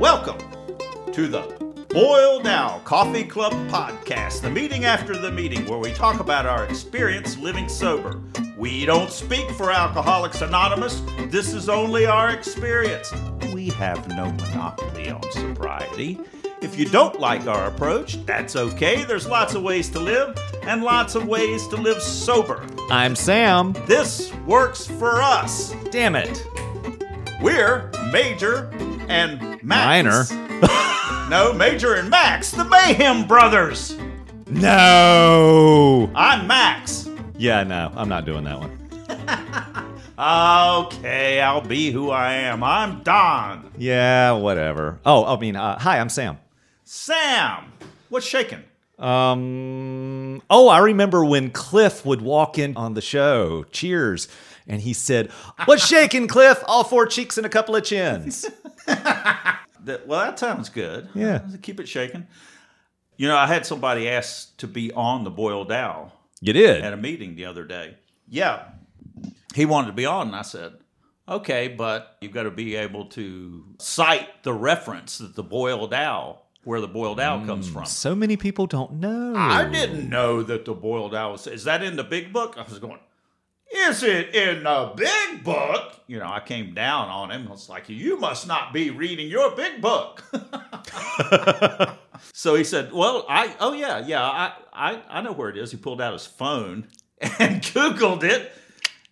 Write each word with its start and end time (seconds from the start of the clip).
Welcome 0.00 0.38
to 1.12 1.28
the 1.28 1.42
Boiled 1.90 2.46
Owl 2.46 2.80
Coffee 2.84 3.22
Club 3.22 3.52
podcast, 3.68 4.40
the 4.40 4.48
meeting 4.48 4.86
after 4.86 5.14
the 5.14 5.30
meeting 5.30 5.66
where 5.66 5.78
we 5.78 5.92
talk 5.92 6.20
about 6.20 6.46
our 6.46 6.64
experience 6.64 7.36
living 7.36 7.68
sober. 7.68 8.18
We 8.56 8.86
don't 8.86 9.10
speak 9.10 9.50
for 9.50 9.70
Alcoholics 9.70 10.40
Anonymous. 10.40 11.02
This 11.26 11.52
is 11.52 11.68
only 11.68 12.06
our 12.06 12.30
experience. 12.30 13.12
We 13.52 13.68
have 13.68 14.08
no 14.08 14.32
monopoly 14.32 15.10
on 15.10 15.30
sobriety. 15.32 16.18
If 16.62 16.78
you 16.78 16.86
don't 16.86 17.20
like 17.20 17.46
our 17.46 17.66
approach, 17.66 18.24
that's 18.24 18.56
okay. 18.56 19.04
There's 19.04 19.26
lots 19.26 19.54
of 19.54 19.62
ways 19.62 19.90
to 19.90 20.00
live 20.00 20.34
and 20.62 20.82
lots 20.82 21.14
of 21.14 21.28
ways 21.28 21.68
to 21.68 21.76
live 21.76 22.00
sober. 22.00 22.66
I'm 22.90 23.14
Sam. 23.14 23.74
This 23.84 24.32
works 24.46 24.86
for 24.86 25.20
us. 25.20 25.74
Damn 25.90 26.16
it. 26.16 26.42
We're 27.42 27.90
Major 28.10 28.70
and 29.08 29.49
Max. 29.62 30.30
Minor. 30.32 30.46
No, 31.30 31.52
Major 31.52 31.94
and 31.94 32.10
Max, 32.10 32.50
the 32.50 32.64
Mayhem 32.64 33.24
Brothers. 33.24 33.96
No. 34.48 36.10
I'm 36.12 36.48
Max. 36.48 37.08
Yeah, 37.38 37.62
no, 37.62 37.92
I'm 37.94 38.08
not 38.08 38.24
doing 38.24 38.42
that 38.44 38.58
one. 38.58 38.76
Okay, 40.20 41.40
I'll 41.40 41.62
be 41.62 41.90
who 41.90 42.10
I 42.10 42.34
am. 42.34 42.62
I'm 42.62 43.02
Don. 43.02 43.70
Yeah, 43.78 44.32
whatever. 44.32 44.98
Oh, 45.06 45.24
I 45.24 45.40
mean, 45.40 45.56
uh, 45.56 45.78
hi, 45.78 45.98
I'm 45.98 46.10
Sam. 46.10 46.36
Sam. 46.84 47.72
What's 48.10 48.26
shaking? 48.26 48.62
Um. 48.98 50.42
Oh, 50.50 50.68
I 50.68 50.80
remember 50.80 51.24
when 51.24 51.50
Cliff 51.50 52.04
would 52.04 52.20
walk 52.20 52.58
in 52.58 52.76
on 52.76 52.92
the 52.92 53.00
show. 53.00 53.64
Cheers. 53.70 54.28
And 54.68 54.82
he 54.82 54.92
said, 54.92 55.30
"What's 55.64 55.86
shaking, 55.86 56.28
Cliff? 56.28 56.62
All 56.66 56.84
four 56.84 57.06
cheeks 57.06 57.38
and 57.38 57.46
a 57.46 57.50
couple 57.50 57.74
of 57.74 57.82
chins." 57.82 58.44
That, 59.84 60.06
well, 60.06 60.20
that 60.20 60.38
sounds 60.38 60.68
good. 60.68 61.08
Yeah. 61.14 61.40
Keep 61.62 61.80
it 61.80 61.88
shaking. 61.88 62.26
You 63.16 63.28
know, 63.28 63.36
I 63.36 63.46
had 63.46 63.64
somebody 63.64 64.08
ask 64.08 64.56
to 64.58 64.66
be 64.66 64.92
on 64.92 65.24
the 65.24 65.30
Boiled 65.30 65.72
Owl 65.72 66.12
You 66.40 66.52
did. 66.52 66.82
at 66.82 66.92
a 66.92 66.96
meeting 66.98 67.34
the 67.34 67.46
other 67.46 67.64
day. 67.64 67.96
Yeah. 68.28 68.64
He 69.54 69.64
wanted 69.64 69.88
to 69.88 69.92
be 69.94 70.04
on, 70.06 70.28
and 70.28 70.36
I 70.36 70.42
said, 70.42 70.74
okay, 71.28 71.68
but 71.68 72.16
you've 72.20 72.32
got 72.32 72.42
to 72.42 72.50
be 72.50 72.76
able 72.76 73.06
to 73.06 73.64
cite 73.78 74.42
the 74.42 74.52
reference 74.52 75.18
that 75.18 75.34
the 75.34 75.42
Boiled 75.42 75.94
Owl, 75.94 76.46
where 76.64 76.80
the 76.80 76.88
Boiled 76.88 77.18
Owl 77.18 77.40
mm, 77.40 77.46
comes 77.46 77.68
from. 77.68 77.86
So 77.86 78.14
many 78.14 78.36
people 78.36 78.66
don't 78.66 78.94
know. 78.94 79.34
I 79.34 79.64
didn't 79.64 80.08
know 80.10 80.42
that 80.42 80.66
the 80.66 80.74
boiled 80.74 81.14
owl 81.14 81.32
was. 81.32 81.46
Is 81.46 81.64
that 81.64 81.82
in 81.82 81.96
the 81.96 82.04
big 82.04 82.32
book? 82.34 82.56
I 82.58 82.62
was 82.62 82.78
going. 82.78 82.98
Is 83.72 84.02
it 84.02 84.34
in 84.34 84.64
the 84.64 84.92
big 84.96 85.44
book? 85.44 85.94
You 86.08 86.18
know, 86.18 86.26
I 86.28 86.40
came 86.40 86.74
down 86.74 87.08
on 87.08 87.30
him. 87.30 87.46
I 87.46 87.50
was 87.52 87.68
like, 87.68 87.88
"You 87.88 88.18
must 88.18 88.48
not 88.48 88.72
be 88.72 88.90
reading 88.90 89.28
your 89.28 89.54
big 89.54 89.80
book." 89.80 90.24
so 92.32 92.54
he 92.54 92.64
said, 92.64 92.92
"Well, 92.92 93.24
I 93.28 93.54
oh 93.60 93.72
yeah 93.72 94.04
yeah 94.04 94.22
I 94.22 94.52
I 94.72 95.02
I 95.08 95.20
know 95.22 95.32
where 95.32 95.48
it 95.50 95.56
is." 95.56 95.70
He 95.70 95.76
pulled 95.76 96.00
out 96.00 96.12
his 96.12 96.26
phone 96.26 96.88
and 97.20 97.62
Googled 97.62 98.24
it, 98.24 98.52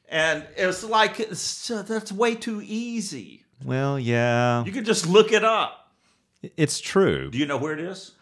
and 0.08 0.44
it's 0.56 0.82
like 0.82 1.20
it's, 1.20 1.70
uh, 1.70 1.82
that's 1.82 2.10
way 2.10 2.34
too 2.34 2.60
easy. 2.64 3.44
Well, 3.64 3.98
yeah, 3.98 4.64
You 4.64 4.72
can 4.72 4.84
just 4.84 5.06
look 5.06 5.32
it 5.32 5.44
up. 5.44 5.92
it's 6.56 6.80
true. 6.80 7.30
Do 7.30 7.38
you 7.38 7.46
know 7.46 7.56
where 7.58 7.72
it 7.72 7.80
is? 7.80 8.12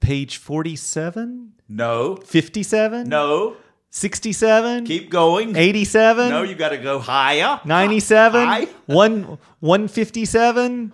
Page 0.00 0.36
47, 0.36 1.52
No, 1.68 2.16
57, 2.16 3.08
no. 3.08 3.56
67, 3.94 4.86
Keep 4.86 5.08
going. 5.08 5.54
87, 5.54 6.28
No, 6.28 6.42
you 6.42 6.56
got 6.56 6.70
to 6.70 6.78
go 6.78 6.98
higher. 6.98 7.60
97, 7.64 8.44
High. 8.44 8.64
1 8.86 9.38
157. 9.60 10.92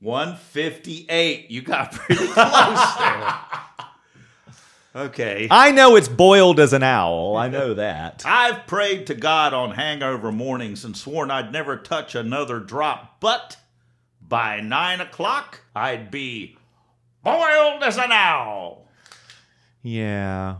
158. 0.00 1.50
You 1.50 1.62
got 1.62 1.92
pretty 1.92 2.26
close 2.26 2.96
there. 2.98 3.34
Okay. 4.94 5.48
I 5.50 5.70
know 5.70 5.96
it's 5.96 6.08
boiled 6.08 6.60
as 6.60 6.74
an 6.74 6.82
owl. 6.82 7.36
I 7.38 7.48
know 7.48 7.72
that. 7.82 8.22
I've 8.26 8.66
prayed 8.66 9.06
to 9.06 9.14
God 9.14 9.54
on 9.54 9.70
hangover 9.70 10.30
mornings 10.30 10.84
and 10.84 10.94
sworn 10.94 11.30
I'd 11.30 11.52
never 11.52 11.78
touch 11.78 12.14
another 12.14 12.60
drop, 12.60 13.18
but 13.18 13.56
by 14.20 14.60
nine 14.60 15.00
o'clock, 15.00 15.62
I'd 15.74 16.10
be 16.10 16.58
boiled 17.24 17.82
as 17.82 17.96
an 17.96 18.12
owl. 18.12 18.88
Yeah. 19.82 20.56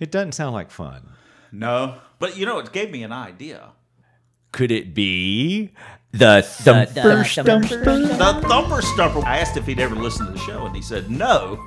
It 0.00 0.10
doesn't 0.10 0.32
sound 0.32 0.54
like 0.54 0.70
fun. 0.70 1.08
No, 1.52 1.96
but 2.18 2.36
you 2.36 2.46
know, 2.46 2.58
it 2.58 2.72
gave 2.72 2.90
me 2.90 3.02
an 3.02 3.12
idea. 3.12 3.70
Could 4.52 4.70
it 4.70 4.94
be 4.94 5.72
the 6.12 6.42
thumper 6.42 7.24
stumper? 7.24 7.58
The 7.60 8.44
Thumper 8.48 8.82
Stumper. 8.82 9.26
I 9.26 9.38
asked 9.38 9.56
if 9.56 9.66
he'd 9.66 9.80
ever 9.80 9.96
listened 9.96 10.28
to 10.28 10.32
the 10.32 10.38
show, 10.38 10.64
and 10.66 10.74
he 10.74 10.82
said 10.82 11.10
no. 11.10 11.58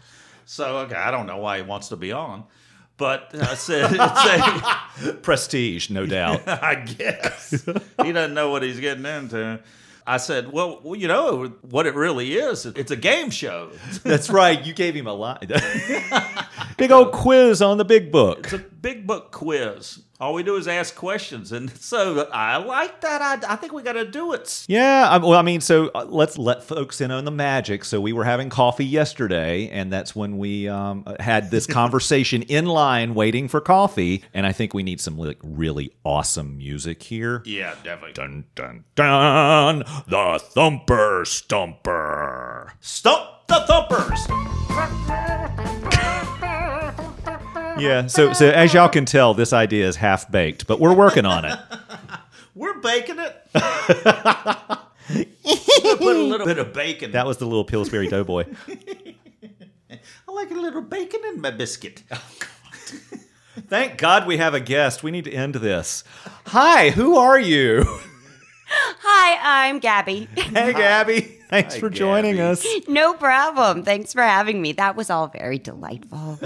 so, 0.44 0.78
okay, 0.78 0.96
I 0.96 1.10
don't 1.10 1.26
know 1.26 1.38
why 1.38 1.58
he 1.58 1.62
wants 1.62 1.88
to 1.88 1.96
be 1.96 2.12
on. 2.12 2.44
But 2.96 3.30
uh, 3.34 3.46
I 3.50 3.54
said, 3.54 3.90
it's 3.92 5.06
a, 5.08 5.12
Prestige, 5.14 5.90
no 5.90 6.06
doubt. 6.06 6.42
I 6.48 6.76
guess. 6.76 7.64
he 8.02 8.12
doesn't 8.12 8.34
know 8.34 8.50
what 8.50 8.62
he's 8.62 8.80
getting 8.80 9.06
into. 9.06 9.60
I 10.06 10.18
said, 10.18 10.52
well, 10.52 10.80
well, 10.84 10.94
you 10.94 11.08
know 11.08 11.46
what 11.62 11.86
it 11.86 11.94
really 11.96 12.34
is? 12.34 12.64
It's 12.64 12.92
a 12.92 12.96
game 12.96 13.30
show. 13.30 13.72
That's 14.04 14.30
right. 14.30 14.64
You 14.64 14.72
gave 14.72 14.94
him 14.94 15.08
a 15.08 15.12
lot. 15.12 15.44
big 16.76 16.92
old 16.92 17.12
quiz 17.12 17.60
on 17.60 17.78
the 17.78 17.84
big 17.84 18.12
book. 18.12 18.48
Big 18.86 19.04
book 19.04 19.32
quiz. 19.32 19.98
All 20.20 20.32
we 20.32 20.44
do 20.44 20.54
is 20.54 20.68
ask 20.68 20.94
questions. 20.94 21.50
And 21.50 21.68
so 21.80 22.28
I 22.32 22.58
like 22.58 23.00
that. 23.00 23.20
I, 23.20 23.54
I 23.54 23.56
think 23.56 23.72
we 23.72 23.82
got 23.82 23.94
to 23.94 24.04
do 24.04 24.32
it. 24.32 24.64
Yeah, 24.68 25.08
I, 25.10 25.16
well, 25.16 25.32
I 25.32 25.42
mean, 25.42 25.60
so 25.60 25.90
uh, 25.92 26.06
let's 26.08 26.38
let 26.38 26.62
folks 26.62 27.00
in 27.00 27.10
on 27.10 27.24
the 27.24 27.32
magic. 27.32 27.84
So 27.84 28.00
we 28.00 28.12
were 28.12 28.22
having 28.22 28.48
coffee 28.48 28.86
yesterday, 28.86 29.68
and 29.70 29.92
that's 29.92 30.14
when 30.14 30.38
we 30.38 30.68
um, 30.68 31.04
had 31.18 31.50
this 31.50 31.66
conversation 31.80 32.42
in 32.42 32.66
line 32.66 33.14
waiting 33.14 33.48
for 33.48 33.60
coffee. 33.60 34.22
And 34.32 34.46
I 34.46 34.52
think 34.52 34.72
we 34.72 34.84
need 34.84 35.00
some 35.00 35.18
like 35.18 35.38
really 35.42 35.90
awesome 36.04 36.56
music 36.56 37.02
here. 37.02 37.42
Yeah, 37.44 37.74
definitely. 37.82 38.12
Dun 38.12 38.44
dun 38.54 38.84
dun! 38.94 39.78
The 40.06 40.40
thumper 40.40 41.24
stumper. 41.24 42.74
Stump 42.78 43.48
the 43.48 43.64
Thumpers. 43.66 45.65
Yeah. 47.78 48.06
So 48.06 48.32
so 48.32 48.48
as 48.50 48.72
y'all 48.74 48.88
can 48.88 49.04
tell, 49.04 49.34
this 49.34 49.52
idea 49.52 49.86
is 49.86 49.96
half 49.96 50.30
baked, 50.30 50.66
but 50.66 50.80
we're 50.80 50.94
working 50.94 51.26
on 51.26 51.44
it. 51.44 51.58
We're 52.54 52.80
baking 52.80 53.18
it. 53.18 53.36
Put 53.52 55.26
a 56.00 56.22
little 56.22 56.46
bit 56.46 56.56
of 56.58 56.72
bacon. 56.72 57.10
That 57.12 57.26
was 57.26 57.36
the 57.36 57.44
little 57.44 57.66
Pillsbury 57.66 58.08
Doughboy. 58.08 58.44
I 59.90 60.32
like 60.32 60.50
a 60.50 60.54
little 60.54 60.80
bacon 60.80 61.20
in 61.28 61.42
my 61.42 61.50
biscuit. 61.50 62.02
Thank 63.68 63.98
God 63.98 64.26
we 64.26 64.38
have 64.38 64.54
a 64.54 64.60
guest. 64.60 65.02
We 65.02 65.10
need 65.10 65.24
to 65.26 65.32
end 65.32 65.56
this. 65.56 66.02
Hi, 66.46 66.88
who 66.88 67.18
are 67.18 67.38
you? 67.38 67.84
Hi, 68.68 69.68
I'm 69.68 69.78
Gabby. 69.78 70.26
Hey, 70.34 70.72
Gabby. 70.72 71.20
Thanks 71.50 71.74
Hi, 71.74 71.80
for 71.80 71.90
joining 71.90 72.36
Gabby. 72.36 72.52
us. 72.52 72.88
no 72.88 73.12
problem. 73.12 73.82
Thanks 73.82 74.14
for 74.14 74.22
having 74.22 74.62
me. 74.62 74.72
That 74.72 74.96
was 74.96 75.10
all 75.10 75.28
very 75.28 75.58
delightful. 75.58 76.38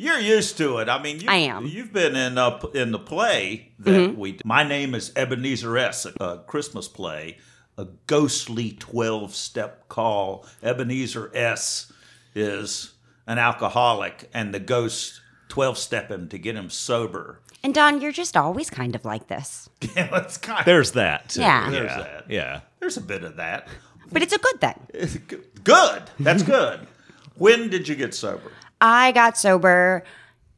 You're 0.00 0.20
used 0.20 0.56
to 0.58 0.78
it. 0.78 0.88
I 0.88 1.02
mean, 1.02 1.18
you, 1.20 1.28
I 1.28 1.38
am. 1.38 1.66
You've 1.66 1.92
been 1.92 2.14
in 2.14 2.38
uh, 2.38 2.60
in 2.72 2.92
the 2.92 3.00
play 3.00 3.72
that 3.80 4.16
we. 4.16 4.38
My 4.44 4.62
name 4.62 4.94
is 4.94 5.12
Ebenezer 5.16 5.76
S. 5.76 6.06
A, 6.06 6.12
a 6.20 6.38
Christmas 6.38 6.86
play, 6.86 7.36
a 7.76 7.88
ghostly 8.06 8.70
twelve 8.78 9.34
step 9.34 9.88
call. 9.88 10.46
Ebenezer 10.62 11.32
S. 11.34 11.92
is 12.32 12.92
an 13.26 13.38
alcoholic, 13.38 14.30
and 14.32 14.54
the 14.54 14.60
ghost 14.60 15.20
twelve 15.48 15.76
step 15.76 16.12
him 16.12 16.28
to 16.28 16.38
get 16.38 16.54
him 16.54 16.70
sober. 16.70 17.40
And 17.64 17.74
Don, 17.74 18.00
you're 18.00 18.12
just 18.12 18.36
always 18.36 18.70
kind 18.70 18.94
of 18.94 19.04
like 19.04 19.26
this. 19.26 19.68
Yeah, 19.96 20.08
that's 20.12 20.36
kind. 20.36 20.64
There's 20.64 20.92
that. 20.92 21.30
too. 21.30 21.40
Yeah. 21.40 21.70
There's 21.70 21.90
yeah. 21.90 21.98
that. 21.98 22.24
Yeah. 22.28 22.60
There's 22.78 22.96
a 22.96 23.00
bit 23.00 23.24
of 23.24 23.36
that. 23.36 23.66
But 24.12 24.22
it's 24.22 24.32
a 24.32 24.38
good 24.38 24.60
thing. 24.60 25.42
Good. 25.64 26.02
That's 26.20 26.42
good. 26.44 26.86
when 27.34 27.68
did 27.68 27.88
you 27.88 27.96
get 27.96 28.14
sober? 28.14 28.52
I 28.80 29.12
got 29.12 29.36
sober. 29.36 30.04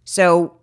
So 0.04 0.60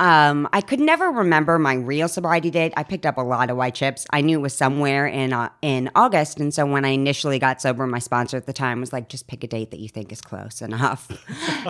um, 0.00 0.48
I 0.54 0.62
could 0.62 0.80
never 0.80 1.10
remember 1.10 1.58
my 1.58 1.74
real 1.74 2.08
sobriety 2.08 2.50
date. 2.50 2.72
I 2.74 2.84
picked 2.84 3.04
up 3.04 3.18
a 3.18 3.20
lot 3.20 3.50
of 3.50 3.58
white 3.58 3.74
chips. 3.74 4.06
I 4.10 4.22
knew 4.22 4.38
it 4.38 4.42
was 4.42 4.54
somewhere 4.54 5.06
in 5.06 5.34
uh, 5.34 5.50
in 5.60 5.90
August, 5.94 6.40
and 6.40 6.54
so 6.54 6.64
when 6.64 6.86
I 6.86 6.88
initially 6.88 7.38
got 7.38 7.60
sober, 7.60 7.86
my 7.86 7.98
sponsor 7.98 8.38
at 8.38 8.46
the 8.46 8.54
time 8.54 8.80
was 8.80 8.94
like, 8.94 9.10
"Just 9.10 9.26
pick 9.26 9.44
a 9.44 9.46
date 9.46 9.70
that 9.72 9.78
you 9.78 9.90
think 9.90 10.10
is 10.10 10.22
close 10.22 10.62
enough," 10.62 11.06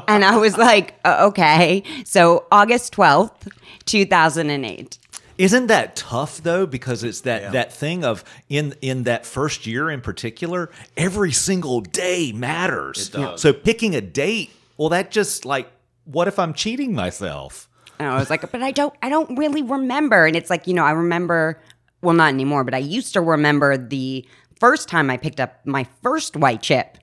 and 0.08 0.24
I 0.24 0.36
was 0.36 0.56
like, 0.56 0.94
"Uh, 1.04 1.26
"Okay." 1.28 1.82
So 2.04 2.46
August 2.52 2.92
twelfth, 2.92 3.48
two 3.84 4.06
thousand 4.06 4.50
and 4.50 4.64
eight. 4.64 4.98
Isn't 5.36 5.66
that 5.66 5.96
tough 5.96 6.40
though? 6.40 6.66
Because 6.66 7.02
it's 7.02 7.22
that 7.22 7.50
that 7.50 7.72
thing 7.72 8.04
of 8.04 8.22
in 8.48 8.74
in 8.80 9.02
that 9.04 9.26
first 9.26 9.66
year 9.66 9.90
in 9.90 10.02
particular, 10.02 10.70
every 10.96 11.32
single 11.32 11.80
day 11.80 12.30
matters. 12.30 13.08
It 13.08 13.12
does. 13.14 13.40
So 13.40 13.52
picking 13.52 13.96
a 13.96 14.00
date, 14.00 14.50
well, 14.80 14.88
that 14.88 15.10
just 15.10 15.44
like, 15.44 15.70
what 16.04 16.26
if 16.26 16.38
I'm 16.38 16.54
cheating 16.54 16.94
myself? 16.94 17.68
And 17.98 18.08
I 18.08 18.18
was 18.18 18.30
like, 18.30 18.50
but 18.50 18.62
I 18.62 18.70
don't, 18.70 18.94
I 19.02 19.10
don't 19.10 19.36
really 19.36 19.60
remember. 19.60 20.24
And 20.24 20.34
it's 20.34 20.48
like, 20.48 20.66
you 20.66 20.72
know, 20.72 20.86
I 20.86 20.92
remember, 20.92 21.60
well, 22.00 22.14
not 22.14 22.30
anymore, 22.30 22.64
but 22.64 22.72
I 22.72 22.78
used 22.78 23.12
to 23.12 23.20
remember 23.20 23.76
the 23.76 24.26
first 24.58 24.88
time 24.88 25.10
I 25.10 25.18
picked 25.18 25.38
up 25.38 25.60
my 25.66 25.86
first 26.02 26.34
white 26.34 26.62
chip, 26.62 26.96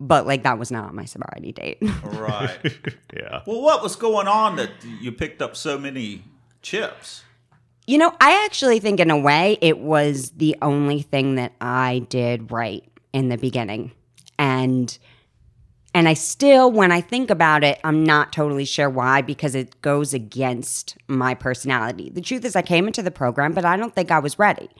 but 0.00 0.26
like 0.26 0.42
that 0.42 0.58
was 0.58 0.72
not 0.72 0.88
on 0.88 0.96
my 0.96 1.04
sobriety 1.04 1.52
date. 1.52 1.78
Right. 2.02 2.58
Yeah. 3.14 3.42
well, 3.46 3.62
what 3.62 3.80
was 3.80 3.94
going 3.94 4.26
on 4.26 4.56
that 4.56 4.70
you 5.00 5.12
picked 5.12 5.40
up 5.40 5.54
so 5.54 5.78
many 5.78 6.24
chips? 6.62 7.22
You 7.86 7.98
know, 7.98 8.12
I 8.20 8.44
actually 8.44 8.80
think 8.80 8.98
in 8.98 9.12
a 9.12 9.18
way 9.18 9.56
it 9.60 9.78
was 9.78 10.30
the 10.30 10.56
only 10.62 11.02
thing 11.02 11.36
that 11.36 11.52
I 11.60 12.04
did 12.08 12.50
right 12.50 12.82
in 13.12 13.28
the 13.28 13.38
beginning. 13.38 13.92
And 14.36 14.98
and 15.98 16.08
I 16.08 16.14
still 16.14 16.70
when 16.70 16.92
I 16.92 17.00
think 17.00 17.28
about 17.28 17.64
it, 17.64 17.80
I'm 17.82 18.04
not 18.04 18.32
totally 18.32 18.64
sure 18.64 18.88
why 18.88 19.20
because 19.20 19.56
it 19.56 19.82
goes 19.82 20.14
against 20.14 20.96
my 21.08 21.34
personality. 21.34 22.08
The 22.08 22.20
truth 22.20 22.44
is 22.44 22.54
I 22.54 22.62
came 22.62 22.86
into 22.86 23.02
the 23.02 23.10
program, 23.10 23.52
but 23.52 23.64
I 23.64 23.76
don't 23.76 23.92
think 23.92 24.12
I 24.12 24.20
was 24.20 24.38
ready. 24.38 24.70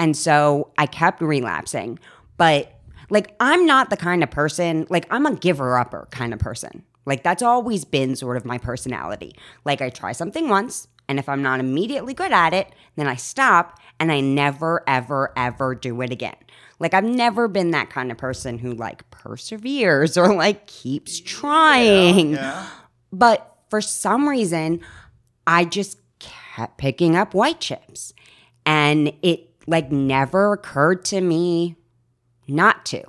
And 0.00 0.16
so 0.16 0.72
I 0.76 0.86
kept 0.86 1.22
relapsing. 1.22 2.00
But 2.38 2.72
like 3.08 3.36
I'm 3.38 3.66
not 3.66 3.90
the 3.90 3.96
kind 3.96 4.24
of 4.24 4.32
person, 4.32 4.88
like 4.90 5.06
I'm 5.10 5.26
a 5.26 5.36
giver 5.36 5.78
upper 5.78 6.08
kind 6.10 6.32
of 6.32 6.40
person. 6.40 6.82
Like 7.06 7.22
that's 7.22 7.40
always 7.40 7.84
been 7.84 8.16
sort 8.16 8.36
of 8.36 8.44
my 8.44 8.58
personality. 8.58 9.36
Like 9.64 9.80
I 9.80 9.90
try 9.90 10.10
something 10.10 10.48
once, 10.48 10.88
and 11.08 11.20
if 11.20 11.28
I'm 11.28 11.40
not 11.40 11.60
immediately 11.60 12.14
good 12.14 12.32
at 12.32 12.52
it, 12.52 12.74
then 12.96 13.06
I 13.06 13.14
stop 13.14 13.78
and 14.00 14.10
I 14.10 14.18
never, 14.18 14.82
ever, 14.88 15.32
ever 15.36 15.76
do 15.76 16.02
it 16.02 16.10
again. 16.10 16.34
Like 16.78 16.94
I've 16.94 17.04
never 17.04 17.48
been 17.48 17.70
that 17.70 17.90
kind 17.90 18.10
of 18.10 18.18
person 18.18 18.58
who 18.58 18.72
like 18.72 19.08
perseveres 19.10 20.16
or 20.16 20.34
like 20.34 20.66
keeps 20.66 21.20
trying. 21.20 22.32
Yeah. 22.32 22.66
But 23.12 23.56
for 23.70 23.80
some 23.80 24.28
reason, 24.28 24.80
I 25.46 25.64
just 25.64 25.98
kept 26.18 26.78
picking 26.78 27.16
up 27.16 27.34
white 27.34 27.60
chips. 27.60 28.12
And 28.66 29.12
it 29.22 29.50
like 29.66 29.92
never 29.92 30.52
occurred 30.52 31.04
to 31.06 31.20
me 31.20 31.76
not 32.48 32.84
to. 32.86 33.02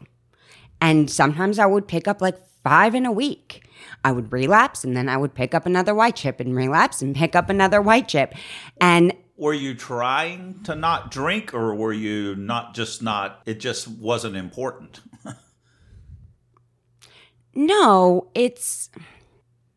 And 0.82 1.10
sometimes 1.10 1.60
I 1.60 1.66
would 1.66 1.88
pick 1.88 2.08
up 2.08 2.22
like 2.22 2.38
five 2.64 2.96
in 2.96 3.06
a 3.06 3.12
week. 3.12 3.68
I 4.04 4.12
would 4.12 4.32
relapse 4.32 4.84
and 4.84 4.96
then 4.96 5.10
I 5.10 5.18
would 5.18 5.34
pick 5.34 5.54
up 5.54 5.66
another 5.66 5.96
white 5.96 6.16
chip 6.16 6.40
and 6.40 6.56
relapse 6.56 7.02
and 7.02 7.16
pick 7.16 7.36
up 7.36 7.50
another 7.50 7.82
white 7.82 8.08
chip. 8.08 8.34
And 8.80 9.14
Were 9.38 9.54
you 9.54 9.76
trying 9.76 10.64
to 10.64 10.76
not 10.76 11.12
drink, 11.12 11.54
or 11.54 11.76
were 11.76 11.94
you 11.94 12.36
not 12.36 12.74
just 12.74 13.02
not? 13.04 13.42
It 13.46 13.60
just 13.60 13.88
wasn't 13.88 14.38
important. 14.38 15.02
no, 17.54 18.30
it's 18.34 18.90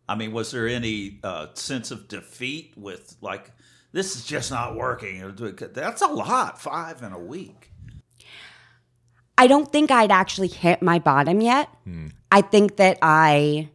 I 0.09 0.15
mean, 0.15 0.33
was 0.33 0.51
there 0.53 0.67
any 0.67 1.21
uh, 1.23 1.49
sense 1.55 1.91
of 1.91 2.09
defeat 2.09 2.73
with 2.77 3.17
like 3.21 3.51
this 3.93 4.17
is 4.17 4.25
just 4.25 4.51
not 4.51 4.75
working? 4.75 5.35
That's 5.37 6.03
a 6.03 6.07
lot, 6.07 6.61
five 6.61 7.03
in 7.03 7.13
a 7.13 7.19
week. 7.19 7.73
I 9.37 9.47
don't 9.47 9.71
think 9.71 9.91
I'd 9.91 10.11
actually 10.11 10.49
hit 10.49 10.83
my 10.83 10.99
bottom 10.99 11.41
yet. 11.41 11.69
I 12.33 12.41
think 12.41 12.77
that 12.77 12.99
I, 13.03 13.69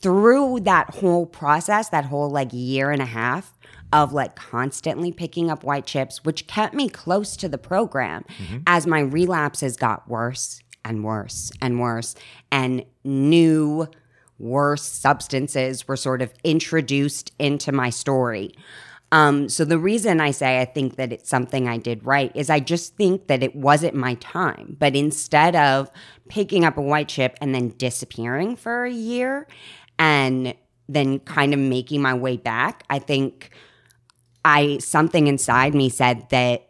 through 0.00 0.60
that 0.60 0.90
whole 0.90 1.24
process, 1.24 1.88
that 1.90 2.04
whole 2.04 2.28
like 2.28 2.48
year 2.52 2.90
and 2.90 3.00
a 3.00 3.06
half 3.06 3.53
of 3.94 4.12
like 4.12 4.34
constantly 4.34 5.12
picking 5.12 5.50
up 5.50 5.62
white 5.62 5.86
chips, 5.86 6.24
which 6.24 6.46
kept 6.48 6.74
me 6.74 6.88
close 6.88 7.36
to 7.36 7.48
the 7.48 7.56
program 7.56 8.24
as 8.66 8.86
my 8.86 8.98
relapses 8.98 9.76
got 9.76 10.06
worse 10.08 10.60
and 10.84 11.04
worse 11.04 11.52
and 11.62 11.80
worse, 11.80 12.16
and 12.50 12.84
new 13.04 13.86
worse 14.38 14.82
substances 14.82 15.86
were 15.86 15.96
sort 15.96 16.20
of 16.20 16.34
introduced 16.42 17.32
into 17.38 17.70
my 17.70 17.88
story. 17.88 18.52
Um, 19.12 19.48
so 19.48 19.64
the 19.64 19.78
reason 19.78 20.20
I 20.20 20.32
say 20.32 20.60
I 20.60 20.64
think 20.64 20.96
that 20.96 21.12
it's 21.12 21.30
something 21.30 21.68
I 21.68 21.76
did 21.78 22.04
right 22.04 22.32
is 22.34 22.50
I 22.50 22.58
just 22.58 22.96
think 22.96 23.28
that 23.28 23.44
it 23.44 23.54
wasn't 23.54 23.94
my 23.94 24.14
time. 24.14 24.76
But 24.80 24.96
instead 24.96 25.54
of 25.54 25.88
picking 26.28 26.64
up 26.64 26.76
a 26.76 26.82
white 26.82 27.06
chip 27.06 27.38
and 27.40 27.54
then 27.54 27.68
disappearing 27.78 28.56
for 28.56 28.84
a 28.84 28.90
year 28.90 29.46
and 30.00 30.52
then 30.88 31.20
kind 31.20 31.54
of 31.54 31.60
making 31.60 32.02
my 32.02 32.12
way 32.12 32.36
back, 32.36 32.82
I 32.90 32.98
think 32.98 33.50
I 34.44 34.78
something 34.78 35.26
inside 35.26 35.74
me 35.74 35.88
said 35.88 36.28
that 36.30 36.66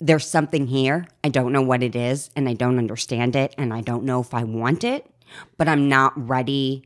there's 0.00 0.26
something 0.28 0.66
here. 0.66 1.06
I 1.24 1.30
don't 1.30 1.52
know 1.52 1.62
what 1.62 1.82
it 1.82 1.96
is 1.96 2.30
and 2.36 2.48
I 2.48 2.52
don't 2.54 2.78
understand 2.78 3.34
it 3.34 3.54
and 3.56 3.72
I 3.72 3.80
don't 3.80 4.04
know 4.04 4.20
if 4.20 4.34
I 4.34 4.44
want 4.44 4.84
it, 4.84 5.10
but 5.56 5.68
I'm 5.68 5.88
not 5.88 6.12
ready 6.16 6.84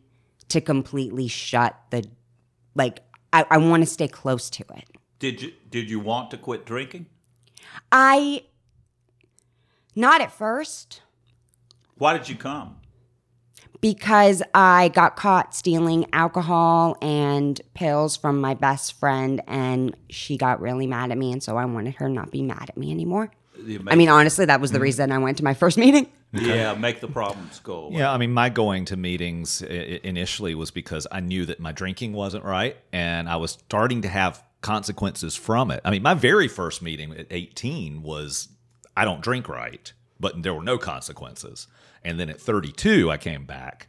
to 0.48 0.60
completely 0.60 1.28
shut 1.28 1.76
the 1.90 2.04
like 2.74 3.00
I, 3.32 3.46
I 3.50 3.58
want 3.58 3.82
to 3.82 3.86
stay 3.86 4.08
close 4.08 4.48
to 4.50 4.64
it. 4.74 4.84
Did 5.18 5.42
you 5.42 5.52
did 5.68 5.90
you 5.90 6.00
want 6.00 6.30
to 6.30 6.36
quit 6.36 6.64
drinking? 6.64 7.06
I 7.90 8.44
not 9.96 10.20
at 10.20 10.32
first 10.32 11.02
Why 11.96 12.16
did 12.16 12.28
you 12.28 12.36
come? 12.36 12.79
Because 13.80 14.42
I 14.54 14.88
got 14.88 15.16
caught 15.16 15.54
stealing 15.54 16.06
alcohol 16.12 16.96
and 17.00 17.60
pills 17.74 18.16
from 18.16 18.40
my 18.40 18.54
best 18.54 18.98
friend 18.98 19.42
and 19.46 19.96
she 20.08 20.36
got 20.36 20.60
really 20.60 20.86
mad 20.86 21.10
at 21.10 21.18
me 21.18 21.32
and 21.32 21.42
so 21.42 21.56
I 21.56 21.64
wanted 21.64 21.94
her 21.96 22.08
not 22.08 22.30
be 22.30 22.42
mad 22.42 22.68
at 22.68 22.76
me 22.76 22.90
anymore. 22.90 23.30
You 23.64 23.84
I 23.88 23.94
mean 23.94 24.08
honestly 24.08 24.44
that 24.46 24.60
was 24.60 24.70
the 24.70 24.76
mm-hmm. 24.76 24.82
reason 24.84 25.12
I 25.12 25.18
went 25.18 25.38
to 25.38 25.44
my 25.44 25.54
first 25.54 25.78
meeting. 25.78 26.08
yeah, 26.32 26.74
make 26.74 27.00
the 27.00 27.08
problems 27.08 27.58
go 27.58 27.86
away. 27.86 27.98
Yeah, 27.98 28.12
I 28.12 28.16
mean, 28.16 28.32
my 28.32 28.50
going 28.50 28.84
to 28.86 28.96
meetings 28.96 29.64
i- 29.64 29.66
i- 29.66 30.00
initially 30.04 30.54
was 30.54 30.70
because 30.70 31.06
I 31.10 31.18
knew 31.18 31.44
that 31.46 31.58
my 31.58 31.72
drinking 31.72 32.12
wasn't 32.12 32.44
right, 32.44 32.76
and 32.92 33.28
I 33.28 33.34
was 33.34 33.52
starting 33.52 34.02
to 34.02 34.08
have 34.08 34.44
consequences 34.60 35.34
from 35.34 35.72
it. 35.72 35.80
I 35.84 35.90
mean, 35.90 36.02
my 36.02 36.14
very 36.14 36.46
first 36.46 36.82
meeting 36.82 37.12
at 37.16 37.26
18 37.30 38.02
was 38.02 38.48
I 38.96 39.04
don't 39.04 39.22
drink 39.22 39.48
right, 39.48 39.92
but 40.20 40.42
there 40.42 40.54
were 40.54 40.62
no 40.62 40.78
consequences. 40.78 41.66
And 42.04 42.18
then 42.18 42.30
at 42.30 42.40
32, 42.40 43.10
I 43.10 43.16
came 43.16 43.44
back, 43.44 43.88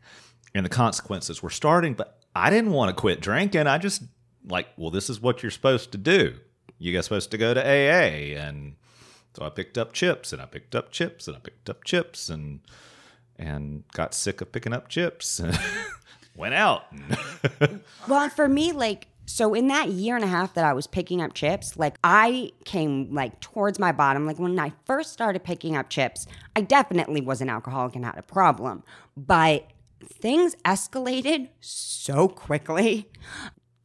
and 0.53 0.65
the 0.65 0.69
consequences 0.69 1.41
were 1.41 1.49
starting, 1.49 1.93
but 1.93 2.19
I 2.35 2.49
didn't 2.49 2.71
want 2.71 2.89
to 2.89 2.99
quit 2.99 3.21
drinking. 3.21 3.67
I 3.67 3.77
just 3.77 4.03
like, 4.45 4.67
well, 4.77 4.91
this 4.91 5.09
is 5.09 5.21
what 5.21 5.43
you're 5.43 5.51
supposed 5.51 5.91
to 5.93 5.97
do. 5.97 6.35
You 6.77 6.93
guys 6.93 7.05
supposed 7.05 7.31
to 7.31 7.37
go 7.37 7.53
to 7.53 7.61
AA, 7.61 8.37
and 8.37 8.75
so 9.35 9.45
I 9.45 9.49
picked 9.49 9.77
up 9.77 9.93
chips, 9.93 10.33
and 10.33 10.41
I 10.41 10.45
picked 10.45 10.75
up 10.75 10.91
chips, 10.91 11.27
and 11.27 11.37
I 11.37 11.39
picked 11.39 11.69
up 11.69 11.83
chips, 11.83 12.29
and 12.29 12.59
and 13.37 13.83
got 13.93 14.13
sick 14.13 14.41
of 14.41 14.51
picking 14.51 14.73
up 14.73 14.87
chips 14.87 15.39
and 15.39 15.57
went 16.35 16.53
out. 16.53 16.83
Well, 18.07 18.29
for 18.29 18.47
me, 18.47 18.71
like, 18.71 19.07
so 19.25 19.53
in 19.53 19.68
that 19.68 19.89
year 19.89 20.15
and 20.15 20.25
a 20.25 20.27
half 20.27 20.53
that 20.56 20.65
I 20.65 20.73
was 20.73 20.88
picking 20.88 21.21
up 21.21 21.33
chips, 21.33 21.77
like, 21.77 21.97
I 22.03 22.51
came 22.65 23.13
like 23.13 23.39
towards 23.39 23.79
my 23.79 23.91
bottom. 23.91 24.25
Like, 24.25 24.39
when 24.39 24.57
I 24.60 24.74
first 24.86 25.13
started 25.13 25.43
picking 25.43 25.75
up 25.75 25.89
chips, 25.89 26.27
I 26.55 26.62
definitely 26.62 27.22
was 27.22 27.41
an 27.41 27.50
alcoholic 27.50 27.95
and 27.95 28.05
had 28.05 28.17
a 28.17 28.24
problem. 28.24 28.84
But 29.15 29.67
things 30.03 30.55
escalated 30.65 31.50
so 31.60 32.27
quickly. 32.27 33.10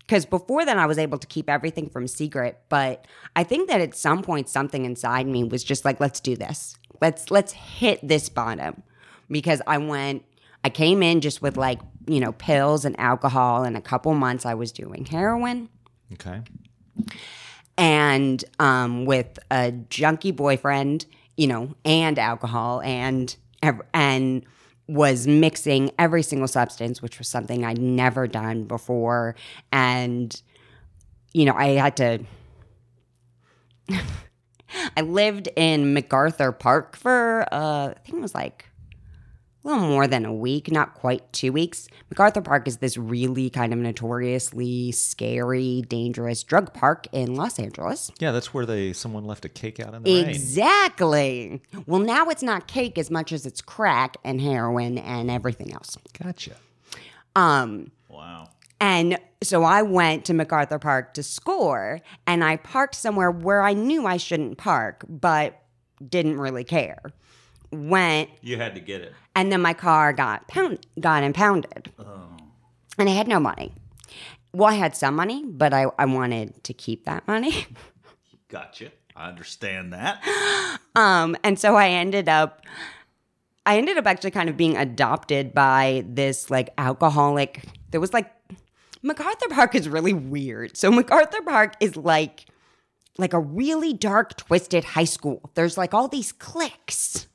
Because 0.00 0.24
before 0.24 0.64
then, 0.64 0.78
I 0.78 0.86
was 0.86 0.98
able 0.98 1.18
to 1.18 1.26
keep 1.26 1.50
everything 1.50 1.90
from 1.90 2.06
secret. 2.06 2.60
But 2.68 3.06
I 3.34 3.44
think 3.44 3.68
that 3.68 3.80
at 3.80 3.94
some 3.94 4.22
point, 4.22 4.48
something 4.48 4.84
inside 4.84 5.26
me 5.26 5.44
was 5.44 5.64
just 5.64 5.84
like, 5.84 6.00
let's 6.00 6.20
do 6.20 6.36
this. 6.36 6.78
Let's 7.00 7.30
let's 7.30 7.52
hit 7.52 8.06
this 8.06 8.28
bottom. 8.28 8.82
Because 9.28 9.60
I 9.66 9.78
went 9.78 10.24
I 10.66 10.68
came 10.68 11.00
in 11.00 11.20
just 11.20 11.40
with 11.40 11.56
like, 11.56 11.78
you 12.08 12.18
know, 12.18 12.32
pills 12.32 12.84
and 12.84 12.98
alcohol. 12.98 13.62
And 13.62 13.76
a 13.76 13.80
couple 13.80 14.12
months 14.14 14.44
I 14.44 14.54
was 14.54 14.72
doing 14.72 15.04
heroin 15.04 15.68
okay. 16.14 16.42
and 17.78 18.44
um, 18.58 19.04
with 19.04 19.38
a 19.48 19.70
junkie 19.70 20.32
boyfriend, 20.32 21.06
you 21.36 21.46
know, 21.46 21.76
and 21.84 22.18
alcohol 22.18 22.80
and 22.82 23.36
and 23.94 24.44
was 24.88 25.28
mixing 25.28 25.92
every 26.00 26.24
single 26.24 26.48
substance, 26.48 27.00
which 27.00 27.18
was 27.18 27.28
something 27.28 27.64
I'd 27.64 27.80
never 27.80 28.26
done 28.26 28.64
before. 28.64 29.36
And, 29.70 30.42
you 31.32 31.44
know, 31.44 31.54
I 31.54 31.68
had 31.68 31.96
to. 31.98 32.24
I 34.96 35.02
lived 35.02 35.48
in 35.54 35.94
MacArthur 35.94 36.50
Park 36.50 36.96
for, 36.96 37.46
uh, 37.52 37.90
I 37.90 37.94
think 38.04 38.18
it 38.18 38.20
was 38.20 38.34
like 38.34 38.65
a 39.66 39.70
little 39.70 39.88
more 39.88 40.06
than 40.06 40.24
a 40.24 40.32
week, 40.32 40.70
not 40.70 40.94
quite 40.94 41.32
two 41.32 41.52
weeks. 41.52 41.88
MacArthur 42.10 42.40
Park 42.40 42.68
is 42.68 42.76
this 42.76 42.96
really 42.96 43.50
kind 43.50 43.72
of 43.72 43.78
notoriously 43.80 44.92
scary, 44.92 45.82
dangerous 45.88 46.42
drug 46.44 46.72
park 46.72 47.06
in 47.12 47.34
Los 47.34 47.58
Angeles. 47.58 48.10
Yeah, 48.20 48.30
that's 48.30 48.54
where 48.54 48.64
they 48.64 48.92
someone 48.92 49.24
left 49.24 49.44
a 49.44 49.48
cake 49.48 49.80
out 49.80 49.94
in 49.94 50.02
the 50.04 50.14
rain. 50.22 50.28
Exactly. 50.28 51.60
Well, 51.86 52.00
now 52.00 52.26
it's 52.28 52.42
not 52.42 52.68
cake 52.68 52.96
as 52.96 53.10
much 53.10 53.32
as 53.32 53.44
it's 53.44 53.60
crack 53.60 54.16
and 54.24 54.40
heroin 54.40 54.98
and 54.98 55.30
everything 55.30 55.72
else. 55.72 55.96
Gotcha. 56.22 56.52
Um, 57.34 57.90
Wow. 58.08 58.48
and 58.80 59.18
so 59.42 59.62
I 59.64 59.82
went 59.82 60.24
to 60.26 60.34
MacArthur 60.34 60.78
Park 60.78 61.12
to 61.14 61.22
score, 61.22 62.00
and 62.26 62.42
I 62.42 62.56
parked 62.56 62.94
somewhere 62.94 63.30
where 63.30 63.62
I 63.62 63.74
knew 63.74 64.06
I 64.06 64.16
shouldn't 64.16 64.56
park, 64.58 65.04
but 65.08 65.60
didn't 66.08 66.38
really 66.38 66.64
care. 66.64 66.98
Went 67.72 68.30
You 68.42 68.56
had 68.56 68.74
to 68.74 68.80
get 68.80 69.00
it. 69.02 69.12
and 69.34 69.50
then 69.52 69.60
my 69.60 69.74
car 69.74 70.12
got 70.12 70.48
pound 70.48 70.86
got 71.00 71.22
impounded 71.22 71.92
and 72.98 73.08
i 73.08 73.12
had 73.12 73.28
no 73.28 73.38
money 73.40 73.72
well 74.52 74.68
i 74.70 74.74
had 74.74 74.96
some 74.96 75.14
money 75.16 75.44
but 75.46 75.74
i, 75.74 75.86
I 75.98 76.04
wanted 76.06 76.62
to 76.64 76.72
keep 76.72 77.04
that 77.04 77.26
money 77.28 77.66
Gotcha. 78.48 78.92
I 79.16 79.28
understand 79.28 79.92
that. 79.92 80.22
Um, 80.94 81.36
and 81.44 81.58
so 81.58 81.76
I 81.76 81.88
ended 81.90 82.26
up, 82.26 82.62
I 83.66 83.76
ended 83.76 83.98
up 83.98 84.06
actually 84.06 84.30
kind 84.30 84.48
of 84.48 84.56
being 84.56 84.78
adopted 84.78 85.52
by 85.52 86.04
this 86.08 86.48
like 86.50 86.70
alcoholic. 86.78 87.64
There 87.90 88.00
was 88.00 88.14
like 88.14 88.32
MacArthur 89.02 89.48
Park 89.50 89.74
is 89.74 89.90
really 89.90 90.14
weird. 90.14 90.74
So 90.74 90.90
MacArthur 90.90 91.42
Park 91.42 91.74
is 91.80 91.96
like 91.96 92.46
like 93.18 93.34
a 93.34 93.38
really 93.40 93.92
dark, 93.92 94.38
twisted 94.38 94.84
high 94.84 95.04
school. 95.04 95.50
There's 95.54 95.76
like 95.76 95.92
all 95.92 96.08
these 96.08 96.32
cliques. 96.32 97.26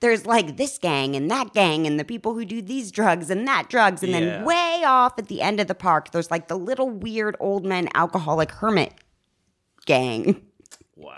There's 0.00 0.26
like 0.26 0.56
this 0.56 0.78
gang 0.78 1.14
and 1.16 1.30
that 1.30 1.52
gang 1.54 1.86
and 1.86 1.98
the 1.98 2.04
people 2.04 2.34
who 2.34 2.44
do 2.44 2.60
these 2.62 2.90
drugs 2.90 3.30
and 3.30 3.46
that 3.48 3.68
drugs. 3.68 4.02
And 4.02 4.12
Yeah. 4.12 4.20
then 4.20 4.44
way 4.44 4.82
off 4.84 5.18
at 5.18 5.28
the 5.28 5.40
end 5.42 5.60
of 5.60 5.66
the 5.66 5.74
park, 5.74 6.10
there's 6.12 6.30
like 6.30 6.48
the 6.48 6.58
little 6.58 6.90
weird 6.90 7.36
old 7.40 7.64
man 7.64 7.88
alcoholic 7.94 8.50
hermit 8.52 8.94
gang. 9.86 10.42
Wow. 10.96 11.14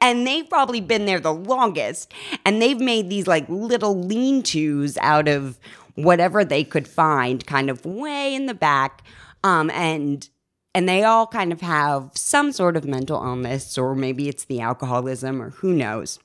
And 0.00 0.26
they've 0.26 0.48
probably 0.48 0.80
been 0.80 1.06
there 1.06 1.20
the 1.20 1.32
longest. 1.32 2.12
And 2.44 2.60
they've 2.60 2.78
made 2.80 3.08
these 3.08 3.26
like 3.26 3.48
little 3.48 3.98
lean 3.98 4.42
tos 4.42 4.98
out 4.98 5.28
of 5.28 5.58
whatever 5.94 6.44
they 6.44 6.64
could 6.64 6.88
find, 6.88 7.46
kind 7.46 7.70
of 7.70 7.84
way 7.86 8.34
in 8.34 8.46
the 8.46 8.54
back. 8.54 9.02
Um, 9.44 9.70
and 9.70 10.28
and 10.74 10.88
they 10.88 11.04
all 11.04 11.26
kind 11.26 11.52
of 11.52 11.60
have 11.60 12.10
some 12.14 12.50
sort 12.50 12.76
of 12.76 12.84
mental 12.84 13.22
illness, 13.22 13.76
or 13.78 13.94
maybe 13.94 14.28
it's 14.28 14.44
the 14.44 14.60
alcoholism, 14.60 15.40
or 15.42 15.50
who 15.50 15.72
knows. 15.72 16.18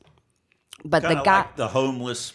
But 0.85 1.03
Kind 1.03 1.19
the 1.19 1.23
guy, 1.23 1.37
like 1.39 1.55
the 1.55 1.67
homeless. 1.67 2.33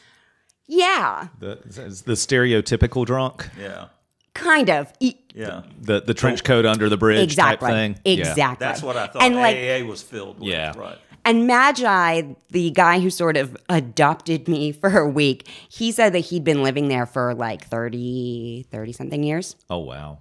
yeah, 0.67 1.29
The, 1.39 1.59
the 2.05 2.13
stereotypical 2.15 3.07
drunk, 3.07 3.49
Yeah. 3.59 3.87
kind 4.35 4.71
of. 4.71 4.93
E- 5.01 5.15
Yeah. 5.35 5.63
the 5.81 6.01
the 6.03 6.15
trench 6.15 6.41
oh. 6.45 6.47
coat 6.47 6.67
under 6.67 6.89
the 6.89 6.97
bridge 6.97 7.23
exactly. 7.23 7.69
type 7.69 7.75
thing. 7.75 7.99
Yeah. 8.05 8.21
Exactly. 8.29 8.67
That's 8.67 8.83
what 8.83 8.97
I 8.97 9.07
thought 9.07 9.23
And 9.23 9.37
like 9.37 9.57
AA 9.57 9.87
was 9.87 10.03
filled 10.03 10.41
with. 10.41 10.49
Yeah. 10.49 10.73
Right. 10.77 10.99
And 11.25 11.47
Magi, 11.47 12.23
the 12.51 12.71
guy 12.73 12.99
who 12.99 13.09
sort 13.09 13.37
of 13.37 13.57
adopted 13.69 14.49
me 14.49 14.73
for 14.73 14.99
a 14.99 15.09
week, 15.09 15.49
he 15.69 15.93
said 15.93 16.13
that 16.15 16.19
he'd 16.21 16.43
been 16.45 16.63
living 16.65 16.89
there 16.89 17.07
for 17.07 17.33
like 17.33 17.65
30, 17.69 18.67
30 18.71 18.93
something 18.93 19.23
years. 19.23 19.55
Oh 19.71 19.79
wow. 19.79 20.19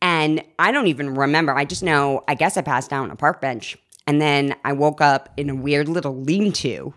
And 0.00 0.42
I 0.58 0.70
don't 0.70 0.86
even 0.86 1.14
remember. 1.14 1.52
I 1.52 1.64
just 1.64 1.82
know, 1.82 2.22
I 2.28 2.34
guess 2.34 2.56
I 2.56 2.60
passed 2.62 2.92
out 2.92 3.02
on 3.04 3.10
a 3.10 3.16
park 3.16 3.40
bench. 3.40 3.76
And 4.06 4.20
then 4.20 4.54
I 4.64 4.72
woke 4.72 5.00
up 5.00 5.28
in 5.36 5.50
a 5.50 5.54
weird 5.54 5.88
little 5.88 6.14
lean 6.20 6.52
to. 6.52 6.94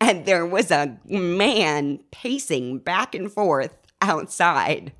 And 0.00 0.24
there 0.24 0.46
was 0.46 0.70
a 0.70 0.98
man 1.06 2.00
pacing 2.10 2.78
back 2.78 3.14
and 3.14 3.30
forth 3.30 3.76
outside, 4.00 4.92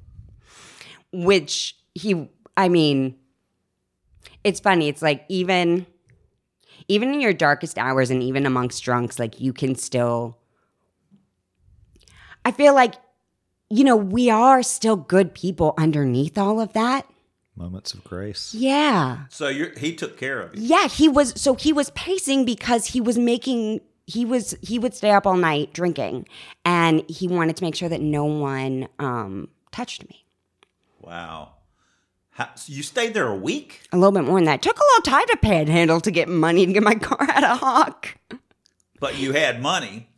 which 1.13 1.77
he, 1.95 2.29
I 2.57 2.69
mean, 2.69 3.17
it's 4.45 4.61
funny. 4.61 4.89
It's 4.89 5.03
like 5.03 5.25
even 5.29 5.87
even 6.89 7.15
in 7.15 7.21
your 7.21 7.33
darkest 7.33 7.79
hours 7.79 8.11
and 8.11 8.23
even 8.23 8.47
amongst 8.47 8.83
drunks, 8.83 9.19
like 9.19 9.41
you 9.41 9.53
can 9.53 9.75
still 9.75 10.37
I 12.45 12.53
feel 12.53 12.75
like 12.75 12.95
you 13.73 13.85
know, 13.85 13.97
we 13.97 14.29
are 14.29 14.63
still 14.65 14.97
good 14.97 15.33
people 15.33 15.75
underneath 15.79 16.37
all 16.37 16.61
of 16.61 16.73
that. 16.73 17.07
Moments 17.55 17.95
of 17.95 18.03
grace. 18.03 18.53
Yeah. 18.53 19.27
So 19.29 19.47
you're, 19.49 19.71
he 19.79 19.95
took 19.95 20.19
care 20.19 20.41
of 20.41 20.57
you. 20.57 20.63
Yeah, 20.65 20.89
he 20.89 21.09
was 21.09 21.41
so 21.41 21.55
he 21.55 21.73
was 21.73 21.91
pacing 21.91 22.45
because 22.45 22.87
he 22.87 23.01
was 23.01 23.17
making 23.17 23.81
he 24.11 24.25
was 24.25 24.55
he 24.63 24.79
would 24.79 24.95
stay 24.95 25.11
up 25.11 25.27
all 25.27 25.37
night 25.37 25.73
drinking 25.73 26.27
and 26.65 27.03
he 27.09 27.29
wanted 27.29 27.57
to 27.57 27.65
make 27.65 27.75
sure 27.75 27.89
that 27.89 28.01
no 28.01 28.25
one 28.25 28.89
um 28.99 29.49
touched 29.73 30.09
me. 30.09 30.25
Wow. 31.01 31.53
How, 32.31 32.49
so 32.55 32.73
you 32.73 32.83
stayed 32.83 33.15
there 33.15 33.27
a 33.29 33.35
week? 33.37 33.83
A 33.93 33.97
little 33.97 34.13
bit 34.13 34.25
more 34.25 34.39
than 34.39 34.45
that. 34.47 34.63
Took 34.63 34.77
a 34.79 34.83
little 34.95 35.03
time 35.13 35.27
to 35.29 35.37
panhandle 35.37 36.01
to 36.01 36.11
get 36.11 36.29
money 36.29 36.65
to 36.67 36.73
get 36.73 36.83
my 36.83 36.95
car 37.09 37.27
out 37.31 37.45
of 37.45 37.59
Hawk. 37.59 38.17
But 38.99 39.19
you 39.19 39.33
had 39.33 39.61
money. 39.61 40.09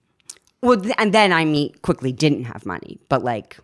Well, 0.61 0.81
th- 0.81 0.95
and 0.99 1.13
then 1.13 1.33
I 1.33 1.45
mean, 1.45 1.73
quickly 1.83 2.13
didn't 2.13 2.45
have 2.45 2.65
money, 2.67 2.99
but 3.09 3.25
like, 3.25 3.59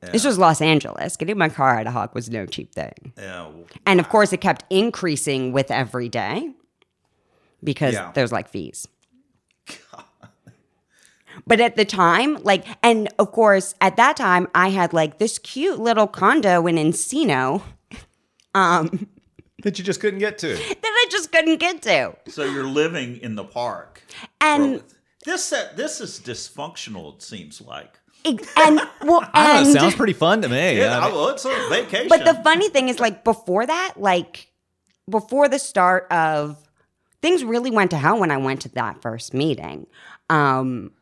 this 0.00 0.24
was 0.24 0.36
Los 0.38 0.60
Angeles. 0.60 1.16
Getting 1.16 1.38
my 1.38 1.48
car 1.48 1.78
out 1.78 1.86
of 1.86 1.92
Hawk 1.92 2.14
was 2.14 2.28
no 2.28 2.44
cheap 2.46 2.74
thing. 2.74 3.12
Yeah. 3.16 3.42
well, 3.42 3.64
And 3.86 4.00
of 4.00 4.08
course, 4.08 4.32
it 4.32 4.40
kept 4.40 4.64
increasing 4.68 5.52
with 5.52 5.70
every 5.70 6.08
day 6.08 6.50
because 7.62 7.94
Yeah. 7.94 8.10
there's 8.14 8.32
like 8.32 8.48
fees. 8.48 8.88
But 11.46 11.60
at 11.60 11.76
the 11.76 11.84
time, 11.84 12.42
like, 12.42 12.64
and 12.82 13.08
of 13.18 13.32
course, 13.32 13.74
at 13.80 13.96
that 13.96 14.16
time, 14.16 14.48
I 14.54 14.68
had 14.68 14.92
like 14.92 15.18
this 15.18 15.38
cute 15.38 15.78
little 15.78 16.06
condo 16.06 16.66
in 16.66 16.76
Encino 16.76 17.62
Um, 18.54 19.08
That 19.62 19.78
you 19.78 19.84
just 19.84 20.00
couldn't 20.00 20.18
get 20.18 20.38
to. 20.38 20.48
that 20.48 20.80
I 20.84 21.06
just 21.10 21.30
couldn't 21.32 21.58
get 21.58 21.82
to. 21.82 22.16
So 22.28 22.44
you're 22.44 22.66
living 22.66 23.18
in 23.18 23.36
the 23.36 23.44
park. 23.44 24.02
And, 24.40 24.78
Bro, 24.78 24.88
this 25.24 25.52
uh, 25.52 25.72
this 25.76 26.00
is 26.00 26.20
dysfunctional. 26.20 27.14
It 27.14 27.22
seems 27.22 27.60
like. 27.60 27.98
and, 28.24 28.80
well, 29.02 29.28
and, 29.34 29.64
know, 29.64 29.70
it 29.70 29.72
sounds 29.72 29.94
pretty 29.94 30.12
fun 30.12 30.42
to 30.42 30.48
me. 30.48 30.78
Yeah, 30.78 30.98
I 30.98 31.06
mean, 31.06 31.14
well, 31.14 31.28
it's 31.28 31.44
a 31.44 31.68
vacation. 31.70 32.08
But 32.08 32.24
the 32.24 32.34
funny 32.42 32.68
thing 32.70 32.88
is, 32.88 32.98
like 32.98 33.24
before 33.24 33.64
that, 33.66 33.94
like 33.96 34.50
before 35.08 35.48
the 35.48 35.58
start 35.58 36.06
of 36.10 36.58
things 37.20 37.44
really 37.44 37.70
went 37.70 37.92
to 37.92 37.98
hell 37.98 38.18
when 38.18 38.30
I 38.30 38.36
went 38.36 38.62
to 38.62 38.68
that 38.70 39.00
first 39.00 39.32
meeting. 39.32 39.86
Um 40.28 40.92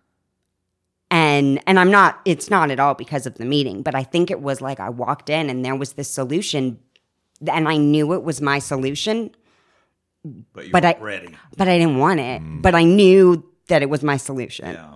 and 1.11 1.61
and 1.67 1.79
I'm 1.79 1.91
not 1.91 2.21
it's 2.25 2.51
not 2.51 2.71
at 2.71 2.79
all 2.81 2.95
because 2.95 3.27
of 3.27 3.35
the 3.35 3.45
meeting, 3.45 3.83
but 3.83 3.95
I 3.95 4.03
think 4.05 4.31
it 4.31 4.41
was 4.41 4.61
like 4.61 4.81
I 4.81 4.89
walked 4.91 5.29
in 5.31 5.51
and 5.51 5.65
there 5.65 5.75
was 5.77 5.95
this 5.95 6.09
solution 6.11 6.79
and 7.47 7.69
I 7.69 7.77
knew 7.77 8.13
it 8.13 8.23
was 8.23 8.41
my 8.41 8.59
solution, 8.59 9.31
but 10.25 10.67
you 10.67 10.73
but 10.73 10.83
weren't 10.85 10.97
I- 10.99 11.01
ready. 11.01 11.37
but 11.57 11.69
I 11.69 11.79
didn't 11.79 11.99
want 11.99 12.21
it. 12.21 12.43
Mm. 12.43 12.63
But 12.63 12.75
I 12.75 12.85
knew 12.85 13.45
that 13.69 13.83
it 13.83 13.89
was 13.91 14.03
my 14.03 14.17
solution. 14.17 14.73
Yeah. 14.73 14.95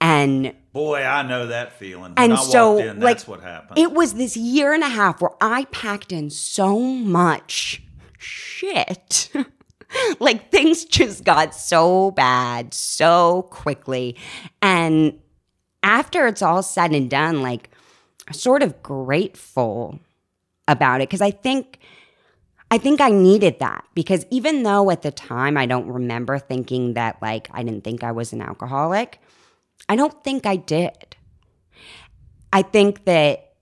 And 0.00 0.54
Boy, 0.72 1.02
I 1.04 1.22
know 1.22 1.48
that 1.48 1.72
feeling. 1.78 2.02
When 2.02 2.14
And 2.16 2.32
I 2.34 2.36
so, 2.36 2.72
walked 2.74 2.86
in, 2.86 3.00
like, 3.00 3.20
what 3.22 3.40
happened. 3.42 3.78
It 3.78 3.92
was 3.92 4.14
this 4.14 4.36
year 4.36 4.72
and 4.72 4.82
a 4.84 4.88
half 4.88 5.20
where 5.20 5.32
I 5.40 5.64
packed 5.66 6.10
in 6.12 6.30
so 6.30 6.78
much 6.78 7.82
shit. 8.18 9.30
like 10.20 10.50
things 10.50 10.84
just 10.84 11.24
got 11.24 11.54
so 11.54 12.12
bad 12.12 12.72
so 12.72 13.48
quickly. 13.50 14.16
And 14.62 15.18
after 15.82 16.26
it's 16.26 16.42
all 16.42 16.62
said 16.62 16.92
and 16.92 17.08
done, 17.10 17.42
like 17.42 17.70
sort 18.32 18.62
of 18.62 18.82
grateful 18.82 19.98
about 20.68 21.00
it 21.00 21.08
because 21.08 21.20
I 21.20 21.30
think 21.30 21.78
I 22.70 22.78
think 22.78 23.00
I 23.00 23.10
needed 23.10 23.58
that 23.58 23.84
because 23.94 24.24
even 24.30 24.62
though 24.62 24.90
at 24.90 25.02
the 25.02 25.10
time 25.10 25.56
I 25.56 25.66
don't 25.66 25.88
remember 25.88 26.38
thinking 26.38 26.94
that 26.94 27.20
like 27.20 27.48
I 27.52 27.62
didn't 27.64 27.82
think 27.82 28.04
I 28.04 28.12
was 28.12 28.32
an 28.32 28.40
alcoholic, 28.40 29.20
I 29.88 29.96
don't 29.96 30.22
think 30.22 30.46
I 30.46 30.56
did. 30.56 31.16
I 32.52 32.62
think 32.62 33.04
that, 33.06 33.54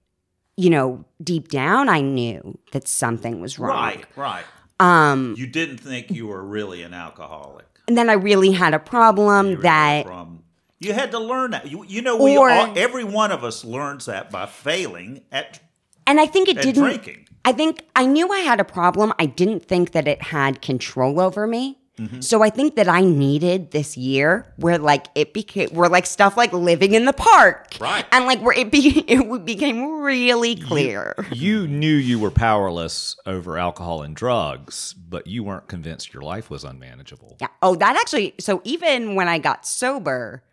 you 0.57 0.71
know, 0.71 1.05
deep 1.23 1.49
down 1.49 1.89
I 1.89 2.01
knew 2.01 2.59
that 2.73 2.87
something 2.89 3.41
was 3.41 3.59
wrong. 3.59 3.71
right, 3.77 4.05
right. 4.17 4.45
Um, 4.81 5.35
You 5.37 5.47
didn't 5.47 5.79
think 5.79 6.11
you 6.11 6.27
were 6.27 6.43
really 6.45 6.83
an 6.83 6.95
alcoholic. 6.95 7.67
and 7.89 7.97
then 7.97 8.11
I 8.11 8.15
really 8.15 8.53
had 8.53 8.75
a 8.75 8.79
problem 8.79 9.61
that 9.63 10.07
from 10.07 10.43
you 10.81 10.93
had 10.93 11.11
to 11.13 11.19
learn 11.19 11.53
that. 11.53 11.71
You, 11.71 11.85
you 11.87 12.03
know, 12.03 12.17
we 12.23 12.37
Or- 12.37 12.51
all, 12.51 12.79
every 12.79 13.05
one 13.05 13.33
of 13.33 13.45
us 13.45 13.65
learns 13.65 14.07
that 14.07 14.31
by 14.31 14.47
failing 14.47 15.23
at, 15.33 15.61
and 16.07 16.21
I 16.21 16.27
think 16.27 16.49
it 16.49 16.61
didn't 16.61 16.83
drinking. 16.83 17.29
I 17.45 17.53
think 17.53 17.85
I 17.97 18.07
knew 18.07 18.31
I 18.33 18.41
had 18.41 18.61
a 18.61 18.65
problem. 18.65 19.13
I 19.19 19.27
didn't 19.27 19.65
think 19.67 19.93
that 19.93 20.07
it 20.07 20.21
had 20.23 20.61
control 20.63 21.21
over 21.21 21.47
me. 21.47 21.79
Mm-hmm. 21.99 22.21
So 22.21 22.43
I 22.43 22.51
think 22.51 22.77
that 22.77 22.89
I 22.89 23.01
needed 23.01 23.73
this 23.73 23.97
year 23.97 24.47
where 24.57 24.79
like 24.79 25.07
it 25.17 25.35
became 25.35 25.69
where 25.71 25.89
like 25.89 26.07
stuff 26.07 26.37
like 26.37 26.53
living 26.53 26.95
in 26.95 27.05
the 27.07 27.13
park. 27.13 27.77
Right. 27.81 28.05
And 28.13 28.25
like 28.25 28.41
where 28.41 28.57
it 28.57 28.71
be 28.71 29.01
it 29.09 29.45
became 29.45 30.01
really 30.01 30.55
clear. 30.55 31.15
you 31.33 31.67
knew 31.67 31.95
you 31.95 32.19
were 32.21 32.31
powerless 32.31 33.17
over 33.27 33.59
alcohol 33.59 34.03
and 34.03 34.15
drugs, 34.15 34.95
but 34.95 35.27
you 35.27 35.43
weren't 35.43 35.67
convinced 35.67 36.15
your 36.15 36.23
life 36.23 36.51
was 36.51 36.63
unmanageable. 36.63 37.37
Yeah. 37.41 37.49
Oh, 37.63 37.75
that 37.75 37.97
actually. 37.97 38.35
So 38.39 38.61
even 38.65 39.17
when 39.17 39.27
I 39.29 39.39
got 39.39 39.67
sober, 39.67 40.45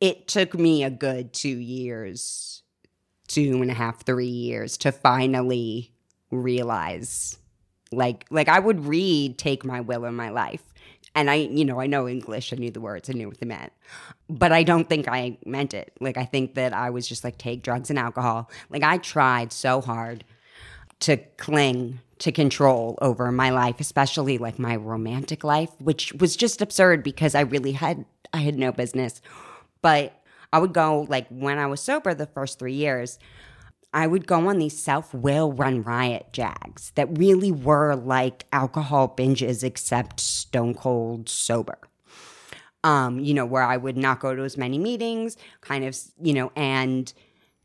it 0.00 0.28
took 0.28 0.54
me 0.54 0.84
a 0.84 0.90
good 0.90 1.32
two 1.32 1.48
years, 1.48 2.62
two 3.28 3.60
and 3.62 3.70
a 3.70 3.74
half, 3.74 4.04
three 4.04 4.26
years 4.26 4.76
to 4.78 4.92
finally 4.92 5.92
realize, 6.30 7.38
like, 7.92 8.26
like 8.30 8.48
I 8.48 8.58
would 8.58 8.86
read 8.86 9.38
"Take 9.38 9.64
My 9.64 9.80
Will 9.80 10.04
in 10.04 10.14
My 10.14 10.30
Life," 10.30 10.62
and 11.14 11.30
I, 11.30 11.34
you 11.34 11.64
know, 11.64 11.80
I 11.80 11.86
know 11.86 12.08
English. 12.08 12.52
I 12.52 12.56
knew 12.56 12.70
the 12.70 12.80
words. 12.80 13.08
I 13.08 13.14
knew 13.14 13.28
what 13.28 13.38
they 13.38 13.46
meant, 13.46 13.72
but 14.28 14.52
I 14.52 14.62
don't 14.62 14.88
think 14.88 15.08
I 15.08 15.38
meant 15.46 15.72
it. 15.72 15.92
Like, 16.00 16.16
I 16.18 16.24
think 16.24 16.54
that 16.54 16.72
I 16.72 16.90
was 16.90 17.08
just 17.08 17.24
like, 17.24 17.38
take 17.38 17.62
drugs 17.62 17.90
and 17.90 17.98
alcohol. 17.98 18.50
Like, 18.70 18.82
I 18.82 18.98
tried 18.98 19.52
so 19.52 19.80
hard 19.80 20.24
to 21.00 21.16
cling 21.36 22.00
to 22.18 22.32
control 22.32 22.98
over 23.02 23.30
my 23.30 23.50
life, 23.50 23.80
especially 23.80 24.38
like 24.38 24.58
my 24.58 24.74
romantic 24.76 25.44
life, 25.44 25.70
which 25.78 26.12
was 26.14 26.36
just 26.36 26.62
absurd 26.62 27.02
because 27.02 27.34
I 27.34 27.40
really 27.40 27.72
had 27.72 28.04
I 28.32 28.38
had 28.38 28.58
no 28.58 28.72
business. 28.72 29.20
But 29.82 30.20
I 30.52 30.58
would 30.58 30.72
go 30.72 31.06
like 31.08 31.26
when 31.28 31.58
I 31.58 31.66
was 31.66 31.80
sober 31.80 32.14
the 32.14 32.26
first 32.26 32.58
3 32.58 32.72
years, 32.72 33.18
I 33.92 34.06
would 34.06 34.26
go 34.26 34.48
on 34.48 34.58
these 34.58 34.78
self 34.78 35.14
will 35.14 35.52
run 35.52 35.82
riot 35.82 36.26
jags 36.32 36.92
that 36.96 37.18
really 37.18 37.50
were 37.50 37.94
like 37.94 38.44
alcohol 38.52 39.14
binges, 39.16 39.64
except 39.64 40.20
stone 40.20 40.74
cold 40.74 41.28
sober. 41.28 41.78
Um, 42.84 43.18
you 43.18 43.34
know, 43.34 43.46
where 43.46 43.62
I 43.62 43.76
would 43.76 43.96
not 43.96 44.20
go 44.20 44.34
to 44.34 44.42
as 44.42 44.56
many 44.56 44.78
meetings, 44.78 45.36
kind 45.60 45.84
of, 45.84 45.98
you 46.20 46.34
know, 46.34 46.52
and 46.54 47.12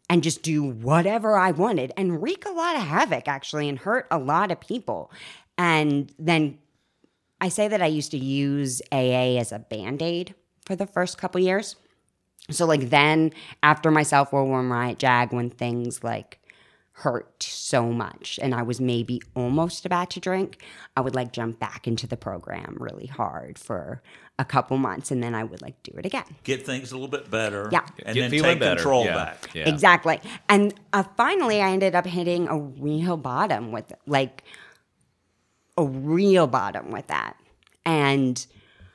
and 0.10 0.24
just 0.24 0.42
do 0.42 0.64
whatever 0.64 1.38
I 1.38 1.52
wanted 1.52 1.94
and 1.96 2.22
wreak 2.22 2.46
a 2.46 2.52
lot 2.52 2.76
of 2.76 2.82
havoc 2.82 3.28
actually 3.28 3.70
and 3.70 3.80
hurt 3.80 4.08
a 4.12 4.18
lot 4.18 4.52
of 4.52 4.60
people. 4.60 5.12
And 5.58 6.14
then 6.20 6.60
I 7.40 7.50
say 7.50 7.68
that 7.68 7.82
I 7.82 7.88
used 7.88 8.12
to 8.12 8.18
use 8.18 8.82
AA 8.92 9.38
as 9.38 9.52
a 9.52 9.60
band 9.60 10.02
aid 10.02 10.36
for 10.66 10.76
the 10.76 10.86
first 10.86 11.18
couple 11.18 11.40
years. 11.40 11.76
So 12.52 12.66
like 12.66 12.90
then 12.90 13.32
after 13.64 13.92
my 13.92 14.04
self 14.04 14.32
will 14.34 14.48
run 14.50 14.70
riot 14.70 15.00
jag, 15.00 15.32
when 15.34 15.50
things 15.50 16.04
like 16.04 16.38
hurt 16.94 17.42
so 17.42 17.92
much 17.92 18.38
and 18.44 18.54
I 18.54 18.62
was 18.62 18.80
maybe 18.80 19.22
almost 19.36 19.86
about 19.86 20.10
to 20.12 20.20
drink, 20.20 20.62
I 20.96 21.02
would 21.02 21.16
like 21.16 21.32
jump 21.34 21.60
back 21.60 21.88
into 21.88 22.06
the 22.06 22.18
program 22.18 22.78
really 22.80 23.08
hard 23.08 23.58
for 23.58 24.02
a 24.38 24.46
couple 24.46 24.78
months 24.78 25.10
and 25.12 25.22
then 25.24 25.34
I 25.34 25.44
would 25.44 25.62
like 25.62 25.82
do 25.84 25.94
it 25.98 26.06
again. 26.06 26.26
Get 26.44 26.66
things 26.66 26.92
a 26.92 26.96
little 26.96 27.08
bit 27.08 27.32
better. 27.32 27.70
Yeah. 27.72 27.86
And 28.06 28.16
Get 28.16 28.30
then 28.32 28.42
take 28.42 28.60
better. 28.60 28.76
control 28.76 29.06
Yeah. 29.06 29.16
back. 29.16 29.50
Yeah. 29.54 29.70
Exactly. 29.70 30.20
And 30.50 30.74
uh, 30.94 31.04
finally, 31.18 31.62
I 31.62 31.72
ended 31.72 31.96
up 31.96 32.06
hitting 32.06 32.48
a 32.48 32.58
real 32.58 33.18
bottom 33.18 33.72
with 33.72 33.92
like 34.06 34.44
a 35.78 35.86
real 35.86 36.48
bottom 36.48 36.92
with 36.92 37.08
that. 37.08 37.36
And 37.86 38.46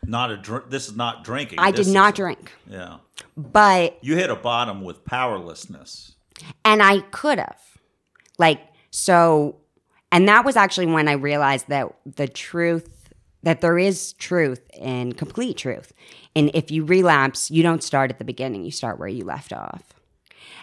Not 0.05 0.31
a 0.31 0.37
drink. 0.37 0.71
this 0.71 0.89
is 0.89 0.97
not 0.97 1.25
drinking. 1.25 1.59
I 1.59 1.71
This 1.73 1.87
did 1.87 1.95
not 1.95 2.13
is- 2.15 2.17
drink, 2.19 2.53
Yeah. 2.71 2.99
But 3.37 3.99
You 4.03 4.17
hit 4.17 4.31
a 4.31 4.37
bottom 4.37 4.83
with 4.83 5.05
powerlessness. 5.05 6.15
and 6.65 6.83
I 6.83 7.01
could 7.01 7.39
have. 7.39 7.61
Like, 8.39 8.61
so, 8.91 9.57
and 10.13 10.29
that 10.29 10.45
was 10.45 10.57
actually 10.57 10.87
when 10.87 11.09
I 11.09 11.13
realized 11.13 11.69
that 11.69 11.95
the 12.05 12.29
truth, 12.29 13.09
that 13.43 13.61
there 13.61 13.79
is 13.79 14.13
truth 14.15 14.61
and 14.81 15.17
complete 15.17 15.57
truth. 15.57 15.93
And 16.35 16.51
if 16.55 16.71
you 16.71 16.85
relapse, 16.85 17.51
you 17.51 17.63
don't 17.63 17.83
start 17.83 18.11
at 18.11 18.19
the 18.19 18.25
beginning, 18.25 18.65
you 18.65 18.71
start 18.71 18.99
where 18.99 19.09
you 19.09 19.25
left 19.25 19.53
off. 19.53 19.83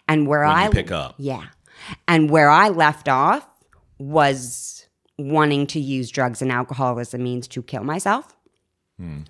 And 0.08 0.28
where 0.28 0.42
When 0.42 0.50
I 0.52 0.70
pick 0.70 0.92
up. 0.92 1.16
Yeah. 1.18 1.46
And 2.08 2.30
where 2.30 2.50
I 2.50 2.70
left 2.70 3.08
off 3.10 3.48
was 3.98 4.86
wanting 5.18 5.66
to 5.68 5.80
use 5.80 6.10
drugs 6.12 6.42
and 6.42 6.52
alcohol 6.52 7.00
as 7.00 7.14
a 7.14 7.18
means 7.18 7.48
to 7.50 7.62
kill 7.64 7.84
myself. 7.84 8.36
Hmm. 9.00 9.22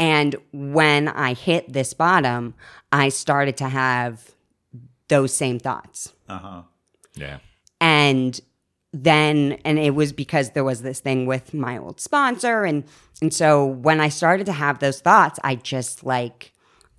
And 0.00 0.34
when 0.50 1.08
I 1.08 1.34
hit 1.34 1.70
this 1.70 1.92
bottom, 1.92 2.54
I 2.90 3.10
started 3.10 3.58
to 3.58 3.68
have 3.68 4.30
those 5.08 5.34
same 5.34 5.58
thoughts. 5.58 6.14
Uh 6.26 6.38
huh. 6.38 6.62
Yeah. 7.14 7.38
And 7.82 8.40
then 8.94 9.58
and 9.64 9.78
it 9.78 9.94
was 9.94 10.14
because 10.14 10.50
there 10.50 10.64
was 10.64 10.80
this 10.80 11.00
thing 11.00 11.26
with 11.26 11.52
my 11.52 11.76
old 11.76 12.00
sponsor 12.00 12.64
and 12.64 12.82
and 13.22 13.32
so 13.32 13.64
when 13.64 14.00
I 14.00 14.08
started 14.08 14.46
to 14.46 14.52
have 14.52 14.78
those 14.78 15.00
thoughts, 15.00 15.38
I 15.44 15.56
just 15.56 16.02
like 16.02 16.52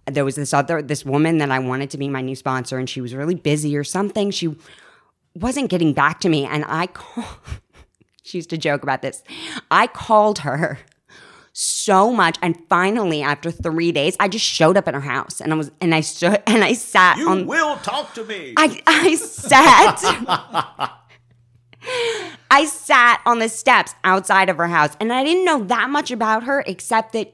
there 0.06 0.24
was 0.24 0.36
this 0.36 0.54
other 0.54 0.84
this 0.84 1.04
woman 1.04 1.40
that 1.40 1.50
I 1.50 1.58
wanted 1.58 1.90
to 1.90 1.98
be 1.98 2.08
my 2.08 2.22
new 2.22 2.36
sponsor 2.36 2.78
and 2.78 2.88
she 2.88 3.02
was 3.02 3.16
really 3.16 3.36
busy 3.36 3.76
or 3.76 3.84
something. 3.84 4.30
She 4.30 4.56
wasn't 5.34 5.72
getting 5.72 5.94
back 5.94 6.20
to 6.20 6.30
me 6.30 6.46
and 6.46 6.64
I 6.68 6.86
call 6.86 7.26
she 8.24 8.38
used 8.38 8.52
to 8.52 8.60
joke 8.60 8.84
about 8.84 9.02
this. 9.02 9.24
I 9.72 9.88
called 9.88 10.40
her 10.40 10.78
so 11.54 12.12
much 12.12 12.38
and 12.42 12.58
finally 12.70 13.22
after 13.22 13.52
3 13.52 13.92
days 13.92 14.16
I 14.20 14.28
just 14.28 14.46
showed 14.46 14.78
up 14.78 14.88
at 14.88 14.94
her 14.94 15.02
house 15.02 15.42
and 15.42 15.52
I 15.52 15.56
was 15.56 15.72
and 15.82 15.94
I 15.94 16.02
stood 16.02 16.42
and 16.48 16.64
I 16.64 16.74
sat 16.74 17.18
You 17.18 17.30
on 17.30 17.46
will 17.48 17.78
talk 17.78 18.14
to 18.16 18.24
me. 18.24 18.54
I 18.58 18.82
I 18.88 19.16
sat 19.16 20.00
I 22.52 22.66
sat 22.66 23.22
on 23.26 23.40
the 23.40 23.50
steps 23.50 23.96
outside 24.04 24.50
of 24.50 24.58
her 24.58 24.68
house 24.68 24.96
and 25.00 25.12
I 25.12 25.24
didn't 25.24 25.46
know 25.46 25.64
that 25.66 25.90
much 25.90 26.12
about 26.12 26.44
her 26.44 26.64
except 26.68 27.14
that 27.14 27.34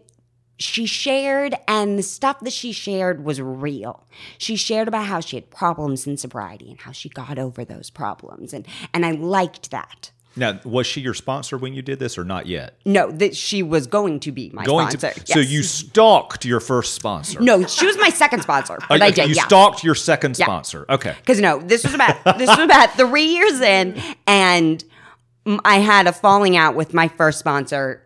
she 0.60 0.86
shared 0.88 1.56
and 1.68 2.00
the 2.00 2.04
stuff 2.04 2.40
that 2.40 2.54
she 2.54 2.72
shared 2.72 3.24
was 3.24 3.40
real. 3.40 4.08
She 4.40 4.56
shared 4.56 4.88
about 4.88 5.06
how 5.06 5.20
she 5.20 5.36
had 5.38 5.52
problems 5.52 6.08
in 6.08 6.18
sobriety 6.18 6.72
and 6.72 6.80
how 6.82 6.92
she 6.92 7.10
got 7.10 7.38
over 7.38 7.64
those 7.64 7.90
problems 7.90 8.54
and 8.54 8.66
and 8.94 9.06
I 9.06 9.12
liked 9.12 9.70
that. 9.72 10.12
Now, 10.38 10.60
was 10.64 10.86
she 10.88 11.02
your 11.02 11.14
sponsor 11.14 11.58
when 11.58 11.74
you 11.74 11.82
did 11.82 12.00
this 12.00 12.18
or 12.18 12.24
not 12.24 12.46
yet? 12.46 12.76
No, 12.86 13.12
that 13.12 13.36
she 13.36 13.64
was 13.64 13.88
going 13.88 14.20
to 14.22 14.32
be 14.32 14.50
my 14.54 14.64
Going 14.64 14.90
sponsor. 14.92 15.20
to. 15.20 15.32
So 15.34 15.40
you 15.40 15.64
stalked 15.64 16.46
your 16.46 16.60
first 16.60 16.94
sponsor. 16.94 17.42
No, 17.42 17.66
she 17.66 17.86
was 17.86 17.98
my 17.98 18.10
second 18.10 18.42
sponsor. 18.44 18.78
Oh, 18.82 18.86
But 18.90 19.02
I 19.02 19.12
did, 19.12 19.30
You 19.30 19.36
yeah. 19.36 19.46
stalked 19.46 19.84
your 19.84 19.96
second 19.96 20.38
Yeah. 20.38 20.46
sponsor. 20.46 20.86
Okay. 20.90 21.16
Because 21.20 21.40
no, 21.40 21.60
this 21.60 21.84
was 21.84 21.94
about 21.94 22.24
this 22.38 22.48
was 22.50 22.60
about 22.60 22.92
three 22.94 23.26
years 23.36 23.60
in, 23.62 24.02
and 24.28 24.84
I 25.66 25.80
had 25.80 26.08
a 26.08 26.14
falling 26.14 26.56
out 26.56 26.76
with 26.76 26.94
my 26.94 27.08
first 27.08 27.40
sponsor. 27.40 28.04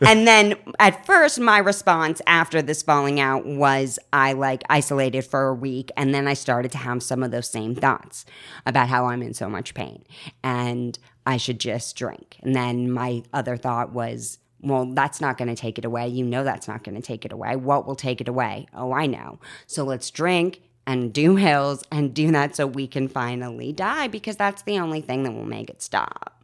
And 0.00 0.28
then 0.28 0.54
at 0.78 1.04
first, 1.06 1.40
my 1.40 1.58
response 1.58 2.22
after 2.28 2.62
this 2.62 2.84
falling 2.84 3.18
out 3.18 3.44
was 3.44 3.98
I 4.12 4.32
like 4.34 4.62
isolated 4.70 5.22
for 5.22 5.48
a 5.48 5.54
week. 5.54 5.90
And 5.96 6.14
then 6.14 6.28
I 6.28 6.34
started 6.34 6.70
to 6.70 6.78
have 6.78 7.02
some 7.02 7.24
of 7.24 7.32
those 7.32 7.48
same 7.50 7.74
thoughts 7.74 8.24
about 8.64 8.88
how 8.88 9.06
I'm 9.06 9.22
in 9.22 9.34
so 9.34 9.48
much 9.48 9.74
pain 9.74 10.04
and 10.44 10.96
I 11.28 11.36
should 11.36 11.60
just 11.60 11.94
drink. 11.94 12.38
And 12.42 12.56
then 12.56 12.90
my 12.90 13.22
other 13.34 13.58
thought 13.58 13.92
was, 13.92 14.38
well, 14.62 14.86
that's 14.86 15.20
not 15.20 15.36
going 15.36 15.54
to 15.54 15.54
take 15.54 15.76
it 15.76 15.84
away. 15.84 16.08
You 16.08 16.24
know, 16.24 16.42
that's 16.42 16.66
not 16.66 16.82
going 16.84 16.94
to 16.94 17.02
take 17.02 17.26
it 17.26 17.32
away. 17.32 17.54
What 17.54 17.86
will 17.86 17.96
take 17.96 18.22
it 18.22 18.28
away? 18.28 18.66
Oh, 18.72 18.92
I 18.92 19.04
know. 19.04 19.38
So 19.66 19.84
let's 19.84 20.10
drink 20.10 20.62
and 20.86 21.12
do 21.12 21.36
hills 21.36 21.84
and 21.92 22.14
do 22.14 22.32
that 22.32 22.56
so 22.56 22.66
we 22.66 22.86
can 22.86 23.08
finally 23.08 23.74
die 23.74 24.08
because 24.08 24.36
that's 24.36 24.62
the 24.62 24.78
only 24.78 25.02
thing 25.02 25.22
that 25.24 25.32
will 25.32 25.44
make 25.44 25.68
it 25.68 25.82
stop. 25.82 26.42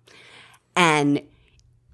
And 0.77 1.23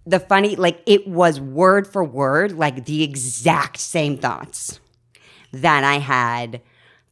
the 0.04 0.18
funny, 0.18 0.56
like, 0.56 0.82
it 0.84 1.06
was 1.06 1.40
word 1.40 1.86
for 1.86 2.02
word, 2.02 2.50
like 2.50 2.86
the 2.86 3.04
exact 3.04 3.78
same 3.78 4.18
thoughts 4.18 4.80
that 5.52 5.84
I 5.84 5.98
had 5.98 6.60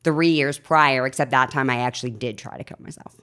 three 0.03 0.31
years 0.31 0.59
prior, 0.59 1.07
except 1.07 1.31
that 1.31 1.53
time 1.53 1.71
I 1.71 1.79
actually 1.83 2.11
did 2.11 2.37
try 2.37 2.59
to 2.59 2.65
kill 2.65 2.79
myself. 2.81 3.15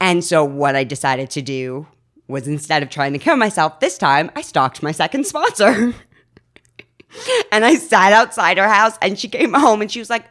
And 0.00 0.24
so, 0.24 0.44
what 0.44 0.76
I 0.76 0.84
decided 0.84 1.30
to 1.30 1.42
do 1.42 1.86
was 2.26 2.48
instead 2.48 2.82
of 2.82 2.90
trying 2.90 3.12
to 3.12 3.18
kill 3.18 3.36
myself, 3.36 3.80
this 3.80 3.98
time 3.98 4.30
I 4.34 4.42
stalked 4.42 4.82
my 4.82 4.92
second 4.92 5.26
sponsor. 5.26 5.94
and 7.52 7.64
I 7.64 7.76
sat 7.76 8.12
outside 8.12 8.58
her 8.58 8.68
house, 8.68 8.98
and 9.00 9.18
she 9.18 9.28
came 9.28 9.54
home 9.54 9.82
and 9.82 9.90
she 9.90 9.98
was 9.98 10.10
like, 10.10 10.24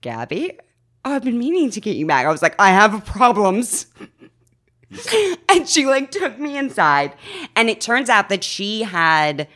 Gabby, 0.00 0.58
I've 1.04 1.24
been 1.24 1.38
meaning 1.38 1.70
to 1.70 1.80
get 1.80 1.96
you 1.96 2.06
back. 2.06 2.26
I 2.26 2.30
was 2.30 2.42
like, 2.42 2.54
I 2.58 2.70
have 2.70 3.04
problems. 3.04 3.86
and 5.48 5.68
she 5.68 5.86
like 5.86 6.10
took 6.10 6.38
me 6.38 6.56
inside. 6.56 7.14
And 7.56 7.68
it 7.68 7.80
turns 7.80 8.08
out 8.08 8.28
that 8.28 8.44
she 8.44 8.82
had 8.82 9.48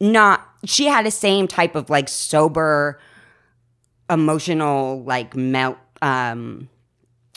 not, 0.00 0.46
she 0.64 0.86
had 0.86 1.06
the 1.06 1.10
same 1.10 1.48
type 1.48 1.74
of 1.74 1.90
like 1.90 2.08
sober, 2.08 3.00
emotional, 4.08 5.02
like 5.04 5.36
melt, 5.36 5.78
um, 6.00 6.68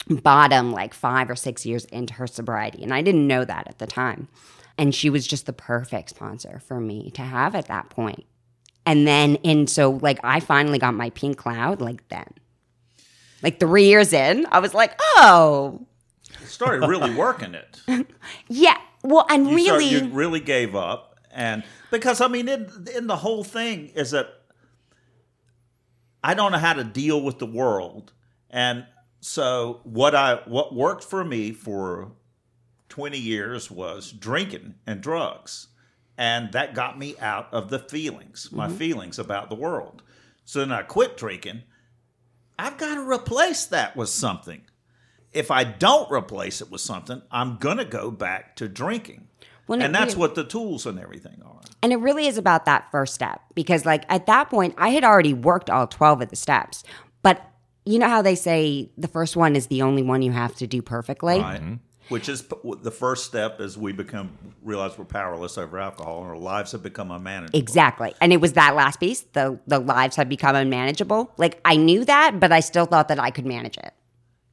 bottom 0.08 0.72
like 0.72 0.94
five 0.94 1.30
or 1.30 1.36
six 1.36 1.66
years 1.66 1.84
into 1.86 2.14
her 2.14 2.26
sobriety. 2.26 2.82
And 2.82 2.94
I 2.94 3.02
didn't 3.02 3.26
know 3.26 3.44
that 3.44 3.66
at 3.68 3.78
the 3.78 3.86
time. 3.86 4.28
And 4.78 4.94
she 4.94 5.10
was 5.10 5.26
just 5.26 5.46
the 5.46 5.52
perfect 5.52 6.10
sponsor 6.10 6.60
for 6.60 6.80
me 6.80 7.10
to 7.12 7.22
have 7.22 7.54
at 7.54 7.66
that 7.68 7.90
point. 7.90 8.24
And 8.84 9.06
then, 9.06 9.36
and 9.44 9.68
so 9.68 9.90
like 9.90 10.20
I 10.22 10.40
finally 10.40 10.78
got 10.78 10.94
my 10.94 11.10
pink 11.10 11.38
cloud 11.38 11.80
like 11.80 12.08
then. 12.08 12.28
Like 13.42 13.60
three 13.60 13.86
years 13.86 14.12
in, 14.12 14.46
I 14.50 14.60
was 14.60 14.74
like, 14.74 14.98
oh, 14.98 15.86
started 16.46 16.86
really 16.86 17.14
working 17.14 17.54
it. 17.54 17.80
yeah. 18.48 18.78
Well, 19.02 19.26
and 19.28 19.48
You 19.48 19.56
really, 19.56 19.86
you 19.86 20.08
really 20.08 20.40
gave 20.40 20.74
up, 20.74 21.16
and 21.30 21.62
because 21.90 22.20
I 22.20 22.28
mean, 22.28 22.48
in, 22.48 22.70
in 22.96 23.06
the 23.06 23.16
whole 23.16 23.44
thing 23.44 23.88
is 23.88 24.10
that 24.12 24.28
I 26.24 26.34
don't 26.34 26.50
know 26.50 26.58
how 26.58 26.72
to 26.72 26.82
deal 26.82 27.20
with 27.22 27.38
the 27.38 27.46
world, 27.46 28.12
and 28.50 28.86
so 29.20 29.80
what 29.84 30.14
I 30.14 30.40
what 30.46 30.74
worked 30.74 31.04
for 31.04 31.24
me 31.24 31.52
for 31.52 32.12
twenty 32.88 33.18
years 33.18 33.70
was 33.70 34.12
drinking 34.12 34.74
and 34.86 35.00
drugs, 35.00 35.68
and 36.16 36.52
that 36.52 36.74
got 36.74 36.98
me 36.98 37.16
out 37.18 37.48
of 37.52 37.70
the 37.70 37.78
feelings, 37.78 38.50
my 38.52 38.66
mm-hmm. 38.66 38.76
feelings 38.76 39.18
about 39.18 39.48
the 39.48 39.56
world. 39.56 40.02
So 40.44 40.60
then 40.60 40.72
I 40.72 40.82
quit 40.82 41.16
drinking. 41.16 41.62
I've 42.58 42.78
got 42.78 42.94
to 42.94 43.10
replace 43.10 43.66
that 43.66 43.96
with 43.96 44.08
something 44.08 44.62
if 45.36 45.50
I 45.50 45.64
don't 45.64 46.10
replace 46.10 46.62
it 46.62 46.70
with 46.70 46.80
something, 46.80 47.20
I'm 47.30 47.58
gonna 47.58 47.84
go 47.84 48.10
back 48.10 48.56
to 48.56 48.68
drinking. 48.68 49.28
Well, 49.66 49.82
and 49.82 49.94
that's 49.94 50.14
really- 50.14 50.20
what 50.20 50.34
the 50.34 50.44
tools 50.44 50.86
and 50.86 50.98
everything 50.98 51.42
are. 51.44 51.60
And 51.82 51.92
it 51.92 51.96
really 51.96 52.26
is 52.26 52.38
about 52.38 52.64
that 52.64 52.90
first 52.90 53.14
step 53.14 53.42
because, 53.54 53.84
like, 53.84 54.04
at 54.08 54.26
that 54.26 54.48
point, 54.48 54.74
I 54.78 54.88
had 54.90 55.04
already 55.04 55.34
worked 55.34 55.68
all 55.68 55.86
12 55.86 56.22
of 56.22 56.30
the 56.30 56.36
steps. 56.36 56.84
But 57.22 57.42
you 57.86 57.98
know 57.98 58.08
how 58.08 58.20
they 58.20 58.34
say 58.34 58.90
the 58.98 59.08
first 59.08 59.36
one 59.36 59.56
is 59.56 59.68
the 59.68 59.82
only 59.82 60.02
one 60.02 60.20
you 60.20 60.32
have 60.32 60.54
to 60.56 60.66
do 60.66 60.82
perfectly? 60.82 61.38
Right. 61.38 61.60
Mm-hmm. 61.60 61.72
Mm-hmm. 61.72 62.14
Which 62.14 62.28
is 62.28 62.42
p- 62.42 62.56
the 62.82 62.92
first 62.92 63.24
step 63.26 63.60
as 63.60 63.76
we 63.76 63.92
become 63.92 64.30
realize 64.62 64.96
we're 64.96 65.04
powerless 65.04 65.58
over 65.58 65.78
alcohol 65.78 66.20
and 66.20 66.30
our 66.30 66.38
lives 66.38 66.70
have 66.72 66.82
become 66.82 67.10
unmanageable. 67.10 67.58
Exactly. 67.58 68.14
And 68.20 68.32
it 68.32 68.40
was 68.40 68.52
that 68.52 68.76
last 68.76 69.00
piece 69.00 69.22
the, 69.32 69.58
the 69.66 69.80
lives 69.80 70.14
have 70.14 70.28
become 70.28 70.54
unmanageable. 70.54 71.32
Like, 71.36 71.60
I 71.64 71.74
knew 71.76 72.04
that, 72.04 72.38
but 72.38 72.52
I 72.52 72.60
still 72.60 72.86
thought 72.86 73.08
that 73.08 73.18
I 73.18 73.30
could 73.30 73.44
manage 73.46 73.76
it. 73.78 73.92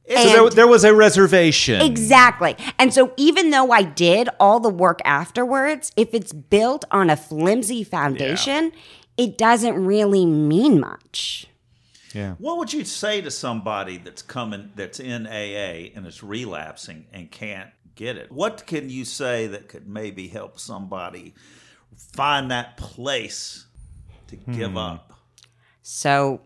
So 0.08 0.14
there, 0.14 0.50
there 0.50 0.66
was 0.66 0.84
a 0.84 0.94
reservation. 0.94 1.80
Exactly. 1.80 2.56
And 2.78 2.92
so 2.92 3.12
even 3.16 3.50
though 3.50 3.70
I 3.70 3.82
did 3.82 4.28
all 4.40 4.60
the 4.60 4.68
work 4.68 5.00
afterwards, 5.04 5.92
if 5.96 6.12
it's 6.12 6.32
built 6.32 6.84
on 6.90 7.08
a 7.08 7.16
flimsy 7.16 7.84
foundation, 7.84 8.72
it 9.16 9.38
doesn't 9.38 9.82
really 9.82 10.26
mean 10.26 10.80
much. 10.80 11.46
Yeah. 12.14 12.34
What 12.38 12.58
would 12.58 12.72
you 12.72 12.84
say 12.84 13.20
to 13.20 13.30
somebody 13.30 13.98
that's 13.98 14.22
coming, 14.22 14.70
that's 14.74 15.00
in 15.00 15.26
AA 15.26 15.90
and 15.94 16.06
is 16.06 16.22
relapsing 16.22 17.06
and 17.12 17.30
can't 17.30 17.70
get 17.94 18.16
it? 18.16 18.30
What 18.30 18.66
can 18.66 18.88
you 18.88 19.04
say 19.04 19.46
that 19.48 19.68
could 19.68 19.88
maybe 19.88 20.28
help 20.28 20.58
somebody 20.58 21.34
find 21.96 22.50
that 22.50 22.76
place 22.76 23.66
to 24.28 24.36
give 24.36 24.72
hmm. 24.72 24.78
up? 24.78 25.12
So 25.82 26.40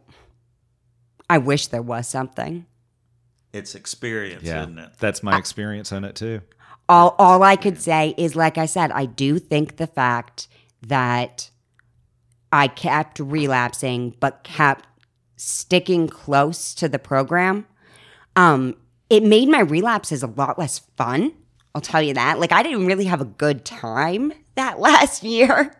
I 1.28 1.38
wish 1.38 1.68
there 1.68 1.82
was 1.82 2.08
something. 2.08 2.66
It's 3.52 3.74
experience, 3.74 4.42
Yeah. 4.44 4.62
isn't 4.62 4.78
it? 4.78 4.90
That's 4.98 5.22
my 5.22 5.38
experience 5.38 5.92
in 5.92 6.04
it 6.04 6.16
too. 6.16 6.40
all 6.88 7.14
all 7.18 7.42
I 7.42 7.56
could 7.56 7.80
say 7.80 8.14
is 8.16 8.34
like 8.34 8.56
I 8.56 8.64
said, 8.66 8.90
I 8.92 9.04
do 9.04 9.38
think 9.38 9.76
the 9.76 9.86
fact 9.86 10.48
that 10.86 11.50
I 12.50 12.68
kept 12.68 13.20
relapsing 13.20 14.16
but 14.20 14.42
kept 14.42 14.87
sticking 15.38 16.08
close 16.08 16.74
to 16.74 16.88
the 16.88 16.98
program, 16.98 17.66
um, 18.36 18.74
it 19.08 19.22
made 19.22 19.48
my 19.48 19.60
relapses 19.60 20.22
a 20.22 20.26
lot 20.26 20.58
less 20.58 20.80
fun. 20.96 21.32
I'll 21.74 21.80
tell 21.80 22.02
you 22.02 22.12
that. 22.14 22.38
Like 22.38 22.52
I 22.52 22.62
didn't 22.62 22.86
really 22.86 23.04
have 23.06 23.20
a 23.22 23.24
good 23.24 23.64
time 23.64 24.32
that 24.56 24.78
last 24.88 25.22
year. 25.22 25.74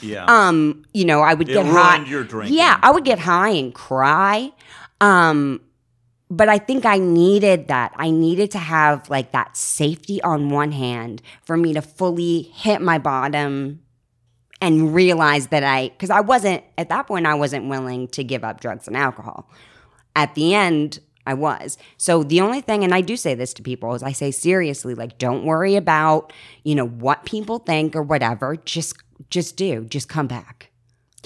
Yeah. 0.00 0.24
Um, 0.26 0.84
you 0.94 1.04
know, 1.04 1.20
I 1.20 1.34
would 1.34 1.48
It 1.48 1.52
get 1.52 1.66
high. 1.66 2.04
your 2.06 2.24
drinking. 2.24 2.56
Yeah, 2.56 2.78
I 2.82 2.90
would 2.90 3.04
get 3.04 3.18
high 3.20 3.50
and 3.50 3.74
cry. 3.74 4.52
Um, 5.00 5.60
but 6.30 6.48
I 6.48 6.58
think 6.58 6.86
I 6.86 6.96
needed 6.98 7.68
that. 7.68 7.92
I 7.96 8.10
needed 8.10 8.50
to 8.52 8.58
have 8.58 9.08
like 9.10 9.32
that 9.32 9.54
safety 9.56 10.20
on 10.22 10.48
one 10.48 10.72
hand 10.72 11.20
for 11.42 11.56
me 11.58 11.74
to 11.74 11.82
fully 11.82 12.42
hit 12.54 12.80
my 12.80 12.96
bottom 12.98 13.80
and 14.62 14.94
realize 14.94 15.48
that 15.48 15.62
I, 15.62 15.88
because 15.88 16.08
I 16.08 16.20
wasn't, 16.20 16.64
at 16.78 16.88
that 16.88 17.06
point, 17.06 17.26
I 17.26 17.34
wasn't 17.34 17.68
willing 17.68 18.08
to 18.08 18.24
give 18.24 18.44
up 18.44 18.60
drugs 18.60 18.86
and 18.86 18.96
alcohol. 18.96 19.50
At 20.16 20.34
the 20.34 20.54
end, 20.54 21.00
I 21.26 21.34
was. 21.34 21.76
So 21.98 22.22
the 22.22 22.40
only 22.40 22.60
thing, 22.60 22.84
and 22.84 22.94
I 22.94 23.00
do 23.00 23.16
say 23.16 23.34
this 23.34 23.52
to 23.54 23.62
people, 23.62 23.94
is 23.94 24.02
I 24.02 24.12
say 24.12 24.30
seriously, 24.30 24.94
like, 24.94 25.18
don't 25.18 25.44
worry 25.44 25.76
about, 25.76 26.32
you 26.64 26.74
know, 26.74 26.86
what 26.86 27.24
people 27.26 27.58
think 27.58 27.94
or 27.94 28.02
whatever. 28.02 28.56
Just, 28.56 28.96
just 29.28 29.56
do. 29.56 29.84
Just 29.84 30.08
come 30.08 30.28
back. 30.28 30.70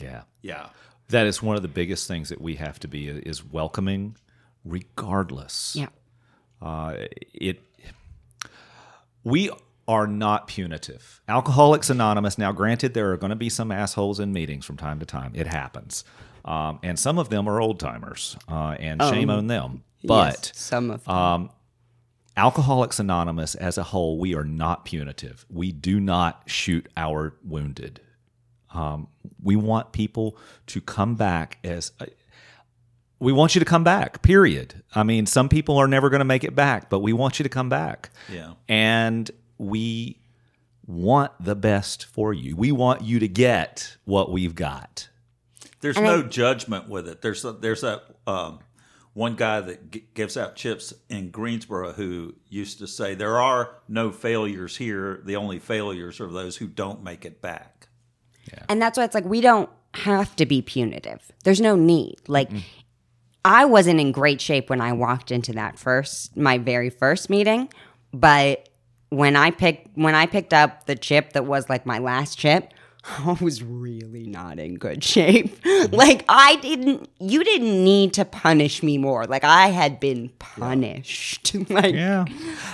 Yeah. 0.00 0.22
yeah. 0.42 0.68
That 1.10 1.26
is 1.26 1.42
one 1.42 1.56
of 1.56 1.62
the 1.62 1.68
biggest 1.68 2.08
things 2.08 2.30
that 2.30 2.40
we 2.40 2.56
have 2.56 2.80
to 2.80 2.88
be 2.88 3.06
is 3.08 3.44
welcoming 3.44 4.16
regardless. 4.64 5.76
Yeah. 5.76 5.88
Uh, 6.60 6.94
it 7.34 7.60
we 9.24 9.50
are 9.88 10.06
not 10.06 10.46
punitive. 10.48 11.20
Alcoholics 11.28 11.90
Anonymous. 11.90 12.38
Now, 12.38 12.52
granted, 12.52 12.94
there 12.94 13.12
are 13.12 13.16
going 13.16 13.30
to 13.30 13.36
be 13.36 13.48
some 13.48 13.70
assholes 13.70 14.18
in 14.20 14.32
meetings 14.32 14.64
from 14.64 14.76
time 14.76 14.98
to 15.00 15.06
time. 15.06 15.32
It 15.34 15.46
happens, 15.46 16.04
um, 16.44 16.78
and 16.82 16.98
some 16.98 17.18
of 17.18 17.28
them 17.28 17.48
are 17.48 17.60
old 17.60 17.78
timers, 17.80 18.36
uh, 18.48 18.76
and 18.80 19.00
shame 19.02 19.30
on 19.30 19.46
them. 19.46 19.84
But 20.04 20.50
Yes, 20.52 20.52
some 20.54 20.90
of 20.90 21.04
them. 21.04 21.14
um, 21.14 21.50
Alcoholics 22.36 22.98
Anonymous 22.98 23.54
as 23.54 23.78
a 23.78 23.82
whole, 23.82 24.18
we 24.18 24.34
are 24.34 24.44
not 24.44 24.84
punitive. 24.84 25.46
We 25.48 25.72
do 25.72 25.98
not 26.00 26.42
shoot 26.46 26.86
our 26.96 27.34
wounded. 27.42 28.00
Um, 28.74 29.08
we 29.42 29.56
want 29.56 29.92
people 29.92 30.36
to 30.66 30.80
come 30.82 31.14
back 31.14 31.58
as. 31.64 31.92
we 33.18 33.32
want 33.32 33.54
you 33.54 33.58
to 33.60 33.64
come 33.64 33.84
back, 33.84 34.20
period. 34.20 34.82
I 34.94 35.02
mean, 35.02 35.24
some 35.24 35.48
people 35.48 35.78
are 35.78 35.88
never 35.88 36.10
going 36.10 36.18
to 36.18 36.26
make 36.26 36.44
it 36.44 36.54
back, 36.54 36.90
but 36.90 36.98
we 36.98 37.14
want 37.14 37.38
you 37.38 37.42
to 37.44 37.48
come 37.48 37.70
back. 37.70 38.10
Yeah. 38.30 38.52
And 38.68 39.30
we 39.58 40.20
want 40.86 41.32
the 41.40 41.56
best 41.56 42.04
for 42.04 42.32
you. 42.32 42.56
We 42.56 42.72
want 42.72 43.02
you 43.02 43.18
to 43.18 43.28
get 43.28 43.96
what 44.04 44.30
we've 44.30 44.54
got. 44.54 45.08
There's 45.80 45.98
no 45.98 46.22
judgment 46.22 46.88
with 46.88 47.08
it. 47.08 47.22
There's 47.22 47.44
a, 47.44 47.52
there's 47.52 47.82
that 47.82 48.02
um, 48.26 48.60
one 49.12 49.34
guy 49.34 49.60
that 49.60 49.90
g- 49.90 50.04
gives 50.14 50.36
out 50.36 50.56
chips 50.56 50.92
in 51.08 51.30
Greensboro 51.30 51.92
who 51.92 52.34
used 52.48 52.78
to 52.78 52.86
say 52.86 53.14
there 53.14 53.38
are 53.38 53.76
no 53.88 54.10
failures 54.10 54.76
here. 54.76 55.20
The 55.24 55.36
only 55.36 55.58
failures 55.58 56.20
are 56.20 56.28
those 56.28 56.56
who 56.56 56.66
don't 56.66 57.02
make 57.02 57.24
it 57.24 57.40
back. 57.40 57.88
And 58.68 58.80
that's 58.80 58.96
why 58.96 59.04
it's 59.04 59.14
like 59.14 59.24
we 59.24 59.40
don't 59.40 59.70
have 59.94 60.36
to 60.36 60.46
be 60.46 60.62
punitive. 60.62 61.32
There's 61.44 61.60
no 61.60 61.76
need. 61.76 62.20
Like 62.26 62.50
I 63.44 63.64
wasn't 63.64 64.00
in 64.00 64.12
great 64.12 64.40
shape 64.40 64.70
when 64.70 64.80
I 64.80 64.92
walked 64.92 65.30
into 65.30 65.52
that 65.54 65.78
first 65.78 66.36
my 66.36 66.58
very 66.58 66.90
first 66.90 67.30
meeting, 67.30 67.68
but 68.12 68.68
when 69.10 69.36
I 69.36 69.50
picked 69.50 69.96
when 69.96 70.14
I 70.14 70.26
picked 70.26 70.52
up 70.52 70.86
the 70.86 70.96
chip 70.96 71.32
that 71.32 71.44
was 71.44 71.68
like 71.68 71.86
my 71.86 71.98
last 71.98 72.38
chip, 72.38 72.72
I 73.18 73.36
was 73.40 73.62
really 73.62 74.26
not 74.26 74.58
in 74.58 74.76
good 74.76 75.02
shape. 75.04 75.64
like 75.92 76.24
I 76.28 76.56
didn't 76.56 77.08
you 77.20 77.44
didn't 77.44 77.84
need 77.84 78.14
to 78.14 78.24
punish 78.24 78.82
me 78.82 78.98
more. 78.98 79.24
Like 79.26 79.44
I 79.44 79.68
had 79.68 80.00
been 80.00 80.30
punished. 80.38 81.54
like 81.70 81.94
Yeah. 81.94 82.24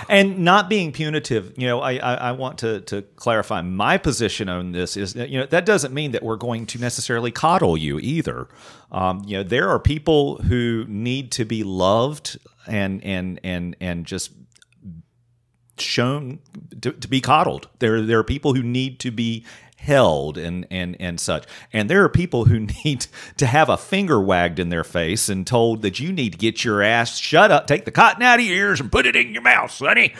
And 0.09 0.39
not 0.39 0.69
being 0.69 0.91
punitive, 0.91 1.53
you 1.57 1.67
know, 1.67 1.81
I, 1.81 1.97
I, 1.97 2.13
I 2.15 2.31
want 2.31 2.57
to, 2.59 2.81
to 2.81 3.03
clarify 3.15 3.61
my 3.61 3.97
position 3.97 4.49
on 4.49 4.71
this 4.71 4.97
is 4.97 5.13
that, 5.13 5.29
you 5.29 5.39
know, 5.39 5.45
that 5.47 5.65
doesn't 5.65 5.93
mean 5.93 6.11
that 6.11 6.23
we're 6.23 6.35
going 6.35 6.65
to 6.67 6.79
necessarily 6.79 7.31
coddle 7.31 7.77
you 7.77 7.99
either. 7.99 8.47
Um, 8.91 9.23
you 9.25 9.37
know, 9.37 9.43
there 9.43 9.69
are 9.69 9.79
people 9.79 10.37
who 10.37 10.85
need 10.87 11.31
to 11.33 11.45
be 11.45 11.63
loved 11.63 12.39
and, 12.67 13.03
and, 13.03 13.39
and, 13.43 13.75
and 13.79 14.05
just 14.05 14.31
shown 15.77 16.39
to, 16.81 16.91
to 16.91 17.07
be 17.07 17.21
coddled. 17.21 17.67
There, 17.79 18.01
there 18.01 18.19
are 18.19 18.23
people 18.23 18.53
who 18.53 18.63
need 18.63 18.99
to 18.99 19.11
be 19.11 19.45
held 19.83 20.37
and, 20.37 20.65
and, 20.71 20.95
and 20.99 21.19
such. 21.19 21.45
And 21.73 21.89
there 21.89 22.03
are 22.03 22.09
people 22.09 22.45
who 22.45 22.59
need 22.85 23.07
to 23.37 23.45
have 23.45 23.69
a 23.69 23.77
finger 23.77 24.19
wagged 24.21 24.59
in 24.59 24.69
their 24.69 24.83
face 24.83 25.29
and 25.29 25.45
told 25.45 25.81
that 25.81 25.99
you 25.99 26.11
need 26.11 26.33
to 26.33 26.37
get 26.37 26.63
your 26.63 26.81
ass 26.81 27.17
shut 27.17 27.51
up, 27.51 27.67
take 27.67 27.85
the 27.85 27.91
cotton 27.91 28.23
out 28.23 28.39
of 28.39 28.45
your 28.45 28.55
ears 28.55 28.79
and 28.79 28.91
put 28.91 29.05
it 29.05 29.15
in 29.15 29.33
your 29.33 29.43
mouth, 29.43 29.71
sonny. 29.71 30.13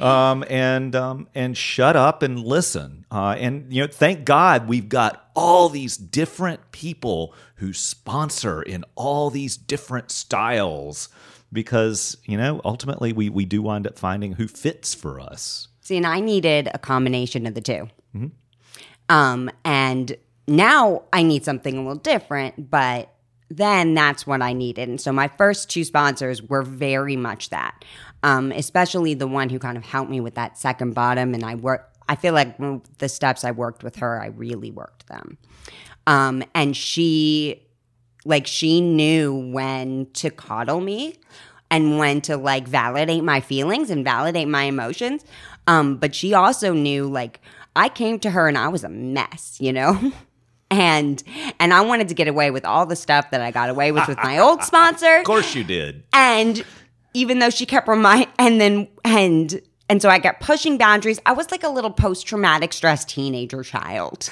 Um, 0.00 0.44
and 0.48 0.96
um, 0.96 1.28
and 1.36 1.56
shut 1.56 1.94
up 1.94 2.22
and 2.22 2.40
listen. 2.40 3.06
Uh, 3.12 3.36
and 3.38 3.72
you 3.72 3.82
know, 3.82 3.86
thank 3.86 4.24
God 4.24 4.66
we've 4.66 4.88
got 4.88 5.30
all 5.36 5.68
these 5.68 5.96
different 5.96 6.72
people 6.72 7.32
who 7.56 7.72
sponsor 7.72 8.60
in 8.60 8.84
all 8.96 9.30
these 9.30 9.56
different 9.56 10.10
styles 10.10 11.08
because 11.52 12.16
you 12.24 12.36
know 12.36 12.60
ultimately 12.64 13.12
we 13.12 13.28
we 13.28 13.44
do 13.44 13.62
wind 13.62 13.86
up 13.86 13.96
finding 13.98 14.32
who 14.32 14.48
fits 14.48 14.94
for 14.94 15.20
us. 15.20 15.68
See, 15.80 15.96
and 15.96 16.06
I 16.06 16.20
needed 16.20 16.68
a 16.72 16.78
combination 16.78 17.46
of 17.46 17.54
the 17.54 17.60
2 17.60 17.88
Um, 19.08 19.50
and 19.64 20.16
now 20.48 21.02
I 21.12 21.22
need 21.22 21.44
something 21.44 21.76
a 21.76 21.80
little 21.80 21.96
different, 21.96 22.70
but 22.70 23.10
then 23.50 23.92
that's 23.94 24.26
what 24.26 24.40
I 24.40 24.54
needed. 24.54 24.88
And 24.88 25.00
so 25.00 25.12
my 25.12 25.28
first 25.28 25.68
two 25.70 25.84
sponsors 25.84 26.42
were 26.42 26.62
very 26.62 27.16
much 27.16 27.50
that, 27.50 27.84
um, 28.24 28.52
especially 28.52 29.12
the 29.12 29.28
one 29.28 29.50
who 29.50 29.58
kind 29.58 29.76
of 29.76 29.84
helped 29.84 30.10
me 30.10 30.18
with 30.18 30.34
that 30.34 30.58
second 30.58 30.94
bottom. 30.94 31.34
And 31.34 31.44
I 31.44 31.54
work, 31.54 31.92
I 32.08 32.16
feel 32.16 32.32
like 32.32 32.56
the 32.98 33.08
steps 33.08 33.44
I 33.44 33.50
worked 33.50 33.84
with 33.84 33.96
her, 33.96 34.20
I 34.20 34.28
really 34.28 34.70
worked 34.70 35.06
them. 35.08 35.36
Um, 36.06 36.42
and 36.54 36.74
she, 36.74 37.62
like, 38.24 38.46
she 38.46 38.80
knew 38.80 39.34
when 39.52 40.06
to 40.14 40.30
coddle 40.30 40.80
me 40.80 41.16
and 41.70 41.98
when 41.98 42.22
to 42.22 42.38
like 42.38 42.66
validate 42.66 43.24
my 43.24 43.40
feelings 43.40 43.90
and 43.90 44.04
validate 44.04 44.48
my 44.48 44.62
emotions. 44.64 45.22
Um, 45.66 45.96
but 45.96 46.14
she 46.14 46.32
also 46.32 46.72
knew 46.72 47.06
like 47.06 47.40
I 47.76 47.90
came 47.90 48.18
to 48.20 48.30
her 48.30 48.48
and 48.48 48.56
I 48.56 48.68
was 48.68 48.84
a 48.84 48.88
mess, 48.88 49.58
you 49.60 49.72
know? 49.72 50.12
And 50.70 51.22
and 51.60 51.72
I 51.72 51.82
wanted 51.82 52.08
to 52.08 52.14
get 52.14 52.26
away 52.26 52.50
with 52.50 52.64
all 52.64 52.84
the 52.84 52.96
stuff 52.96 53.30
that 53.30 53.40
I 53.40 53.52
got 53.52 53.68
away 53.68 53.92
with 53.92 54.08
with 54.08 54.16
my 54.24 54.38
old 54.38 54.64
sponsor. 54.64 55.18
Of 55.18 55.24
course 55.24 55.54
you 55.54 55.62
did. 55.62 56.02
And 56.12 56.64
even 57.14 57.38
though 57.38 57.50
she 57.50 57.64
kept 57.64 57.88
remind 57.88 58.28
and 58.38 58.60
then 58.60 58.88
and 59.04 59.62
and 59.88 60.02
so 60.02 60.08
I 60.08 60.18
kept 60.18 60.42
pushing 60.42 60.76
boundaries. 60.78 61.20
I 61.24 61.32
was 61.32 61.50
like 61.50 61.62
a 61.62 61.68
little 61.68 61.90
post 61.90 62.26
traumatic 62.26 62.72
stress 62.72 63.04
teenager 63.04 63.62
child. 63.62 64.30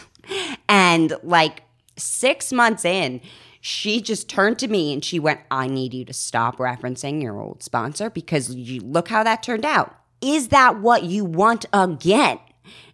And 0.68 1.14
like 1.22 1.62
6 1.96 2.52
months 2.52 2.84
in, 2.84 3.20
she 3.60 4.00
just 4.00 4.28
turned 4.28 4.58
to 4.60 4.68
me 4.68 4.92
and 4.92 5.04
she 5.04 5.18
went, 5.18 5.40
"I 5.50 5.66
need 5.66 5.94
you 5.94 6.04
to 6.06 6.12
stop 6.12 6.56
referencing 6.56 7.22
your 7.22 7.40
old 7.40 7.62
sponsor 7.62 8.10
because 8.10 8.54
you 8.54 8.80
look 8.80 9.08
how 9.08 9.22
that 9.22 9.42
turned 9.42 9.64
out. 9.64 9.94
Is 10.20 10.48
that 10.48 10.80
what 10.80 11.04
you 11.04 11.24
want 11.24 11.66
again?" 11.72 12.38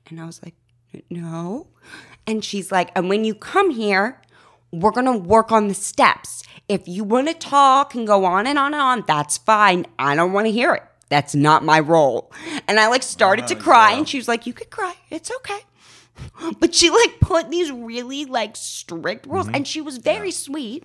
And 0.08 0.20
I 0.20 0.26
was 0.26 0.42
like, 0.42 0.54
"No." 1.10 1.68
And 2.26 2.44
she's 2.44 2.72
like, 2.72 2.90
"And 2.94 3.08
when 3.08 3.24
you 3.24 3.34
come 3.34 3.70
here, 3.70 4.20
we're 4.72 4.90
gonna 4.90 5.16
work 5.16 5.52
on 5.52 5.68
the 5.68 5.74
steps. 5.74 6.42
If 6.68 6.86
you 6.86 7.04
wanna 7.04 7.34
talk 7.34 7.94
and 7.94 8.06
go 8.06 8.24
on 8.24 8.46
and 8.46 8.58
on 8.58 8.74
and 8.74 8.82
on, 8.82 9.04
that's 9.06 9.38
fine. 9.38 9.86
I 9.98 10.14
don't 10.14 10.32
wanna 10.32 10.50
hear 10.50 10.74
it. 10.74 10.82
That's 11.08 11.34
not 11.34 11.64
my 11.64 11.80
role. 11.80 12.30
And 12.66 12.78
I 12.78 12.88
like 12.88 13.02
started 13.02 13.46
to 13.48 13.56
cry, 13.56 13.92
and 13.92 14.08
she 14.08 14.18
was 14.18 14.28
like, 14.28 14.46
You 14.46 14.52
could 14.52 14.70
cry. 14.70 14.94
It's 15.10 15.30
okay. 15.30 15.60
But 16.58 16.74
she 16.74 16.90
like 16.90 17.20
put 17.20 17.48
these 17.48 17.70
really 17.70 18.24
like 18.24 18.56
strict 18.56 19.24
rules, 19.26 19.48
and 19.48 19.66
she 19.66 19.80
was 19.80 19.98
very 19.98 20.32
sweet. 20.32 20.84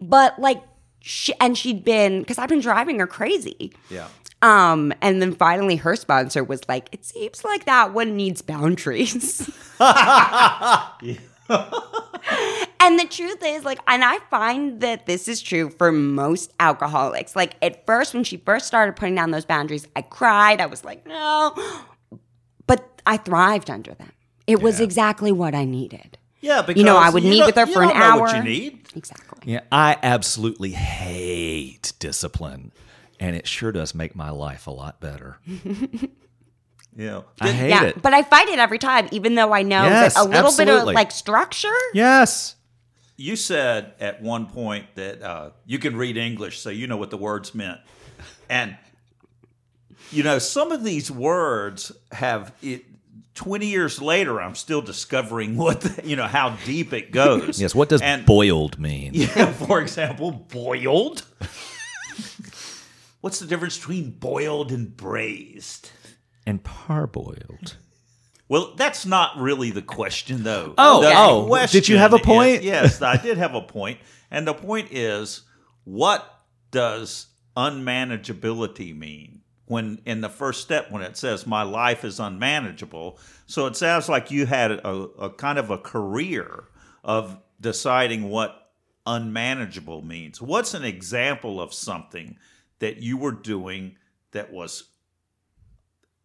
But 0.00 0.38
like, 0.38 0.62
she, 1.00 1.34
and 1.38 1.56
she'd 1.56 1.84
been 1.84 2.20
because 2.20 2.38
I've 2.38 2.48
been 2.48 2.60
driving 2.60 2.98
her 2.98 3.06
crazy. 3.06 3.72
Yeah. 3.90 4.08
Um, 4.40 4.92
and 5.00 5.22
then 5.22 5.34
finally 5.34 5.76
her 5.76 5.96
sponsor 5.96 6.44
was 6.44 6.60
like, 6.68 6.88
it 6.92 7.04
seems 7.04 7.44
like 7.44 7.66
that 7.66 7.94
one 7.94 8.16
needs 8.16 8.42
boundaries. 8.42 9.50
and 12.80 12.98
the 12.98 13.06
truth 13.06 13.42
is, 13.44 13.64
like, 13.64 13.78
and 13.86 14.04
I 14.04 14.18
find 14.30 14.80
that 14.80 15.06
this 15.06 15.28
is 15.28 15.40
true 15.42 15.70
for 15.70 15.90
most 15.92 16.52
alcoholics. 16.60 17.34
Like, 17.34 17.56
at 17.62 17.86
first, 17.86 18.14
when 18.14 18.24
she 18.24 18.36
first 18.36 18.66
started 18.66 18.96
putting 18.96 19.14
down 19.14 19.30
those 19.30 19.44
boundaries, 19.44 19.86
I 19.96 20.02
cried. 20.02 20.60
I 20.60 20.66
was 20.66 20.84
like, 20.84 21.06
no. 21.06 21.54
But 22.66 23.00
I 23.06 23.16
thrived 23.16 23.70
under 23.70 23.94
them. 23.94 24.12
It 24.46 24.62
was 24.62 24.80
exactly 24.80 25.32
what 25.32 25.54
I 25.54 25.64
needed. 25.64 26.18
Yeah, 26.40 26.60
because 26.60 26.78
You 26.78 26.84
know, 26.84 26.98
I 26.98 27.08
would 27.08 27.24
meet 27.24 27.44
with 27.46 27.54
her 27.56 27.64
you 27.66 27.72
for 27.72 27.82
an 27.82 27.88
don't 27.88 27.98
know 27.98 28.20
What 28.20 28.34
hour. 28.34 28.36
you 28.36 28.44
need. 28.44 28.88
Exactly. 28.94 29.52
Yeah, 29.52 29.60
I 29.72 29.96
absolutely 30.02 30.72
hate 30.72 31.94
discipline, 31.98 32.72
and 33.18 33.34
it 33.34 33.46
sure 33.46 33.72
does 33.72 33.94
make 33.94 34.14
my 34.14 34.28
life 34.28 34.66
a 34.66 34.70
lot 34.70 35.00
better. 35.00 35.38
Yeah. 36.96 37.22
I 37.40 37.50
hate 37.50 37.70
yeah, 37.70 37.84
it. 37.84 38.02
but 38.02 38.14
I 38.14 38.22
fight 38.22 38.48
it 38.48 38.58
every 38.58 38.78
time, 38.78 39.08
even 39.10 39.34
though 39.34 39.52
I 39.52 39.62
know 39.62 39.82
Yes, 39.82 40.14
that 40.14 40.24
a 40.24 40.28
little 40.28 40.56
bit 40.56 40.68
of 40.68 40.84
like 40.84 41.10
structure. 41.10 41.74
Yes. 41.92 42.56
You 43.16 43.36
said 43.36 43.94
at 44.00 44.20
one 44.22 44.46
point 44.46 44.86
that 44.96 45.22
uh, 45.22 45.50
you 45.66 45.78
can 45.78 45.96
read 45.96 46.16
English, 46.16 46.58
so 46.60 46.70
you 46.70 46.86
know 46.86 46.96
what 46.96 47.10
the 47.10 47.16
words 47.16 47.54
meant. 47.54 47.80
And, 48.48 48.76
you 50.10 50.22
know, 50.22 50.38
some 50.38 50.72
of 50.72 50.82
these 50.82 51.10
words 51.10 51.92
have 52.12 52.52
it. 52.62 52.84
20 53.34 53.66
years 53.66 54.00
later, 54.00 54.40
I'm 54.40 54.54
still 54.54 54.80
discovering 54.80 55.56
what, 55.56 55.80
the, 55.80 56.08
you 56.08 56.16
know, 56.16 56.26
how 56.26 56.56
deep 56.64 56.92
it 56.92 57.10
goes. 57.10 57.60
Yes. 57.60 57.74
What 57.74 57.88
does 57.88 58.00
and, 58.00 58.24
boiled 58.24 58.78
mean? 58.78 59.12
Yeah, 59.14 59.52
for 59.52 59.80
example, 59.80 60.30
boiled. 60.30 61.24
What's 63.20 63.38
the 63.38 63.46
difference 63.46 63.78
between 63.78 64.10
boiled 64.10 64.70
and 64.70 64.96
braised? 64.96 65.90
And 66.46 66.62
parboiled. 66.62 67.76
Well, 68.54 68.72
that's 68.76 69.04
not 69.04 69.36
really 69.36 69.72
the 69.72 69.82
question, 69.82 70.44
though. 70.44 70.74
Oh, 70.78 71.00
The 71.00 71.12
oh, 71.12 71.66
did 71.66 71.88
you 71.88 71.98
have 71.98 72.12
a 72.12 72.20
point? 72.20 72.60
is- 72.60 72.64
yes, 72.64 73.02
I 73.02 73.16
did 73.16 73.36
have 73.36 73.56
a 73.56 73.60
point, 73.60 73.98
and 74.30 74.46
the 74.46 74.54
point 74.54 74.92
is, 74.92 75.42
what 75.82 76.24
does 76.70 77.26
unmanageability 77.56 78.96
mean? 78.96 79.40
When 79.66 80.00
in 80.06 80.20
the 80.20 80.28
first 80.28 80.60
step, 80.60 80.92
when 80.92 81.02
it 81.02 81.16
says 81.16 81.48
my 81.48 81.64
life 81.64 82.04
is 82.04 82.20
unmanageable, 82.20 83.18
so 83.46 83.66
it 83.66 83.74
sounds 83.74 84.08
like 84.08 84.30
you 84.30 84.46
had 84.46 84.70
a, 84.70 84.88
a 85.18 85.30
kind 85.30 85.58
of 85.58 85.70
a 85.70 85.78
career 85.78 86.62
of 87.02 87.36
deciding 87.60 88.28
what 88.28 88.70
unmanageable 89.04 90.02
means. 90.02 90.40
What's 90.40 90.74
an 90.74 90.84
example 90.84 91.60
of 91.60 91.74
something 91.74 92.36
that 92.78 92.98
you 92.98 93.16
were 93.16 93.32
doing 93.32 93.96
that 94.30 94.52
was 94.52 94.84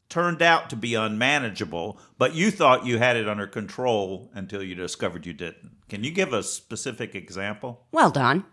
turned 0.09 0.41
out 0.41 0.69
to 0.71 0.75
be 0.75 0.95
unmanageable, 0.95 1.99
but 2.17 2.33
you 2.33 2.51
thought 2.51 2.85
you 2.85 2.97
had 2.97 3.15
it 3.15 3.29
under 3.29 3.47
control 3.47 4.31
until 4.33 4.63
you 4.63 4.75
discovered 4.75 5.25
you 5.25 5.33
didn't. 5.33 5.71
Can 5.87 6.03
you 6.03 6.11
give 6.11 6.33
a 6.33 6.43
specific 6.43 7.15
example? 7.15 7.85
Well 7.91 8.09
done. 8.09 8.45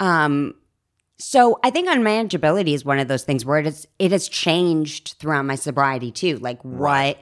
Um, 0.00 0.54
so 1.18 1.58
I 1.62 1.70
think 1.70 1.88
unmanageability 1.88 2.74
is 2.74 2.84
one 2.84 2.98
of 2.98 3.08
those 3.08 3.24
things 3.24 3.44
where 3.44 3.58
it 3.58 3.66
is 3.66 3.86
it 3.98 4.12
has 4.12 4.28
changed 4.28 5.16
throughout 5.18 5.44
my 5.44 5.54
sobriety 5.54 6.10
too. 6.10 6.36
Like 6.38 6.62
what 6.62 7.18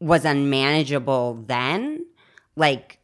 was 0.00 0.24
unmanageable 0.24 1.44
then, 1.46 2.06
like 2.54 2.98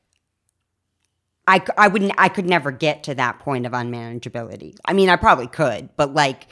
I, 1.46 1.62
I 1.76 1.88
wouldn't 1.88 2.12
I 2.18 2.28
could 2.28 2.46
never 2.46 2.70
get 2.70 3.02
to 3.04 3.14
that 3.16 3.40
point 3.40 3.66
of 3.66 3.72
unmanageability. 3.72 4.76
I 4.84 4.92
mean, 4.92 5.08
I 5.08 5.16
probably 5.16 5.48
could, 5.48 5.88
but 5.96 6.14
like 6.14 6.46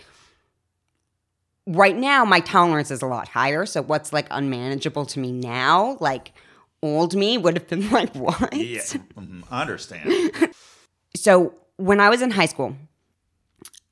right 1.70 1.96
now 1.96 2.24
my 2.24 2.40
tolerance 2.40 2.90
is 2.90 3.02
a 3.02 3.06
lot 3.06 3.28
higher. 3.28 3.64
So 3.66 3.82
what's 3.82 4.12
like 4.12 4.26
unmanageable 4.30 5.06
to 5.06 5.20
me 5.20 5.32
now, 5.32 5.96
like 6.00 6.32
old 6.82 7.14
me 7.14 7.38
would 7.38 7.56
have 7.56 7.68
been 7.68 7.88
like 7.98 8.14
what? 8.14 8.54
Yeah, 8.54 8.80
mhm, 8.80 9.44
I 9.50 9.60
understand. 9.62 10.52
so 11.16 11.54
when 11.76 12.00
I 12.00 12.08
was 12.08 12.22
in 12.22 12.30
high 12.30 12.46
school, 12.46 12.76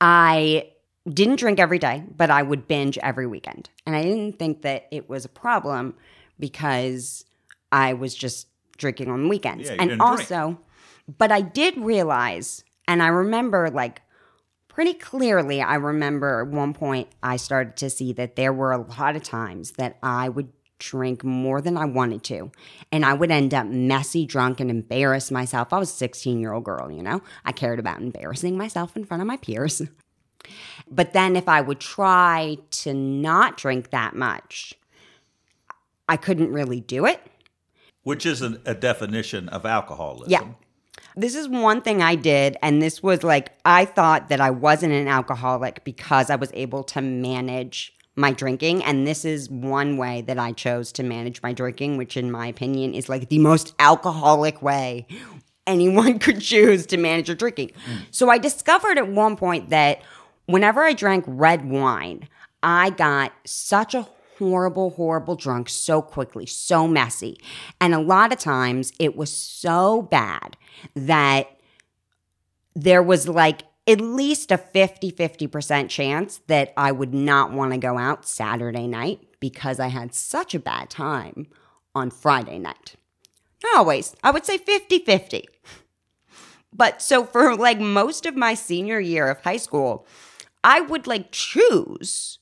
I 0.01 0.69
didn't 1.09 1.37
drink 1.37 1.59
every 1.59 1.79
day, 1.79 2.05
but 2.17 2.31
I 2.31 2.43
would 2.43 2.69
binge 2.69 2.99
every 2.99 3.27
weekend. 3.27 3.71
And 3.87 3.97
I 3.97 4.03
didn't 4.03 4.39
think 4.39 4.63
that 4.63 4.87
it 4.91 5.09
was 5.09 5.25
a 5.25 5.29
problem 5.29 5.95
because 6.39 7.25
I 7.73 7.95
was 7.95 8.15
just 8.15 8.49
drinking 8.77 9.11
on 9.11 9.29
weekends. 9.29 9.69
Yeah, 9.69 9.77
and 9.79 9.91
didn't 9.91 9.99
drink. 9.99 10.03
also, 10.03 10.59
but 11.19 11.33
I 11.33 11.41
did 11.41 11.77
realize, 11.79 12.63
and 12.87 13.03
I 13.03 13.09
remember 13.09 13.71
like 13.71 14.03
pretty 14.79 14.95
clearly, 14.95 15.61
I 15.61 15.75
remember 15.75 16.41
at 16.41 16.55
one 16.55 16.73
point 16.73 17.09
I 17.21 17.35
started 17.35 17.77
to 17.79 17.91
see 17.91 18.13
that 18.13 18.37
there 18.37 18.53
were 18.53 18.71
a 18.71 18.79
lot 18.79 19.17
of 19.17 19.25
times 19.25 19.73
that 19.73 19.99
I 20.05 20.29
would 20.29 20.53
drink 20.79 21.25
more 21.25 21.61
than 21.61 21.77
I 21.77 21.85
wanted 21.85 22.23
to. 22.23 22.53
And 22.93 23.05
I 23.05 23.13
would 23.13 23.33
end 23.33 23.53
up 23.55 23.67
messy 23.67 24.25
drunk 24.25 24.61
and 24.61 24.71
embarrass 24.71 25.33
myself. 25.33 25.73
I 25.73 25.79
was 25.79 25.91
a 25.91 25.95
16 25.95 26.39
year 26.39 26.53
old 26.53 26.63
girl, 26.63 26.93
you 26.93 27.03
know? 27.03 27.23
I 27.45 27.51
cared 27.51 27.81
about 27.81 28.01
embarrassing 28.01 28.57
myself 28.57 28.97
in 28.97 29.05
front 29.05 29.21
of 29.21 29.27
my 29.27 29.39
peers. 29.39 29.83
But 30.89 31.13
then 31.13 31.35
if 31.35 31.49
I 31.49 31.61
would 31.61 31.81
try 31.81 32.59
to 32.71 32.95
not 32.95 33.57
drink 33.57 33.91
that 33.91 34.15
much, 34.15 34.75
I 36.09 36.17
couldn't 36.17 36.53
really 36.53 36.79
do 36.79 37.05
it. 37.05 37.21
Which 38.05 38.25
is 38.25 38.43
a 38.43 38.75
definition 38.75 39.49
of 39.49 39.67
alcoholism. 39.67 40.31
Yeah. 40.31 40.68
This 41.19 41.35
is 41.35 41.49
one 41.49 41.83
thing 41.83 42.01
I 42.01 42.15
did, 42.15 42.57
and 42.63 42.81
this 42.81 43.03
was 43.03 43.25
like, 43.25 43.59
I 43.65 43.85
thought 43.85 44.29
that 44.29 44.41
I 44.41 44.51
wasn't 44.51 44.93
an 44.93 45.09
alcoholic 45.09 45.83
because 45.83 46.31
I 46.31 46.37
was 46.37 46.51
able 46.55 46.85
to 46.85 47.01
manage 47.01 47.93
my 48.15 48.33
drinking. 48.33 48.85
And 48.85 49.05
this 49.05 49.25
is 49.25 49.51
one 49.51 49.97
way 49.97 50.21
that 50.23 50.39
I 50.39 50.53
chose 50.53 50.93
to 50.93 51.03
manage 51.03 51.43
my 51.43 51.53
drinking, 51.53 51.97
which, 51.97 52.17
in 52.17 52.31
my 52.31 52.47
opinion, 52.47 52.95
is 52.95 53.09
like 53.09 53.29
the 53.31 53.39
most 53.39 53.75
alcoholic 53.81 54.63
way 54.63 55.09
anyone 55.67 56.19
could 56.21 56.41
choose 56.41 56.87
to 56.87 56.97
manage 56.97 57.29
your 57.29 57.37
drinking. 57.37 57.71
Mm. 57.71 58.03
So 58.13 58.31
I 58.31 58.39
discovered 58.39 58.97
at 58.97 59.09
one 59.09 59.37
point 59.37 59.71
that 59.71 60.01
whenever 60.47 60.85
I 60.85 60.93
drank 60.93 61.25
red 61.27 61.69
wine, 61.69 62.29
I 62.63 62.91
got 62.91 63.33
such 63.45 63.95
a 63.95 64.07
horrible, 64.39 64.91
horrible 64.91 65.37
drunk 65.37 65.69
so 65.69 66.01
quickly, 66.01 66.47
so 66.47 66.87
messy. 66.89 67.41
And 67.81 67.95
a 67.95 68.01
lot 68.01 68.33
of 68.33 68.39
times 68.39 68.93
it 68.99 69.17
was 69.17 69.33
so 69.33 70.03
bad 70.03 70.57
that 70.95 71.49
there 72.75 73.03
was 73.03 73.29
like 73.29 73.63
at 73.89 74.01
least 74.01 74.53
a 74.53 74.59
50 74.59 75.13
50% 75.13 75.89
chance 75.89 76.41
that 76.47 76.73
I 76.77 76.93
would 76.93 77.15
not 77.15 77.53
want 77.53 77.73
to 77.73 77.79
go 77.79 77.97
out 77.97 78.29
Saturday 78.29 78.87
night 78.87 79.21
because 79.41 79.81
I 79.81 79.89
had 79.89 80.15
such 80.15 80.55
a 80.55 80.61
bad 80.61 80.91
time 80.91 81.47
on 81.95 82.11
Friday 82.11 82.59
night. 82.59 82.97
Not 83.65 83.79
always, 83.79 84.15
I 84.23 84.31
would 84.31 84.45
say 84.45 84.59
50 84.59 85.01
50. 85.01 85.49
But 86.73 87.01
so 87.01 87.25
for 87.25 87.57
like 87.57 87.81
most 87.81 88.27
of 88.27 88.37
my 88.37 88.55
senior 88.55 89.01
year 89.01 89.29
of 89.29 89.43
high 89.43 89.57
school, 89.57 90.07
I 90.63 90.81
would 90.81 91.07
like 91.07 91.33
choose 91.33 92.39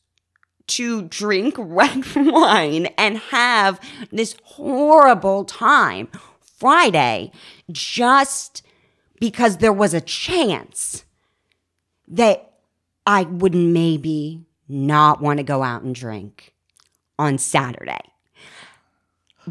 to 0.69 1.03
drink 1.03 1.55
red 1.59 2.05
wine 2.15 2.87
and 2.99 3.19
have 3.19 3.81
this 4.11 4.37
horrible 4.45 5.45
time 5.45 6.09
Friday 6.41 7.31
just 7.71 8.63
because 9.21 9.59
there 9.59 9.73
was 9.73 9.95
a 9.95 10.01
chance 10.01 11.05
that 12.09 12.53
I 13.07 13.23
would 13.23 13.55
maybe 13.55 14.45
not 14.69 15.21
want 15.21 15.39
to 15.39 15.43
go 15.43 15.63
out 15.63 15.83
and 15.83 15.95
drink 15.95 16.53
on 17.19 17.39
Saturday. 17.39 18.01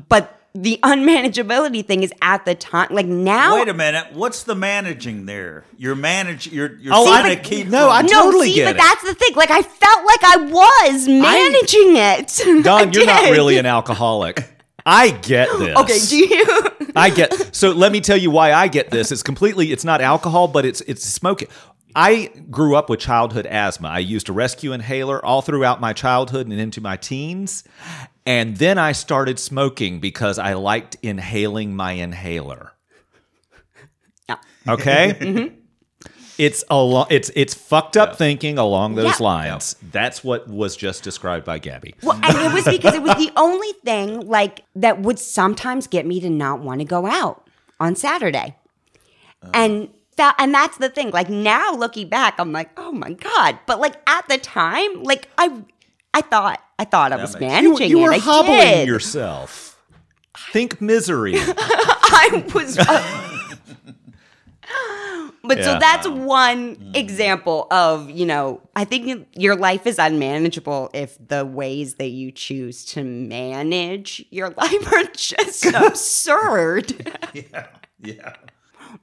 But 0.09 0.39
the 0.57 0.79
unmanageability 0.83 1.85
thing 1.85 2.01
is 2.01 2.13
at 2.21 2.45
the 2.45 2.55
time, 2.55 2.87
like 2.91 3.05
now. 3.05 3.55
Wait 3.55 3.67
a 3.67 3.73
minute. 3.73 4.13
What's 4.13 4.43
the 4.43 4.55
managing 4.55 5.25
there? 5.25 5.65
You're 5.77 5.95
manage. 5.95 6.47
You're 6.47 6.75
you're 6.77 6.93
Oh, 6.95 7.05
trying 7.05 7.25
I- 7.25 7.35
to 7.35 7.41
keep. 7.41 7.67
no, 7.67 7.89
I 7.89 7.99
from- 7.99 8.07
no, 8.07 8.23
totally 8.23 8.47
see, 8.49 8.55
get 8.55 8.65
but 8.67 8.75
it. 8.75 8.77
that's 8.79 9.03
the 9.03 9.13
thing. 9.13 9.35
Like 9.35 9.51
I 9.51 9.61
felt 9.61 10.05
like 10.05 10.23
I 10.23 10.37
was 10.49 11.07
managing 11.07 11.97
it. 11.97 12.41
I 12.47 12.61
Don, 12.63 12.93
you're 12.93 13.05
not 13.05 13.29
really 13.31 13.57
an 13.57 13.65
alcoholic. 13.65 14.43
I 14.85 15.09
get 15.11 15.49
this. 15.59 15.77
Okay, 15.77 15.99
do 15.99 16.17
you? 16.17 16.45
I 16.95 17.09
get 17.09 17.53
so 17.55 17.71
let 17.71 17.91
me 17.91 17.99
tell 17.99 18.17
you 18.17 18.31
why 18.31 18.53
I 18.53 18.67
get 18.69 18.91
this. 18.91 19.11
It's 19.11 19.23
completely 19.23 19.71
it's 19.73 19.83
not 19.83 19.99
alcohol, 19.99 20.47
but 20.47 20.65
it's 20.65 20.79
it's 20.81 21.03
smoking. 21.03 21.49
I 21.97 22.31
grew 22.49 22.75
up 22.75 22.89
with 22.89 22.99
childhood 22.99 23.45
asthma. 23.45 23.87
I 23.89 23.99
used 23.99 24.27
a 24.29 24.33
rescue 24.33 24.73
inhaler 24.73 25.23
all 25.25 25.41
throughout 25.41 25.79
my 25.81 25.91
childhood 25.93 26.47
and 26.47 26.59
into 26.59 26.81
my 26.81 26.97
teens. 26.97 27.63
And 28.25 28.57
then 28.57 28.77
I 28.77 28.91
started 28.91 29.37
smoking 29.39 29.99
because 29.99 30.39
I 30.39 30.53
liked 30.53 30.97
inhaling 31.03 31.75
my 31.75 31.91
inhaler. 31.93 32.71
Yeah. 34.29 34.37
Okay? 34.67 35.15
Mm-hmm. 35.19 35.55
It's 36.37 36.65
a 36.69 36.75
lo- 36.75 37.07
it's 37.09 37.31
it's 37.33 37.53
fucked 37.53 37.95
up 37.95 38.17
thinking 38.17 38.57
along 38.57 38.95
those 38.95 39.21
Yeah. 39.21 39.25
lines. 39.25 39.77
That's 39.89 40.21
what 40.21 40.49
was 40.49 40.75
just 40.75 41.01
described 41.01 41.45
by 41.45 41.59
Gabby. 41.59 41.95
Well, 42.03 42.19
and 42.21 42.35
it 42.37 42.53
was 42.53 42.65
because 42.65 42.93
it 42.93 43.01
was 43.01 43.15
the 43.15 43.31
only 43.37 43.71
thing 43.85 44.19
like 44.27 44.63
that 44.75 44.99
would 44.99 45.17
sometimes 45.17 45.87
get 45.87 46.05
me 46.05 46.19
to 46.19 46.29
not 46.29 46.59
want 46.59 46.81
to 46.81 46.85
go 46.85 47.05
out 47.05 47.47
on 47.79 47.95
Saturday. 47.95 48.57
Uh. 49.41 49.49
And 49.53 49.89
felt, 50.17 50.35
and 50.37 50.53
that's 50.53 50.75
the 50.77 50.89
thing. 50.89 51.11
Like 51.11 51.29
now 51.29 51.71
looking 51.73 52.09
back, 52.09 52.35
I'm 52.37 52.51
like, 52.51 52.69
oh 52.75 52.91
my 52.91 53.13
god. 53.13 53.57
But 53.65 53.79
like 53.79 53.95
at 54.05 54.27
the 54.27 54.37
time, 54.37 55.03
like 55.03 55.29
I, 55.37 55.63
I 56.15 56.21
thought, 56.21 56.61
I 56.79 56.85
thought 56.85 57.11
I 57.11 57.17
was 57.17 57.33
makes- 57.37 57.61
You, 57.61 57.69
managing 57.69 57.89
you 57.89 57.99
were 57.99 58.13
it. 58.13 58.15
I 58.15 58.19
hobbling 58.19 58.57
did. 58.59 58.87
yourself. 58.87 59.77
Think 60.53 60.79
misery. 60.79 61.33
I 61.37 62.45
was. 62.55 62.77
but 65.43 65.61
so 65.63 65.71
Yeah. 65.73 65.79
that's 65.79 66.07
one 66.07 66.77
mm. 66.77 66.95
example 66.95 67.67
of, 67.69 68.09
you 68.09 68.25
know, 68.25 68.61
I 68.77 68.85
think 68.85 69.27
your 69.35 69.57
life 69.57 69.85
is 69.85 69.99
unmanageable 69.99 70.89
if 70.93 71.17
the 71.27 71.45
ways 71.45 71.95
that 71.95 72.09
you 72.11 72.31
choose 72.31 72.85
to 72.85 73.03
manage 73.03 74.23
your 74.31 74.51
life 74.51 74.93
are 74.93 75.03
just 75.13 75.65
absurd. 75.65 77.11
Yeah. 77.33 77.67
Yeah. 78.01 78.35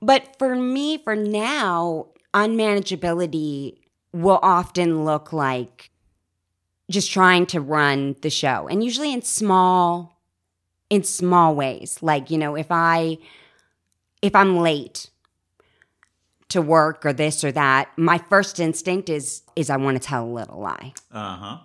But 0.00 0.36
for 0.38 0.54
me, 0.54 0.96
for 0.96 1.14
now, 1.14 2.06
unmanageability 2.32 3.76
will 4.14 4.40
often 4.42 5.04
look 5.04 5.34
like 5.34 5.90
just 6.92 7.10
trying 7.10 7.46
to 7.46 7.60
run 7.60 8.14
the 8.22 8.30
show 8.30 8.68
and 8.68 8.84
usually 8.84 9.12
in 9.12 9.22
small 9.22 10.20
in 10.90 11.02
small 11.02 11.54
ways 11.54 11.98
like 12.02 12.30
you 12.30 12.38
know 12.38 12.54
if 12.54 12.66
i 12.70 13.18
if 14.22 14.34
i'm 14.34 14.58
late 14.58 15.08
to 16.48 16.60
work 16.60 17.06
or 17.06 17.12
this 17.12 17.42
or 17.44 17.50
that 17.52 17.88
my 17.96 18.18
first 18.18 18.60
instinct 18.60 19.08
is 19.08 19.42
is 19.56 19.70
i 19.70 19.76
want 19.76 20.00
to 20.00 20.06
tell 20.06 20.24
a 20.24 20.32
little 20.32 20.60
lie 20.60 20.92
Uh 21.10 21.36
huh. 21.36 21.58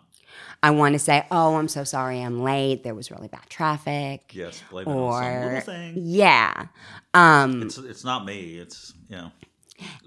i 0.64 0.70
want 0.72 0.94
to 0.94 1.00
say 1.00 1.26
oh 1.30 1.56
i'm 1.56 1.68
so 1.68 1.84
sorry 1.84 2.22
i'm 2.22 2.40
late 2.42 2.84
there 2.84 2.96
was 2.96 3.12
really 3.12 3.28
bad 3.28 3.48
traffic 3.50 4.32
Yes. 4.34 4.64
Blame 4.72 4.88
it 4.88 4.92
on 4.92 5.14
some 5.24 5.44
little 5.44 5.62
thing. 5.62 5.94
yeah 5.98 6.68
um 7.14 7.64
It's 7.64 7.78
it's 7.78 8.04
not 8.06 8.26
me. 8.26 8.58
It's 8.60 8.94
you 9.10 9.18
know. 9.18 9.32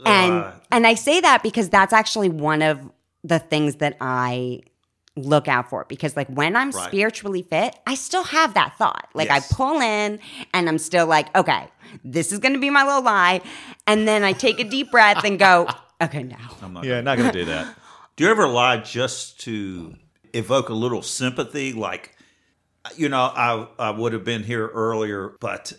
and 0.06 0.32
Uh, 0.44 0.52
and 0.72 0.86
I 0.86 0.94
say 0.94 1.20
that 1.20 1.42
because 1.42 1.68
that's 1.68 1.92
actually 1.92 2.28
one 2.30 2.62
of 2.62 2.80
the 3.22 3.38
things 3.38 3.76
that 3.76 3.96
I 4.00 4.62
look 5.16 5.48
out 5.48 5.68
for 5.68 5.82
it 5.82 5.88
because 5.88 6.16
like 6.16 6.28
when 6.28 6.54
I'm 6.56 6.70
Right. 6.70 6.86
spiritually 6.88 7.42
fit, 7.42 7.76
I 7.86 7.94
still 7.94 8.24
have 8.24 8.54
that 8.54 8.76
thought. 8.78 9.08
Like 9.14 9.28
Yes. 9.28 9.50
I 9.50 9.54
pull 9.54 9.80
in 9.80 10.20
and 10.54 10.68
I'm 10.68 10.78
still 10.78 11.06
like, 11.06 11.34
okay, 11.36 11.68
this 12.04 12.32
is 12.32 12.38
going 12.38 12.54
to 12.54 12.60
be 12.60 12.70
my 12.70 12.84
little 12.84 13.02
lie, 13.02 13.40
and 13.86 14.06
then 14.06 14.22
I 14.22 14.32
take 14.32 14.60
a 14.60 14.64
deep 14.64 14.90
breath 14.92 15.24
and 15.24 15.38
go, 15.38 15.68
okay, 16.00 16.22
now. 16.22 16.36
I'm 16.62 16.72
not. 16.72 16.84
yeah, 16.84 17.00
not 17.00 17.18
going 17.18 17.32
to 17.32 17.38
do 17.38 17.44
that. 17.46 17.74
Do 18.16 18.24
you 18.24 18.30
ever 18.30 18.46
lie 18.46 18.76
just 18.78 19.40
to 19.40 19.94
evoke 20.34 20.68
a 20.68 20.74
little 20.74 21.02
sympathy? 21.02 21.72
Like, 21.72 22.16
you 22.96 23.08
know, 23.08 23.18
I 23.22 23.66
I 23.78 23.90
would 23.90 24.12
have 24.12 24.24
been 24.24 24.42
here 24.44 24.68
earlier, 24.68 25.36
but 25.40 25.72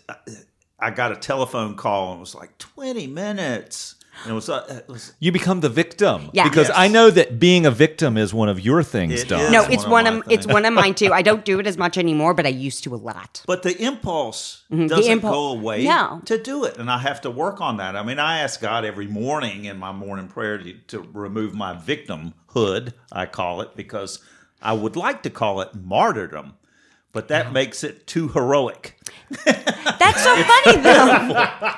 I 0.78 0.90
got 0.90 1.12
a 1.12 1.16
telephone 1.16 1.76
call 1.76 2.10
and 2.12 2.18
it 2.18 2.20
was 2.20 2.34
like 2.34 2.58
20 2.58 3.06
minutes. 3.06 3.94
And 4.24 4.32
it 4.32 4.34
was, 4.34 4.48
uh, 4.48 4.64
it 4.86 4.88
was 4.88 5.14
You 5.20 5.32
become 5.32 5.60
the 5.60 5.68
victim. 5.70 6.30
Yeah. 6.32 6.44
Because 6.48 6.68
Yes. 6.68 6.76
I 6.78 6.88
know 6.88 7.10
that 7.10 7.38
being 7.40 7.64
a 7.66 7.70
victim 7.70 8.16
is 8.16 8.32
one 8.34 8.48
of 8.48 8.60
your 8.60 8.82
things, 8.82 9.22
It 9.22 9.28
Don. 9.28 9.50
No, 9.50 9.62
it's 9.64 9.84
one 9.84 10.04
one 10.04 10.06
of 10.06 10.14
of 10.26 10.30
it's 10.30 10.46
one 10.46 10.64
of 10.64 10.72
mine 10.74 10.94
too. 10.94 11.12
I 11.12 11.22
don't 11.22 11.44
do 11.44 11.58
it 11.58 11.66
as 11.66 11.76
much 11.78 11.96
anymore, 11.96 12.34
but 12.34 12.44
I 12.46 12.50
used 12.50 12.84
to 12.84 12.94
a 12.94 12.96
lot. 12.96 13.42
but 13.46 13.62
the 13.62 13.76
impulse 13.82 14.64
the 14.70 14.86
doesn't 14.86 15.20
impul- 15.20 15.30
go 15.32 15.48
away 15.52 15.84
No. 15.84 16.20
to 16.26 16.36
do 16.36 16.64
it. 16.64 16.76
And 16.76 16.90
I 16.90 16.98
have 16.98 17.20
to 17.22 17.30
work 17.30 17.60
on 17.60 17.78
that. 17.78 17.96
I 17.96 18.02
mean, 18.02 18.18
I 18.18 18.40
ask 18.40 18.60
God 18.60 18.84
every 18.84 19.06
morning 19.06 19.64
in 19.64 19.78
my 19.78 19.92
morning 19.92 20.28
prayer 20.28 20.58
to, 20.58 20.72
to 20.88 21.00
remove 21.12 21.54
my 21.54 21.74
victimhood, 21.74 22.92
I 23.10 23.26
call 23.26 23.60
it, 23.62 23.74
because 23.76 24.18
I 24.60 24.74
would 24.74 24.94
like 24.94 25.22
to 25.24 25.30
call 25.30 25.60
it 25.62 25.74
martyrdom, 25.74 26.54
but 27.12 27.28
that 27.28 27.52
makes 27.52 27.82
it 27.82 28.06
too 28.06 28.28
heroic. 28.28 28.96
That's 29.44 30.22
so 30.22 30.36
funny 30.44 30.76
though. 30.82 31.74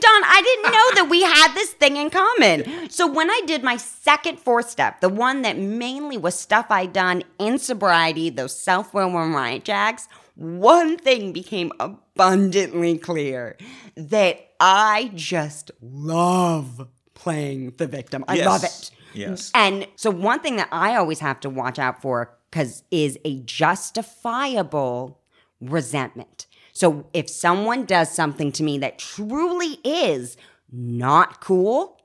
Don, 0.00 0.22
I 0.24 0.40
didn't 0.44 0.72
know 0.72 1.02
that 1.02 1.08
we 1.10 1.22
had 1.22 1.54
this 1.54 1.70
thing 1.70 1.96
in 1.96 2.10
common. 2.10 2.90
So 2.90 3.06
when 3.06 3.30
I 3.30 3.40
did 3.46 3.62
my 3.62 3.76
second 3.76 4.38
fourth 4.38 4.68
step, 4.70 5.00
the 5.00 5.08
one 5.08 5.42
that 5.42 5.56
mainly 5.58 6.16
was 6.18 6.34
stuff 6.38 6.66
I'd 6.70 6.92
done 6.92 7.22
in 7.38 7.58
sobriety, 7.58 8.28
those 8.30 8.58
self-will 8.58 9.16
and 9.16 9.34
riot 9.34 9.64
jacks, 9.64 10.08
one 10.34 10.96
thing 10.98 11.32
became 11.32 11.72
abundantly 11.80 12.98
clear 12.98 13.56
that 13.96 14.48
I 14.60 15.10
just 15.14 15.70
love 15.80 16.88
playing 17.14 17.74
the 17.76 17.86
victim. 17.86 18.24
I 18.28 18.34
Yes. 18.36 18.46
love 18.46 18.64
it. 18.64 18.90
Yes. 19.14 19.50
And 19.54 19.86
so 19.96 20.10
one 20.10 20.40
thing 20.40 20.56
that 20.56 20.68
I 20.72 20.96
always 20.96 21.20
have 21.20 21.40
to 21.40 21.50
watch 21.50 21.78
out 21.78 22.02
for 22.02 22.36
cuz 22.50 22.82
is 22.90 23.18
a 23.24 23.40
justifiable 23.40 25.20
resentment. 25.60 26.46
So 26.78 27.06
if 27.12 27.28
someone 27.28 27.86
does 27.86 28.08
something 28.08 28.52
to 28.52 28.62
me 28.62 28.78
that 28.78 29.00
truly 29.00 29.80
is 29.82 30.36
not 30.70 31.40
cool, 31.40 32.00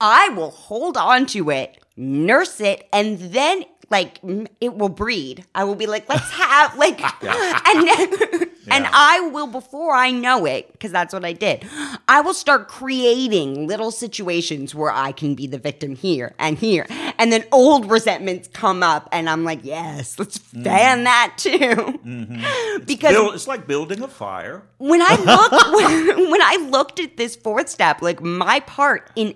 I 0.00 0.30
will 0.30 0.50
hold 0.50 0.96
on 0.96 1.26
to 1.26 1.50
it, 1.50 1.78
nurse 1.96 2.60
it, 2.60 2.88
and 2.92 3.20
then 3.20 3.64
like 3.90 4.18
it 4.60 4.74
will 4.74 4.88
breed. 4.88 5.44
I 5.54 5.62
will 5.62 5.76
be 5.76 5.86
like, 5.86 6.08
let's 6.08 6.28
have 6.32 6.76
like, 6.76 7.00
and 7.22 8.50
and 8.70 8.86
I 8.90 9.20
will 9.32 9.46
before 9.46 9.94
I 9.94 10.10
know 10.10 10.44
it, 10.44 10.72
because 10.72 10.92
that's 10.92 11.12
what 11.12 11.24
I 11.24 11.32
did. 11.32 11.66
I 12.08 12.20
will 12.20 12.34
start 12.34 12.68
creating 12.68 13.66
little 13.66 13.90
situations 13.90 14.74
where 14.74 14.90
I 14.90 15.12
can 15.12 15.34
be 15.34 15.46
the 15.46 15.58
victim 15.58 15.94
here 15.96 16.34
and 16.38 16.58
here, 16.58 16.86
and 17.18 17.32
then 17.32 17.44
old 17.52 17.90
resentments 17.90 18.48
come 18.48 18.82
up, 18.82 19.08
and 19.12 19.28
I'm 19.28 19.44
like, 19.44 19.64
yes, 19.64 20.18
let's 20.18 20.38
fan 20.38 20.64
mm-hmm. 20.64 21.04
that 21.04 21.34
too, 21.36 21.50
mm-hmm. 21.58 22.84
because 22.86 23.12
Build, 23.12 23.34
it's 23.34 23.48
like 23.48 23.66
building 23.66 24.02
a 24.02 24.08
fire. 24.08 24.62
when 24.78 25.02
I 25.02 25.14
look 25.24 26.16
when, 26.16 26.30
when 26.30 26.42
I 26.42 26.68
looked 26.70 27.00
at 27.00 27.16
this 27.16 27.36
fourth 27.36 27.68
step, 27.68 28.02
like 28.02 28.22
my 28.22 28.60
part 28.60 29.10
in 29.16 29.34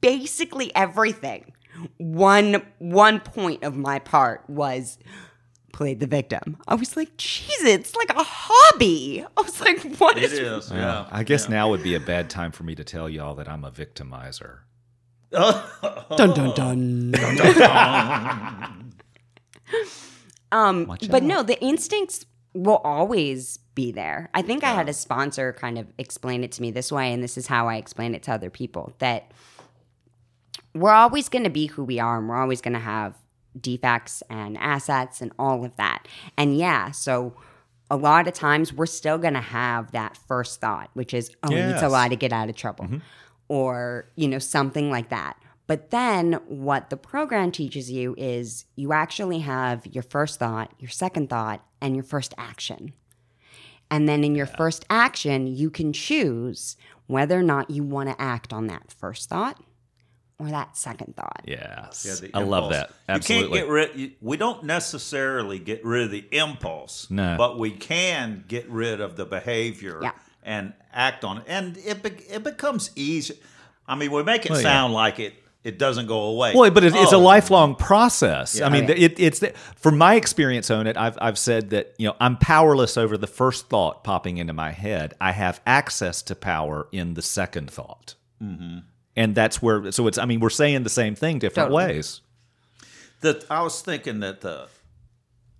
basically 0.00 0.74
everything, 0.74 1.52
one 1.96 2.62
one 2.78 3.20
point 3.20 3.62
of 3.62 3.76
my 3.76 3.98
part 3.98 4.48
was 4.48 4.98
played 5.72 6.00
the 6.00 6.06
victim. 6.06 6.56
I 6.68 6.74
was 6.74 6.96
like, 6.96 7.16
Jesus, 7.16 7.64
it's 7.66 7.96
like 7.96 8.10
a 8.10 8.22
hobby. 8.26 9.24
I 9.36 9.40
was 9.40 9.60
like, 9.60 9.80
what 9.96 10.16
It 10.16 10.24
is 10.24 10.32
is. 10.32 10.70
Yeah. 10.70 10.76
Yeah. 10.78 11.06
I 11.10 11.22
guess 11.24 11.44
yeah. 11.44 11.56
now 11.56 11.70
would 11.70 11.82
be 11.82 11.94
a 11.94 12.00
bad 12.00 12.28
time 12.30 12.52
for 12.52 12.62
me 12.64 12.74
to 12.74 12.84
tell 12.84 13.08
y'all 13.08 13.34
that 13.36 13.48
I'm 13.48 13.64
a 13.64 13.70
victimizer. 13.70 14.58
dun 15.30 16.34
dun 16.34 16.54
dun. 16.54 17.14
um, 20.52 20.86
Watch 20.86 21.08
but 21.08 21.22
out. 21.22 21.26
no, 21.28 21.42
the 21.42 21.60
instincts 21.62 22.26
will 22.52 22.78
always 22.78 23.58
be 23.74 23.92
there. 23.92 24.28
I 24.34 24.42
think 24.42 24.64
I 24.64 24.72
had 24.74 24.88
a 24.88 24.92
sponsor 24.92 25.52
kind 25.52 25.78
of 25.78 25.86
explain 25.98 26.42
it 26.42 26.52
to 26.52 26.62
me 26.62 26.70
this 26.72 26.90
way, 26.90 27.12
and 27.12 27.22
this 27.22 27.38
is 27.38 27.46
how 27.46 27.68
I 27.68 27.76
explain 27.76 28.14
it 28.14 28.24
to 28.24 28.32
other 28.32 28.50
people 28.50 28.92
that 28.98 29.30
we're 30.74 30.90
always 30.90 31.28
going 31.28 31.44
to 31.44 31.50
be 31.50 31.66
who 31.66 31.84
we 31.84 32.00
are, 32.00 32.18
and 32.18 32.28
we're 32.28 32.40
always 32.40 32.60
going 32.60 32.74
to 32.74 32.80
have 32.80 33.14
defects 33.58 34.22
and 34.28 34.56
assets 34.58 35.20
and 35.20 35.32
all 35.38 35.64
of 35.64 35.76
that. 35.76 36.06
And 36.36 36.56
yeah, 36.56 36.90
so 36.90 37.34
a 37.90 37.96
lot 37.96 38.28
of 38.28 38.34
times 38.34 38.72
we're 38.72 38.86
still 38.86 39.18
going 39.18 39.34
to 39.34 39.40
have 39.40 39.92
that 39.92 40.16
first 40.16 40.60
thought, 40.60 40.90
which 40.94 41.12
is, 41.12 41.30
oh, 41.42 41.48
he 41.48 41.56
needs 41.56 41.78
a 41.82 41.86
Yes. 41.86 41.90
lie 41.90 42.08
to 42.08 42.16
get 42.16 42.32
out 42.32 42.48
of 42.48 42.56
trouble, 42.56 42.84
mm-hmm. 42.84 42.98
or, 43.48 44.10
you 44.16 44.28
know, 44.28 44.38
something 44.38 44.90
like 44.90 45.08
that. 45.08 45.36
But 45.66 45.90
then 45.90 46.34
what 46.46 46.90
the 46.90 46.96
program 46.96 47.52
teaches 47.52 47.90
you 47.90 48.14
is 48.18 48.64
you 48.76 48.92
actually 48.92 49.40
have 49.40 49.86
your 49.86 50.02
first 50.02 50.38
thought, 50.38 50.72
your 50.78 50.90
second 50.90 51.30
thought, 51.30 51.64
and 51.80 51.94
your 51.94 52.04
first 52.04 52.34
action. 52.36 52.92
And 53.90 54.08
then 54.08 54.22
in 54.24 54.34
your 54.34 54.46
first 54.46 54.84
action, 54.88 55.46
you 55.48 55.70
can 55.70 55.92
choose 55.92 56.76
whether 57.06 57.38
or 57.38 57.42
not 57.42 57.70
you 57.70 57.82
want 57.82 58.08
to 58.08 58.20
act 58.20 58.52
on 58.52 58.68
that 58.68 58.92
first 58.92 59.28
thought 59.28 59.60
or 60.40 60.48
that 60.48 60.76
second 60.76 61.14
thought. 61.16 61.42
Yes. 61.44 62.04
Yeah, 62.08 62.28
the 62.28 62.36
I 62.36 62.42
love 62.42 62.70
that. 62.72 62.90
Absolutely. 63.08 63.58
You 63.60 63.64
can't 63.64 63.66
get 63.66 63.72
rid. 63.72 63.96
You, 63.96 64.10
we 64.20 64.36
don't 64.36 64.64
necessarily 64.64 65.58
get 65.58 65.84
rid 65.84 66.04
of 66.04 66.10
the 66.10 66.24
impulse, 66.32 67.08
No. 67.10 67.36
but 67.36 67.58
we 67.58 67.70
can 67.70 68.44
get 68.48 68.68
rid 68.68 69.00
of 69.00 69.16
the 69.16 69.26
behavior 69.26 70.00
Yeah. 70.02 70.12
and 70.42 70.72
act 70.92 71.24
on 71.24 71.38
it, 71.38 71.44
and 71.46 71.76
it 71.78 72.02
be, 72.02 72.10
it 72.32 72.42
becomes 72.42 72.90
easy. 72.96 73.34
I 73.86 73.94
mean, 73.96 74.10
we 74.10 74.22
make 74.22 74.44
it 74.46 74.50
Well, 74.50 74.60
yeah. 74.60 74.64
sound 74.68 74.94
like 74.94 75.18
it 75.20 75.34
it 75.62 75.78
doesn't 75.78 76.06
go 76.06 76.22
away. 76.22 76.54
Well, 76.54 76.70
but 76.70 76.84
it, 76.84 76.94
it's 76.96 77.12
a 77.12 77.16
Oh, 77.16 77.20
lifelong 77.20 77.74
process. 77.74 78.62
I 78.62 78.70
mean, 78.70 78.84
Oh, 78.84 78.94
yeah. 78.94 79.04
it, 79.08 79.20
it's 79.20 79.40
the, 79.40 79.52
from 79.76 79.98
my 79.98 80.14
experience 80.14 80.70
on 80.70 80.86
it. 80.86 80.96
I've 80.96 81.18
I've 81.20 81.36
said 81.38 81.68
that 81.70 81.94
you 81.98 82.06
know 82.08 82.16
I'm 82.18 82.38
powerless 82.38 82.96
over 82.96 83.18
the 83.18 83.26
first 83.26 83.68
thought 83.68 84.02
popping 84.02 84.38
into 84.38 84.54
my 84.54 84.70
head. 84.70 85.12
I 85.20 85.32
have 85.32 85.60
access 85.66 86.22
to 86.22 86.34
power 86.34 86.88
in 86.92 87.12
the 87.12 87.20
second 87.20 87.70
thought, 87.70 88.14
mm-hmm. 88.42 88.78
And 89.16 89.34
that's 89.34 89.60
where. 89.60 89.90
So 89.92 90.06
it's. 90.06 90.18
I 90.18 90.24
mean, 90.24 90.40
we're 90.40 90.50
saying 90.50 90.82
the 90.82 90.90
same 90.90 91.14
thing 91.14 91.38
different 91.38 91.70
Totally. 91.70 91.94
ways. 91.94 92.20
that 93.20 93.44
I 93.50 93.62
was 93.62 93.82
thinking 93.82 94.20
that 94.20 94.40
the 94.40 94.68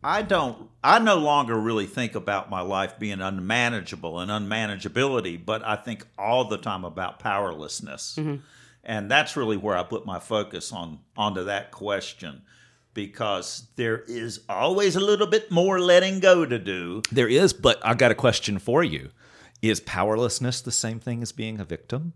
I 0.03 0.23
don't 0.23 0.71
I 0.83 0.99
no 0.99 1.17
longer 1.17 1.59
really 1.59 1.87
think 1.87 2.15
about 2.15 2.49
my 2.49 2.63
life 2.63 2.99
being 2.99 3.21
unmanageable 3.21 4.19
and 4.19 4.31
unmanageability, 4.31 5.45
but 5.45 5.65
I 5.65 5.77
think 5.77 6.07
all 6.19 6.45
the 6.45 6.57
time 6.57 6.85
about 6.85 7.19
powerlessness. 7.19 8.17
Mm-hmm. 8.19 8.37
And 8.83 9.11
that's 9.11 9.37
really 9.37 9.59
where 9.59 9.77
I 9.77 9.83
put 9.83 10.07
my 10.07 10.19
focus 10.19 10.73
on 10.73 11.01
onto 11.17 11.45
that 11.45 11.71
question 11.71 12.43
because 12.95 13.67
there 13.77 13.99
is 14.09 14.41
always 14.49 14.97
a 14.97 15.01
little 15.01 15.27
bit 15.27 15.51
more 15.51 15.79
letting 15.79 16.19
go 16.19 16.47
to 16.47 16.59
do. 16.59 17.03
There 17.13 17.29
is, 17.29 17.53
but 17.53 17.79
I 17.85 17.93
got 17.95 18.11
a 18.11 18.15
question 18.15 18.59
for 18.59 18.83
you: 18.83 19.11
Is 19.61 19.81
powerlessness 19.81 20.63
the 20.63 20.73
same 20.73 20.99
thing 20.99 21.21
as 21.21 21.31
being 21.31 21.61
a 21.61 21.65
victim? 21.65 22.15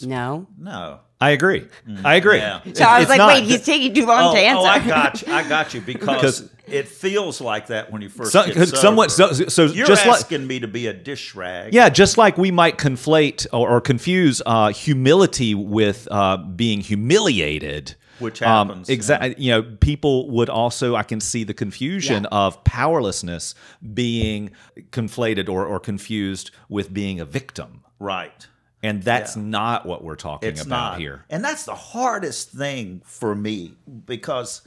No. 0.00 0.46
No. 0.58 1.00
I 1.20 1.30
agree. 1.30 1.68
I 2.04 2.16
agree. 2.16 2.38
Yeah. 2.38 2.60
So 2.74 2.82
I 2.84 2.98
was 2.98 3.08
like, 3.08 3.18
not- 3.18 3.28
wait, 3.28 3.44
he's 3.44 3.64
taking 3.64 3.94
too 3.94 4.06
long 4.06 4.30
Oh, 4.30 4.34
to 4.34 4.40
answer. 4.40 4.58
oh, 4.60 4.64
I 4.64 4.78
got 4.84 5.22
you. 5.22 5.32
I 5.32 5.48
got 5.48 5.74
you 5.74 5.80
because 5.92 6.40
Because- 6.40 6.50
it 6.66 6.88
feels 6.88 7.40
like 7.40 7.68
that 7.68 7.92
when 7.92 8.02
you 8.02 8.08
first 8.08 8.32
So- 8.32 8.44
get 8.46 8.56
'cause 8.56 8.80
somewhat- 8.80 9.10
so- 9.12 9.30
so 9.32 9.66
You're 9.66 9.86
just 9.86 10.04
like- 10.06 10.16
asking 10.16 10.46
me 10.48 10.58
to 10.60 10.66
be 10.66 10.86
a 10.88 10.92
dish 10.92 11.34
rag. 11.36 11.74
Yeah, 11.74 11.90
just 11.90 12.18
like 12.18 12.36
we 12.38 12.50
might 12.50 12.76
conflate 12.76 13.46
or, 13.52 13.68
or 13.68 13.80
confuse 13.80 14.42
uh, 14.46 14.68
humility 14.72 15.54
with 15.54 16.08
uh, 16.10 16.38
being 16.38 16.80
humiliated. 16.80 17.94
Which 18.18 18.38
happens, 18.40 18.88
Exactly. 18.88 19.34
You 19.38 19.50
know, 19.50 19.62
people 19.80 20.30
would 20.30 20.48
also, 20.48 20.94
I 20.94 21.02
can 21.02 21.20
see 21.20 21.42
the 21.44 21.54
confusion 21.54 22.22
Yeah. 22.24 22.28
of 22.38 22.62
powerlessness 22.64 23.54
being 23.94 24.50
conflated 24.90 25.48
or, 25.48 25.66
or 25.66 25.80
confused 25.80 26.50
with 26.68 26.92
being 26.94 27.18
a 27.20 27.24
victim. 27.24 27.80
Right. 27.98 28.46
And 28.82 29.02
that's 29.02 29.36
Yeah. 29.36 29.42
not 29.42 29.86
what 29.86 30.02
we're 30.02 30.16
talking 30.16 30.48
It's 30.48 30.62
about 30.62 30.92
not 30.92 30.98
here. 30.98 31.24
And 31.30 31.44
that's 31.44 31.64
the 31.64 31.74
hardest 31.74 32.50
thing 32.50 33.02
for 33.04 33.34
me 33.34 33.76
because 34.04 34.62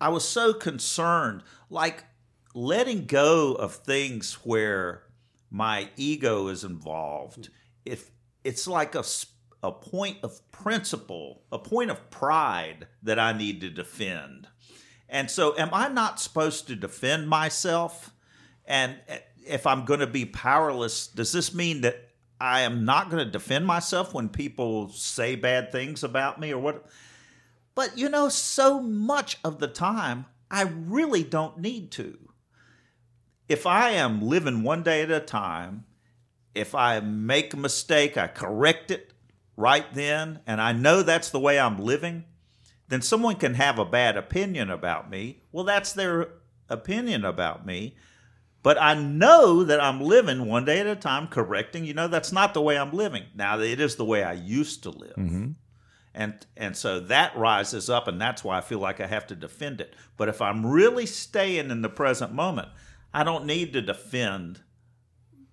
I 0.00 0.08
was 0.08 0.26
so 0.28 0.52
concerned, 0.52 1.42
like 1.68 2.04
letting 2.54 3.06
go 3.06 3.54
of 3.54 3.74
things 3.74 4.34
where 4.44 5.04
my 5.50 5.90
ego 5.96 6.48
is 6.48 6.64
involved. 6.64 7.48
If 7.84 8.10
it's 8.44 8.66
like 8.66 8.94
a 8.94 9.04
a 9.64 9.70
point 9.70 10.18
of 10.24 10.40
principle, 10.50 11.44
a 11.52 11.58
point 11.58 11.90
of 11.90 12.10
pride 12.10 12.88
that 13.02 13.18
I 13.18 13.32
need 13.32 13.60
to 13.60 13.70
defend. 13.70 14.48
And 15.08 15.30
so, 15.30 15.56
am 15.56 15.70
I 15.72 15.88
not 15.88 16.18
supposed 16.20 16.66
to 16.68 16.74
defend 16.74 17.28
myself? 17.28 18.12
And 18.64 18.96
eh, 19.06 19.18
if 19.46 19.66
I'm 19.66 19.84
going 19.84 20.00
to 20.00 20.06
be 20.06 20.24
powerless, 20.24 21.06
does 21.06 21.32
this 21.32 21.54
mean 21.54 21.82
that 21.82 22.08
I 22.42 22.62
am 22.62 22.84
not 22.84 23.08
going 23.08 23.24
to 23.24 23.30
defend 23.30 23.66
myself 23.66 24.12
when 24.12 24.28
people 24.28 24.88
say 24.88 25.36
bad 25.36 25.70
things 25.70 26.02
about 26.02 26.40
me 26.40 26.52
or 26.52 26.58
what? 26.58 26.86
But 27.76 27.96
you 27.96 28.08
know, 28.08 28.28
so 28.28 28.80
much 28.80 29.38
of 29.44 29.60
the 29.60 29.68
time, 29.68 30.26
I 30.50 30.62
really 30.62 31.22
don't 31.22 31.58
need 31.58 31.92
to. 31.92 32.18
If 33.48 33.64
I 33.64 33.90
am 33.90 34.26
living 34.26 34.64
one 34.64 34.82
day 34.82 35.02
at 35.02 35.10
a 35.12 35.20
time, 35.20 35.84
if 36.52 36.74
I 36.74 36.98
make 36.98 37.54
a 37.54 37.56
mistake, 37.56 38.18
I 38.18 38.26
correct 38.26 38.90
it 38.90 39.12
right 39.56 39.86
then, 39.94 40.40
and 40.44 40.60
I 40.60 40.72
know 40.72 41.02
that's 41.02 41.30
the 41.30 41.38
way 41.38 41.60
I'm 41.60 41.78
living, 41.78 42.24
then 42.88 43.02
someone 43.02 43.36
can 43.36 43.54
have 43.54 43.78
a 43.78 43.84
bad 43.84 44.16
opinion 44.16 44.68
about 44.68 45.08
me. 45.08 45.42
Well, 45.52 45.64
that's 45.64 45.92
their 45.92 46.28
opinion 46.68 47.24
about 47.24 47.64
me. 47.64 47.94
But 48.62 48.80
I 48.80 48.94
know 48.94 49.64
that 49.64 49.80
I'm 49.80 50.00
living 50.00 50.46
one 50.46 50.64
day 50.64 50.78
at 50.78 50.86
a 50.86 50.94
time, 50.94 51.26
correcting. 51.26 51.84
You 51.84 51.94
know, 51.94 52.06
that's 52.06 52.30
not 52.30 52.54
the 52.54 52.62
way 52.62 52.78
I'm 52.78 52.92
living. 52.92 53.24
Now, 53.34 53.58
it 53.58 53.80
is 53.80 53.96
the 53.96 54.04
way 54.04 54.22
I 54.22 54.34
used 54.34 54.84
to 54.84 54.90
live. 54.90 55.16
Mm-hmm. 55.16 55.50
And, 56.14 56.46
and 56.56 56.76
so 56.76 57.00
that 57.00 57.36
rises 57.36 57.88
up, 57.90 58.06
and 58.06 58.20
that's 58.20 58.44
why 58.44 58.58
I 58.58 58.60
feel 58.60 58.78
like 58.78 59.00
I 59.00 59.06
have 59.06 59.26
to 59.28 59.34
defend 59.34 59.80
it. 59.80 59.94
But 60.16 60.28
if 60.28 60.40
I'm 60.42 60.64
really 60.64 61.06
staying 61.06 61.70
in 61.70 61.82
the 61.82 61.88
present 61.88 62.32
moment, 62.32 62.68
I 63.14 63.24
don't 63.24 63.46
need 63.46 63.72
to 63.72 63.82
defend 63.82 64.60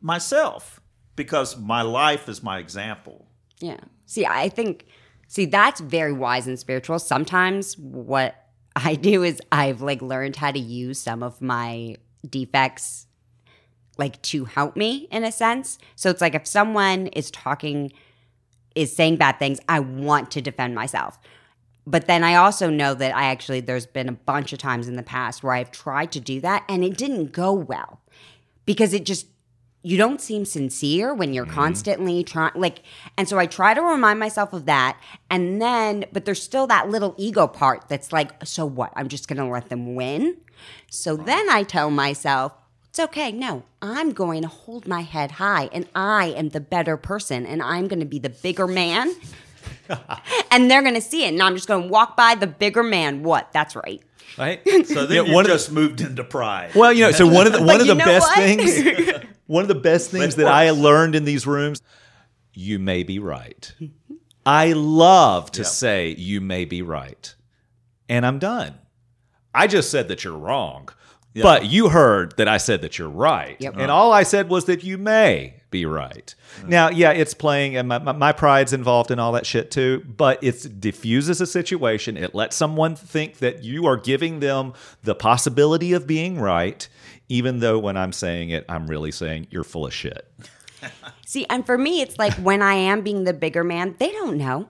myself 0.02 0.82
because 1.16 1.58
my 1.58 1.82
life 1.82 2.30
is 2.30 2.44
my 2.44 2.60
example. 2.60 3.28
Yeah. 3.60 3.80
See, 4.06 4.26
I 4.26 4.50
think, 4.50 4.86
see, 5.28 5.46
that's 5.46 5.82
very 5.82 6.14
wise 6.14 6.48
and 6.48 6.60
spiritual. 6.60 7.00
Sometimes 7.00 7.78
what 7.78 8.36
I 8.76 8.96
do 9.02 9.24
is 9.24 9.42
I've 9.52 9.82
like 9.82 10.02
learned 10.02 10.36
how 10.36 10.52
to 10.52 10.60
use 10.60 11.00
some 11.00 11.24
of 11.24 11.42
my 11.42 11.96
defects 12.28 13.08
like 13.98 14.22
to 14.24 14.46
help 14.46 14.76
me 14.76 15.08
in 15.12 15.24
a 15.24 15.32
sense. 15.32 15.78
So 15.96 16.10
it's 16.10 16.22
like 16.22 16.36
if 16.36 16.48
someone 16.48 17.08
is 17.08 17.30
talking, 17.32 17.92
is 18.76 18.96
saying 18.96 19.18
bad 19.18 19.40
things, 19.40 19.60
I 19.68 19.80
want 19.82 20.32
to 20.32 20.42
defend 20.42 20.74
myself. 20.74 21.20
But 21.86 22.08
then 22.08 22.24
I 22.24 22.36
also 22.36 22.70
know 22.70 22.94
that 22.94 23.16
I 23.16 23.26
actually, 23.26 23.62
there's 23.62 23.86
been 23.86 24.08
a 24.08 24.14
bunch 24.14 24.54
of 24.54 24.60
times 24.60 24.88
in 24.88 24.96
the 24.96 25.04
past 25.04 25.44
where 25.44 25.54
I've 25.54 25.72
tried 25.72 26.12
to 26.14 26.20
do 26.20 26.40
that 26.42 26.64
and 26.70 26.84
it 26.84 26.98
didn't 26.98 27.32
go 27.32 27.52
well 27.52 28.00
because 28.66 28.94
it 28.94 29.06
just, 29.06 29.28
you 29.82 29.98
don't 29.98 30.20
seem 30.20 30.44
sincere 30.44 31.14
when 31.14 31.34
you're 31.34 31.46
mm-hmm. 31.46 31.56
constantly 31.56 32.24
trying 32.24 32.52
like 32.56 32.82
and 33.18 33.30
so 33.30 33.38
i 33.38 33.46
try 33.46 33.74
to 33.74 33.82
remind 33.82 34.20
myself 34.20 34.52
of 34.54 34.66
that 34.66 35.00
and 35.30 35.62
then 35.62 36.06
but 36.12 36.26
there's 36.26 36.42
still 36.44 36.68
that 36.68 36.90
little 36.90 37.16
ego 37.18 37.48
part 37.48 37.88
that's 37.88 38.12
like 38.12 38.32
so 38.46 38.66
what? 38.66 38.92
I'm 38.96 39.08
just 39.08 39.28
gonna 39.28 39.50
let 39.50 39.70
them 39.70 39.96
win? 39.96 40.38
So 40.90 41.16
then 41.16 41.50
i 41.50 41.64
tell 41.64 41.90
myself 41.90 42.54
it's 42.90 43.00
okay. 43.00 43.32
No 43.32 43.64
i'm 43.82 44.12
going 44.12 44.42
to 44.42 44.48
hold 44.48 44.88
my 44.88 45.02
head 45.02 45.32
high 45.32 45.70
and 45.72 45.88
i 45.96 46.28
am 46.28 46.50
the 46.50 46.60
better 46.60 46.98
person 46.98 47.46
and 47.46 47.62
i'm 47.62 47.88
going 47.88 48.00
to 48.02 48.06
be 48.06 48.20
the 48.20 48.30
bigger 48.30 48.68
man. 48.68 49.14
And 50.52 50.70
they're 50.70 50.84
going 50.84 50.96
to 50.96 51.02
see 51.02 51.26
it 51.26 51.30
and 51.30 51.42
i'm 51.42 51.56
just 51.56 51.68
going 51.68 51.84
to 51.84 51.90
walk 51.90 52.16
by 52.16 52.36
the 52.36 52.48
bigger 52.48 52.84
man. 52.84 53.24
What? 53.24 53.52
That's 53.54 53.76
right. 53.76 54.02
Right? 54.38 54.62
So 54.86 55.06
then 55.06 55.18
Yeah, 55.18 55.24
you 55.24 55.34
one 55.34 55.46
of 55.46 55.50
the- 55.50 55.56
just 55.56 55.72
moved 55.72 56.02
into 56.02 56.24
pride. 56.24 56.76
Well, 56.76 56.94
you 56.94 57.02
know, 57.02 57.12
so 57.12 57.28
one 57.28 57.48
of 57.48 57.54
the 57.54 57.64
one 57.64 57.82
of 57.82 57.88
the 57.88 57.96
best 57.96 58.28
what? 58.28 58.36
things 58.36 59.26
one 59.50 59.64
of 59.64 59.68
the 59.68 59.76
best 59.76 60.12
things 60.12 60.36
that 60.36 60.46
I 60.48 60.70
learned 60.70 61.16
in 61.16 61.24
these 61.26 61.48
rooms, 61.48 61.82
you 62.54 62.78
may 62.78 63.02
be 63.04 63.18
right. 63.18 63.74
I 64.46 64.74
love 64.74 65.52
to 65.54 65.62
Yeah. 65.62 65.68
say 65.68 66.10
you 66.18 66.40
may 66.40 66.66
be 66.66 66.82
right. 66.84 67.34
And 68.08 68.26
I'm 68.26 68.38
done. 68.40 68.76
I 69.54 69.66
just 69.68 69.90
said 69.90 70.08
that 70.08 70.24
you're 70.24 70.38
wrong. 70.38 70.90
But 71.42 71.66
you 71.68 71.90
heard 71.90 72.36
that 72.38 72.48
I 72.50 72.58
said 72.58 72.82
that 72.82 72.98
you're 73.00 73.08
right. 73.08 73.56
Yep. 73.60 73.76
And 73.78 73.90
all 73.90 74.12
I 74.12 74.24
said 74.24 74.50
was 74.50 74.66
that 74.66 74.84
you 74.84 74.98
may 74.98 75.56
be 75.72 75.86
right. 75.86 76.36
Now, 76.68 76.90
yeah, 76.90 77.12
it's 77.12 77.34
playing, 77.34 77.78
and 77.78 77.88
my, 77.88 78.00
my, 78.00 78.12
my 78.12 78.32
pride's 78.34 78.74
involved 78.74 79.10
in 79.10 79.20
all 79.20 79.32
that 79.34 79.46
shit 79.46 79.72
too, 79.72 80.04
but 80.18 80.44
it 80.44 80.82
diffuses 80.82 81.40
a 81.40 81.46
situation. 81.46 82.18
It 82.18 82.36
lets 82.36 82.58
someone 82.58 82.96
think 82.96 83.38
that 83.38 83.64
you 83.64 83.86
are 83.86 83.96
giving 83.96 84.42
them 84.42 84.74
the 85.04 85.16
possibility 85.16 85.94
of 85.94 86.06
being 86.08 86.40
right, 86.40 86.90
even 87.30 87.60
though 87.60 87.80
when 87.80 87.96
I'm 87.96 88.12
saying 88.12 88.50
it, 88.50 88.66
I'm 88.68 88.88
really 88.88 89.12
saying 89.12 89.48
you're 89.52 89.64
full 89.64 89.86
of 89.86 89.94
shit. 89.94 90.30
See, 91.26 91.46
and 91.50 91.66
for 91.66 91.78
me, 91.78 92.02
it's 92.02 92.18
like 92.18 92.34
when 92.36 92.62
I 92.62 92.74
am 92.74 93.02
being 93.02 93.24
the 93.24 93.34
bigger 93.34 93.64
man, 93.64 93.96
they 94.00 94.12
don't 94.12 94.38
know. 94.38 94.68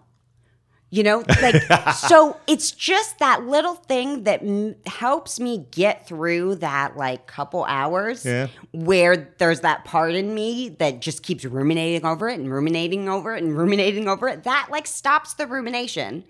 You 0.91 1.03
know, 1.03 1.23
like, 1.41 1.93
so 1.93 2.37
it's 2.47 2.71
just 2.71 3.19
that 3.19 3.43
little 3.45 3.75
thing 3.75 4.23
that 4.23 4.41
m- 4.41 4.75
helps 4.87 5.39
me 5.39 5.67
get 5.69 6.07
through 6.07 6.55
that 6.55 6.97
like 6.97 7.27
couple 7.27 7.63
hours 7.65 8.25
Yeah. 8.25 8.47
where 8.71 9.31
there's 9.37 9.59
that 9.59 9.85
part 9.85 10.15
in 10.15 10.33
me 10.33 10.69
that 10.79 10.99
just 10.99 11.21
keeps 11.21 11.45
ruminating 11.45 12.05
over 12.07 12.27
it 12.27 12.39
and 12.39 12.51
ruminating 12.51 13.07
over 13.07 13.35
it 13.35 13.43
and 13.43 13.55
ruminating 13.55 14.07
over 14.07 14.27
it. 14.27 14.43
That 14.45 14.69
like 14.71 14.87
stops 14.87 15.35
the 15.35 15.45
rumination. 15.45 16.23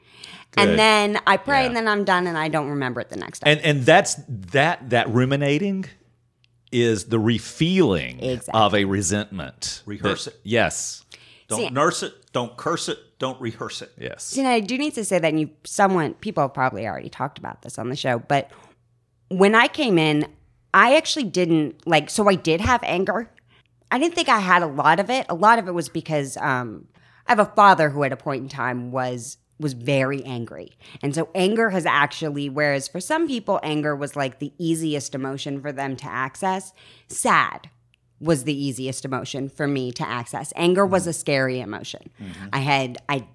Good. 0.51 0.67
And 0.67 0.77
then 0.79 1.21
I 1.25 1.37
pray 1.37 1.61
Yeah. 1.61 1.67
and 1.67 1.75
then 1.77 1.87
I'm 1.87 2.03
done 2.03 2.27
and 2.27 2.37
I 2.37 2.49
don't 2.49 2.69
remember 2.69 2.99
it 2.99 3.07
the 3.09 3.15
next 3.15 3.39
time. 3.39 3.53
And 3.53 3.61
and 3.61 3.85
that's 3.85 4.15
that 4.27 4.89
that 4.89 5.07
ruminating 5.09 5.85
is 6.71 7.05
the 7.05 7.17
refeeling 7.17 8.21
Exactly. 8.21 8.59
of 8.59 8.75
a 8.75 8.85
resentment. 8.85 9.81
Rehearse 9.85 10.25
That- 10.25 10.35
it. 10.35 10.39
Yes. 10.43 11.03
Don't 11.47 11.59
See- 11.59 11.69
nurse 11.69 12.03
it, 12.03 12.13
don't 12.31 12.55
curse 12.57 12.89
it, 12.89 12.99
don't 13.17 13.39
rehearse 13.41 13.81
it. 13.81 13.91
Yes. 13.97 14.23
See, 14.25 14.39
and 14.41 14.47
I 14.47 14.59
do 14.59 14.77
need 14.77 14.93
to 14.95 15.03
say 15.03 15.17
that 15.19 15.27
and 15.27 15.39
you 15.39 15.49
someone 15.63 16.13
people 16.15 16.43
have 16.43 16.53
probably 16.53 16.85
already 16.87 17.09
talked 17.09 17.39
about 17.39 17.63
this 17.63 17.79
on 17.79 17.89
the 17.89 17.95
show, 17.95 18.19
but 18.19 18.51
when 19.29 19.55
I 19.55 19.67
came 19.67 19.97
in, 19.97 20.27
I 20.73 20.95
actually 20.95 21.23
didn't 21.25 21.85
like 21.87 22.09
so 22.09 22.29
I 22.29 22.35
did 22.35 22.61
have 22.61 22.81
anger. 22.83 23.31
I 23.91 23.97
didn't 23.97 24.13
think 24.13 24.29
I 24.29 24.39
had 24.39 24.61
a 24.61 24.67
lot 24.67 24.99
of 24.99 25.09
it. 25.09 25.25
A 25.29 25.33
lot 25.35 25.57
of 25.57 25.67
it 25.67 25.73
was 25.73 25.89
because 25.89 26.37
um, 26.37 26.87
I 27.27 27.31
have 27.31 27.39
a 27.39 27.45
father 27.45 27.89
who 27.89 28.03
at 28.03 28.11
a 28.11 28.17
point 28.17 28.43
in 28.43 28.49
time 28.49 28.91
was 28.91 29.37
was 29.59 29.73
very 29.73 30.23
angry. 30.23 30.71
And 31.01 31.13
so 31.13 31.29
anger 31.35 31.69
has 31.69 31.85
actually 31.85 32.49
whereas 32.49 32.87
for 32.87 32.99
some 32.99 33.27
people 33.27 33.59
anger 33.61 33.95
was 33.95 34.15
like 34.15 34.39
the 34.39 34.53
easiest 34.57 35.13
emotion 35.13 35.61
for 35.61 35.71
them 35.71 35.95
to 35.97 36.05
access, 36.05 36.73
sad 37.07 37.69
was 38.21 38.43
the 38.43 38.53
easiest 38.53 39.05
emotion 39.05 39.49
for 39.49 39.67
me 39.67 39.91
to 39.93 40.07
access. 40.07 40.51
Anger 40.55 40.85
was 40.85 41.07
a 41.07 41.13
scary 41.13 41.59
emotion. 41.59 42.09
Mm-hmm. 42.21 42.47
I 42.53 42.59
had 42.59 42.97
I 43.07 43.27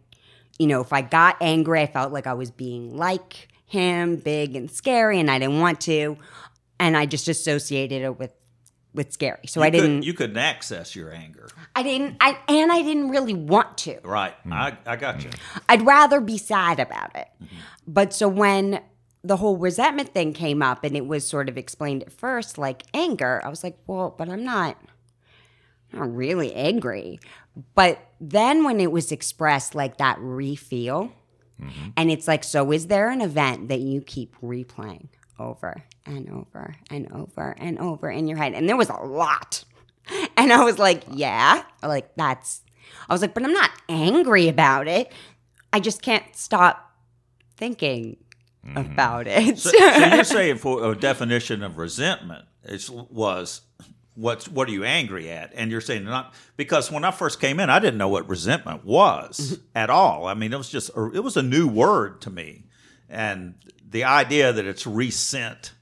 you 0.59 0.67
know, 0.67 0.81
if 0.81 0.93
I 0.93 1.03
got 1.03 1.37
angry, 1.41 1.81
I 1.81 1.87
felt 1.87 2.13
like 2.13 2.27
I 2.27 2.35
was 2.35 2.51
being 2.51 2.97
like 2.97 3.49
him, 3.67 4.17
big 4.17 4.55
and 4.55 4.71
scary, 4.71 5.19
and 5.19 5.31
I 5.31 5.39
didn't 5.39 5.61
want 5.61 5.81
to. 5.83 6.17
And 6.79 6.97
I 6.97 7.07
just 7.07 7.29
associated 7.29 8.03
it 8.03 8.19
with 8.19 8.33
with 8.95 9.13
scary. 9.13 9.47
So 9.47 9.61
You 9.61 9.67
I 9.67 9.71
didn't 9.71 9.85
Couldn't, 9.85 10.03
you 10.05 10.15
couldn't 10.15 10.39
access 10.39 10.95
your 10.95 11.13
anger. 11.13 11.49
I 11.75 11.83
didn't 11.83 12.17
I 12.21 12.39
and 12.49 12.73
I 12.73 12.83
didn't 12.83 13.11
really 13.11 13.35
want 13.35 13.77
to. 13.79 13.99
Right. 14.05 14.35
Hmm. 14.45 14.53
I, 14.53 14.79
I 14.87 14.97
got 14.97 15.25
you. 15.25 15.31
Mm. 15.31 15.61
I'd 15.69 15.83
rather 15.87 16.21
be 16.21 16.39
sad 16.39 16.79
about 16.81 17.15
it. 17.17 17.29
Mm-hmm. 17.43 17.57
But 17.87 18.15
so 18.15 18.29
when 18.29 18.81
the 19.23 19.37
whole 19.39 19.57
resentment 19.57 20.11
thing 20.11 20.33
came 20.33 20.63
up 20.63 20.85
and 20.85 20.97
it 20.97 21.07
was 21.07 21.27
sort 21.27 21.49
of 21.49 21.59
explained 21.59 22.03
at 22.03 22.13
first 22.13 22.57
like 22.57 22.85
anger, 22.95 23.43
I 23.45 23.49
was 23.49 23.65
like, 23.65 23.77
well, 23.87 24.15
but 24.17 24.29
I'm 24.29 24.45
not 24.45 24.77
I'm 25.93 25.99
not 25.99 26.15
really 26.15 26.55
angry. 26.55 27.21
But 27.75 28.01
then 28.21 28.65
when 28.65 28.81
it 28.81 28.91
was 28.91 29.13
expressed 29.13 29.75
like 29.75 29.99
that 29.99 30.19
refeel, 30.19 31.13
mm-hmm. 31.61 31.89
and 31.97 32.11
it's 32.11 32.27
like, 32.27 32.45
so 32.45 32.73
is 32.73 32.87
there 32.89 33.11
an 33.11 33.21
event 33.21 33.69
that 33.69 33.81
you 33.81 34.01
keep 34.01 34.37
replaying 34.41 35.09
over 35.39 35.83
and 36.07 36.29
over 36.31 36.75
and 36.91 37.11
over 37.13 37.55
and 37.59 37.79
over 37.79 38.11
in 38.11 38.29
your 38.29 38.39
head? 38.39 38.55
And 38.55 38.69
there 38.69 38.77
was 38.77 38.91
a 38.91 39.03
lot. 39.05 39.65
And 40.37 40.53
I 40.53 40.63
was 40.65 40.79
like, 40.79 41.05
yeah, 41.11 41.63
like 41.83 42.15
that's 42.17 42.61
I 43.09 43.15
was 43.15 43.23
like, 43.23 43.35
but 43.35 43.43
I'm 43.43 43.53
not 43.53 43.71
angry 43.89 44.49
about 44.49 44.89
it. 44.89 45.13
I 45.73 45.81
just 45.81 46.03
can't 46.03 46.25
stop 46.37 46.93
thinking 47.57 48.17
mm-hmm. 48.67 48.77
about 48.77 49.27
it. 49.27 49.59
So, 49.59 49.71
so 49.71 50.07
you're 50.07 50.25
saying 50.25 50.59
for 50.59 50.91
a 50.91 50.95
definition 50.95 51.63
of 51.63 51.79
resentment, 51.79 52.45
it 52.65 52.89
was 52.91 53.63
what's 54.15 54.49
what 54.49 54.69
are 54.69 54.73
you 54.73 54.85
angry 54.85 55.31
at? 55.31 55.53
And 55.55 55.71
you're 55.71 55.81
saying 55.81 56.05
not 56.05 56.35
because 56.57 56.91
when 56.91 57.05
I 57.05 57.11
first 57.11 57.41
came 57.41 57.61
in, 57.61 57.71
I 57.71 57.79
didn't 57.79 57.99
know 57.99 58.09
what 58.09 58.29
resentment 58.29 58.85
was 58.85 59.39
mm-hmm. 59.39 59.63
at 59.75 59.91
all. 59.91 60.27
I 60.27 60.35
mean, 60.35 60.53
it 60.53 60.57
was 60.57 60.69
just 60.69 60.91
it 60.91 61.23
was 61.23 61.37
a 61.37 61.43
new 61.43 61.67
word 61.67 62.21
to 62.23 62.31
me, 62.31 62.65
and 63.09 63.55
the 63.95 64.03
idea 64.03 64.53
that 64.53 64.67
it's 64.67 64.89
resent 64.89 65.73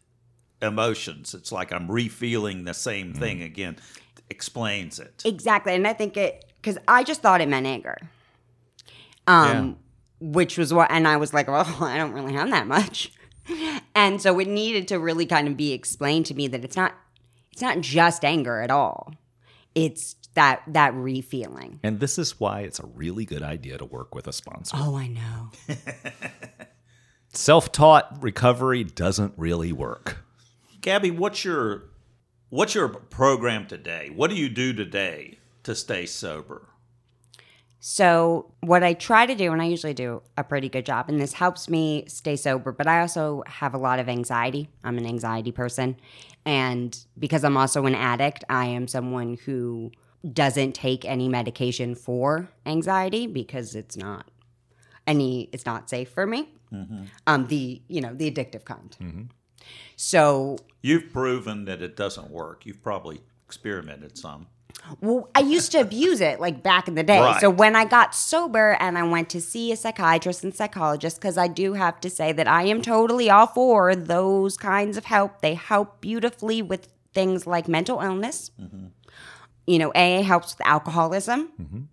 emotions, 0.61 1.33
it's 1.33 1.51
like 1.51 1.73
I'm 1.73 1.89
refeeling 1.89 2.67
the 2.67 2.75
same 2.75 3.15
thing 3.15 3.41
again, 3.41 3.79
explains 4.29 4.99
it. 4.99 5.23
Exactly. 5.25 5.75
And 5.75 5.89
I 5.89 5.95
think 5.95 6.19
it, 6.19 6.45
because 6.61 6.77
I 6.87 7.05
just 7.05 7.23
thought 7.23 7.41
it 7.41 7.49
meant 7.49 7.67
anger. 7.67 7.97
Um, 9.27 9.79
which 10.21 10.59
was 10.59 10.75
what, 10.75 10.91
and 10.91 11.09
I 11.09 11.17
was 11.17 11.33
like, 11.33 11.49
well, 11.49 11.67
I 11.81 11.97
don't 11.97 12.13
really 12.13 12.35
have 12.35 12.51
that 12.51 12.67
much. 12.67 13.15
And 13.95 14.21
so 14.21 14.39
it 14.39 14.47
needed 14.47 14.89
to 14.89 14.99
really 14.99 15.25
kind 15.25 15.49
of 15.49 15.57
be 15.57 15.73
explained 15.73 16.27
to 16.27 16.35
me 16.35 16.49
that 16.49 16.63
it's 16.65 16.77
not, 16.77 16.93
it's 17.51 17.63
not 17.63 17.81
just 17.81 18.27
anger 18.27 18.61
at 18.61 18.71
all. 18.71 19.15
It's 19.75 20.17
that, 20.35 20.63
that 20.67 20.93
refeeling. 20.93 21.79
And 21.83 21.99
this 21.99 22.19
is 22.19 22.39
why 22.39 22.61
it's 22.61 22.79
a 22.79 22.87
really 22.87 23.25
good 23.25 23.43
idea 23.43 23.79
to 23.79 23.87
work 23.87 24.15
with 24.15 24.27
a 24.27 24.35
sponsor. 24.35 24.77
Oh, 24.79 24.97
I 24.97 25.07
know. 25.07 25.51
Self 27.35 27.73
taught 27.73 28.23
recovery 28.23 28.85
doesn't 28.85 29.33
really 29.39 29.73
work. 29.73 30.19
Gabby, 30.83 31.11
what's 31.11 31.47
your 31.47 31.85
what's 32.51 32.75
your 32.75 32.89
program 32.89 33.67
today? 33.67 34.11
What 34.15 34.29
do 34.29 34.37
you 34.37 34.51
do 34.51 34.75
today 34.75 35.39
to 35.63 35.75
stay 35.75 36.05
sober? 36.05 36.69
So, 37.81 38.53
what 38.61 38.85
I 38.85 38.93
try 38.93 39.25
to 39.25 39.35
do, 39.35 39.51
and 39.51 39.63
I 39.63 39.65
usually 39.65 39.95
do 39.95 40.23
a 40.37 40.45
pretty 40.45 40.69
good 40.69 40.85
job, 40.85 41.09
and 41.09 41.19
this 41.19 41.33
helps 41.33 41.71
me 41.71 42.05
stay 42.07 42.37
sober, 42.37 42.71
but 42.71 42.87
I 42.87 43.01
also 43.01 43.43
have 43.47 43.73
a 43.73 43.79
lot 43.79 43.99
of 43.99 44.11
anxiety. 44.11 44.69
I'm 44.85 44.99
an 44.99 45.07
anxiety 45.07 45.53
person. 45.53 45.97
And 46.45 46.97
because 47.19 47.45
I'm 47.45 47.57
also 47.57 47.87
an 47.87 47.95
addict, 47.95 48.45
I 48.51 48.67
am 48.67 48.87
someone 48.87 49.39
who 49.47 49.91
doesn't 50.33 50.75
take 50.75 51.07
any 51.07 51.29
medication 51.31 51.95
for 51.95 52.51
anxiety 52.67 53.27
because 53.27 53.75
it's 53.75 53.97
not 53.97 54.31
any 55.07 55.49
it's 55.53 55.67
not 55.67 55.91
safe 55.91 56.11
for 56.11 56.27
me 56.27 56.49
Mm-hmm. 56.73 57.05
um 57.27 57.47
the 57.49 57.83
you 57.89 58.01
know 58.01 58.15
the 58.15 58.31
addictive 58.31 58.65
kind 58.65 58.97
mm-hmm. 59.01 59.23
so 59.97 60.57
You've 60.83 61.13
proven 61.13 61.65
that 61.67 61.81
it 61.81 61.97
doesn't 61.97 62.31
work. 62.31 62.67
You've 62.67 62.83
probably 62.83 63.21
experimented 63.47 64.19
some. 64.19 64.49
Well, 65.01 65.31
I 65.33 65.41
used 65.41 65.71
to 65.73 65.79
abuse 65.79 66.21
it 66.21 66.41
like 66.41 66.61
back 66.63 66.89
in 66.89 66.97
the 66.97 67.05
day. 67.05 67.21
Right. 67.21 67.41
So 67.41 67.49
when 67.49 67.77
I 67.77 67.85
got 67.85 68.15
sober 68.15 68.77
and 68.81 68.99
I 68.99 69.05
went 69.05 69.29
to 69.31 69.41
see 69.41 69.71
a 69.71 69.77
psychiatrist 69.77 70.43
and 70.43 70.53
psychologist, 70.53 71.19
because 71.19 71.39
I 71.39 71.47
do 71.47 71.75
have 71.75 72.01
to 72.01 72.11
say 72.11 72.33
that 72.33 72.49
I 72.49 72.65
am 72.65 72.83
totally 72.83 73.31
all 73.31 73.47
for 73.47 73.95
those 73.95 74.57
kinds 74.57 74.97
of 74.97 75.05
help. 75.05 75.41
They 75.41 75.55
help 75.55 76.01
beautifully 76.01 76.63
with 76.63 76.89
things 77.15 77.47
like 77.47 77.69
mental 77.69 78.01
illness. 78.01 78.51
Mm-hmm. 78.61 78.87
You 79.69 79.79
know, 79.79 79.93
AA 79.93 80.23
helps 80.23 80.59
with 80.59 80.67
alcoholism. 80.67 81.89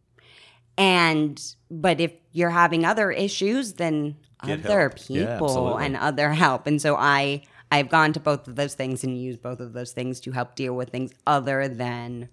And, 0.80 1.40
but 1.70 2.00
if 2.00 2.14
you're 2.32 2.50
having 2.50 2.86
other 2.86 3.12
issues, 3.12 3.74
then 3.74 4.16
Get 4.46 4.66
other 4.66 4.80
help. 4.90 4.96
People 4.98 5.28
absolutely. 5.28 5.86
and 5.86 5.98
other 5.98 6.32
help. 6.32 6.68
And 6.68 6.82
so 6.82 6.96
I, 6.96 7.44
I've 7.72 7.90
gone 7.90 8.14
to 8.14 8.20
both 8.20 8.48
of 8.48 8.56
those 8.56 8.74
things 8.74 9.04
and 9.04 9.20
used 9.20 9.42
both 9.42 9.60
of 9.60 9.74
those 9.74 9.92
things 9.92 10.20
to 10.22 10.32
help 10.32 10.56
deal 10.56 10.76
with 10.76 10.90
things 10.90 11.12
other 11.28 11.68
than 11.68 12.30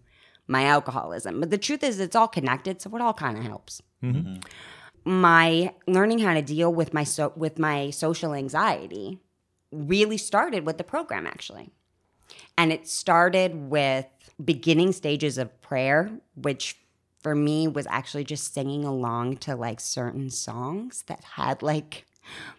my 0.46 0.64
alcoholism. 0.64 1.40
But 1.40 1.50
the 1.50 1.58
truth 1.58 1.82
is, 1.82 1.98
it's 2.00 2.16
all 2.16 2.28
connected, 2.28 2.80
so 2.80 2.94
it 2.94 3.02
all 3.02 3.14
kind 3.14 3.36
of 3.36 3.44
helps. 3.44 3.82
Mm-hmm. 4.02 4.36
My 5.04 5.74
learning 5.86 6.20
how 6.20 6.34
to 6.34 6.42
deal 6.42 6.72
with 6.72 6.94
my 6.94 7.04
so- 7.04 7.32
with 7.36 7.58
my 7.58 7.90
social 7.90 8.34
anxiety 8.34 9.20
really 9.70 10.16
started 10.16 10.64
with 10.64 10.78
the 10.78 10.84
program, 10.84 11.26
actually, 11.26 11.70
and 12.56 12.72
it 12.72 12.88
started 12.88 13.70
with 13.70 14.06
beginning 14.42 14.92
stages 14.92 15.38
of 15.38 15.60
prayer, 15.60 16.10
which 16.34 16.76
for 17.26 17.34
me 17.34 17.66
was 17.66 17.88
actually 17.90 18.22
just 18.22 18.54
singing 18.54 18.84
along 18.84 19.36
to 19.38 19.56
like 19.56 19.80
certain 19.80 20.30
songs 20.30 21.02
that 21.08 21.24
had 21.24 21.60
like 21.60 22.06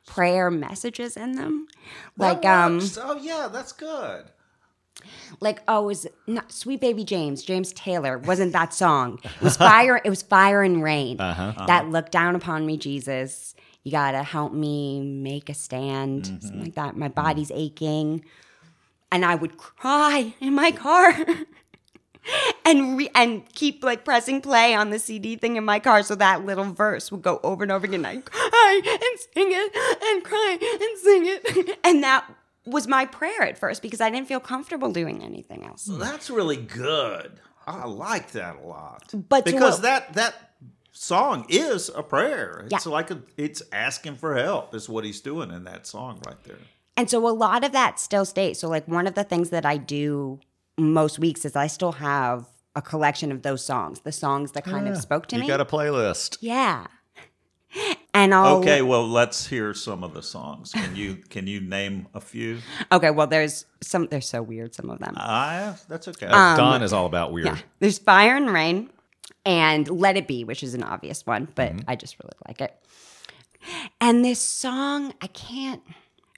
prayer 0.05 0.51
messages 0.51 1.15
in 1.15 1.38
them, 1.38 1.68
like 2.18 2.43
um 2.45 2.82
oh 2.97 3.18
yeah, 3.22 3.47
that's 3.49 3.72
good. 3.72 4.26
like 5.39 5.61
oh 5.70 5.84
it 5.84 5.86
was 5.86 6.07
not 6.28 6.51
sweet 6.51 6.82
baby 6.82 7.05
james 7.05 7.43
james 7.43 7.72
taylor 7.72 8.18
wasn't 8.18 8.51
that 8.51 8.74
song. 8.74 9.22
It 9.24 9.41
was 9.41 9.55
fire 9.55 10.01
it 10.03 10.09
was 10.09 10.22
fire 10.22 10.61
and 10.63 10.84
rain 10.84 11.18
uh-huh. 11.22 11.41
Uh-huh. 11.41 11.65
that 11.68 11.88
look 11.88 12.11
down 12.11 12.36
upon 12.36 12.65
me 12.65 12.76
jesus. 12.76 13.55
You 13.86 13.91
gotta 13.93 14.22
help 14.22 14.51
me 14.51 14.99
make 14.99 15.47
a 15.47 15.53
stand. 15.53 16.24
Mm-hmm. 16.24 16.39
Something 16.41 16.61
like 16.61 16.76
that. 16.76 16.97
My 16.97 17.07
body's 17.07 17.51
aching. 17.51 18.26
And 19.13 19.24
i 19.24 19.34
would 19.34 19.55
cry 19.55 20.34
in 20.41 20.53
my 20.55 20.72
car 20.72 21.13
and 22.65 22.97
re- 22.97 23.09
and 23.15 23.47
keep 23.53 23.84
like 23.84 24.03
pressing 24.05 24.41
play 24.41 24.73
on 24.75 24.89
the 24.89 24.99
cd 24.99 25.36
thing 25.36 25.55
in 25.55 25.63
my 25.65 25.80
car 25.80 26.03
so 26.03 26.15
that 26.15 26.45
little 26.45 26.65
verse 26.65 27.11
would 27.11 27.21
go 27.21 27.39
over 27.43 27.63
and 27.63 27.71
over 27.71 27.86
again 27.86 28.05
i 28.05 28.17
cry 28.17 28.82
and 28.86 29.19
sing 29.34 29.49
it 29.51 30.03
and 30.03 30.23
cry 30.23 30.57
and 30.61 30.99
sing 30.99 31.25
it 31.25 31.80
and 31.84 32.03
that 32.03 32.25
was 32.65 32.86
my 32.88 33.05
prayer 33.05 33.43
at 33.43 33.57
first 33.57 33.82
because 33.82 34.01
I 34.01 34.09
didn't 34.09 34.28
feel 34.28 34.41
comfortable 34.41 34.91
doing 34.91 35.23
anything 35.23 35.65
else. 35.65 35.86
That's 35.89 36.30
really 36.30 36.57
good. 36.57 37.39
I 37.65 37.86
like 37.86 38.32
that 38.34 38.57
a 38.61 38.67
lot. 38.67 39.03
But 39.30 39.45
because 39.45 39.80
that 39.84 40.15
that 40.15 40.36
song 40.91 41.45
is 41.47 41.89
a 41.95 42.03
prayer. 42.03 42.65
It's 42.69 42.86
Yeah. 42.86 42.91
like 42.91 43.09
a, 43.09 43.21
it's 43.38 43.61
asking 43.71 44.15
for 44.15 44.36
help 44.36 44.75
is 44.75 44.89
what 44.89 45.05
he's 45.05 45.21
doing 45.21 45.49
in 45.51 45.63
that 45.63 45.88
song 45.88 46.19
right 46.28 46.43
there. 46.43 46.57
And 46.97 47.09
so 47.09 47.25
a 47.25 47.32
lot 47.32 47.63
of 47.63 47.71
that 47.71 48.01
still 48.01 48.25
stays. 48.25 48.59
So 48.59 48.67
like 48.67 48.86
one 48.86 49.07
of 49.07 49.13
the 49.13 49.23
things 49.23 49.49
that 49.51 49.65
I 49.65 49.78
do 49.78 50.41
most 50.78 51.19
weeks 51.19 51.45
is 51.45 51.55
I 51.55 51.67
still 51.67 51.93
have 51.93 52.45
a 52.75 52.82
collection 52.82 53.32
of 53.32 53.41
those 53.41 53.63
songs, 53.65 54.01
the 54.01 54.11
songs 54.11 54.51
that 54.53 54.63
kind 54.63 54.88
of 54.88 54.97
spoke 54.97 55.25
to 55.28 55.36
you 55.36 55.41
me. 55.41 55.47
You 55.47 55.53
got 55.53 55.61
a 55.61 55.65
playlist. 55.65 56.38
yeah. 56.41 56.88
And 58.13 58.34
I'll 58.34 58.57
Okay, 58.59 58.82
well 58.82 59.07
let's 59.07 59.45
hear 59.45 59.73
some 59.75 60.03
of 60.03 60.13
the 60.15 60.23
songs. 60.23 60.71
Can 60.71 60.95
you 60.95 61.15
can 61.30 61.45
you 61.45 61.59
name 61.59 62.07
a 62.15 62.21
few? 62.21 62.59
Okay, 62.91 63.11
well 63.11 63.28
there's 63.28 63.65
some 63.82 64.07
they're 64.07 64.21
so 64.21 64.41
weird 64.41 64.73
some 64.73 64.89
of 64.89 64.97
them. 64.99 65.13
Ah, 65.17 65.78
that's 65.88 66.07
okay. 66.07 66.28
Don 66.28 66.82
is 66.82 66.93
all 66.93 67.05
about 67.05 67.32
weird. 67.32 67.47
Yeah. 67.47 67.57
There's 67.80 67.99
Fire 67.99 68.36
and 68.36 68.49
Rain 68.51 68.89
and 69.45 69.88
Let 69.89 70.17
It 70.17 70.28
Be, 70.28 70.43
which 70.45 70.63
is 70.63 70.73
an 70.73 70.82
obvious 70.82 71.28
one, 71.28 71.49
but 71.53 71.73
I 71.88 71.95
just 71.95 72.17
really 72.23 72.34
like 72.47 72.61
it. 72.61 72.75
And 74.01 74.23
this 74.25 74.41
song, 74.41 75.13
I 75.21 75.28
can't, 75.28 75.84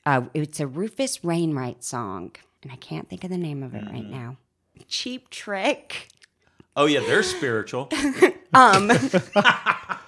uh, 0.05 0.23
it's 0.33 0.59
a 0.59 0.67
Rufus 0.67 1.23
Wainwright 1.23 1.83
song, 1.83 2.31
and 2.63 2.71
I 2.71 2.75
can't 2.75 3.09
think 3.09 3.23
of 3.23 3.29
the 3.29 3.37
name 3.37 3.63
of 3.63 3.73
it 3.75 3.85
right 3.85 4.05
now. 4.05 4.37
Cheap 4.87 5.29
Trick. 5.29 6.07
oh 6.75 6.85
yeah, 6.85 7.01
they're 7.01 7.23
spiritual. 7.23 7.89
Um, 8.51 8.87
the 8.87 9.99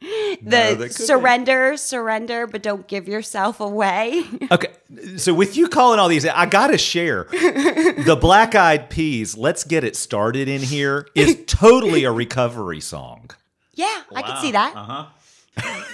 could 0.00 0.78
be. 0.78 0.88
surrender, 0.90 1.76
surrender, 1.76 2.46
but 2.46 2.62
don't 2.62 2.86
give 2.86 3.08
yourself 3.08 3.58
away. 3.58 4.22
Okay, 4.52 4.68
so 5.16 5.34
with 5.34 5.56
you 5.56 5.66
calling 5.68 5.98
all 5.98 6.06
these, 6.06 6.24
I 6.24 6.46
gotta 6.46 6.78
share 6.78 7.24
the 7.32 8.16
Black 8.20 8.54
Eyed 8.54 8.90
Peas. 8.90 9.36
Let's 9.36 9.64
get 9.64 9.82
it 9.82 9.96
started 9.96 10.46
in 10.46 10.62
here 10.62 11.08
is 11.16 11.42
totally 11.46 12.04
a 12.04 12.12
recovery 12.12 12.80
song. 12.80 13.30
yeah, 13.72 14.02
I 14.14 14.22
can 14.22 14.40
see 14.40 14.52
that. 14.52 14.76
Uh 14.76 15.08
huh. 15.56 15.84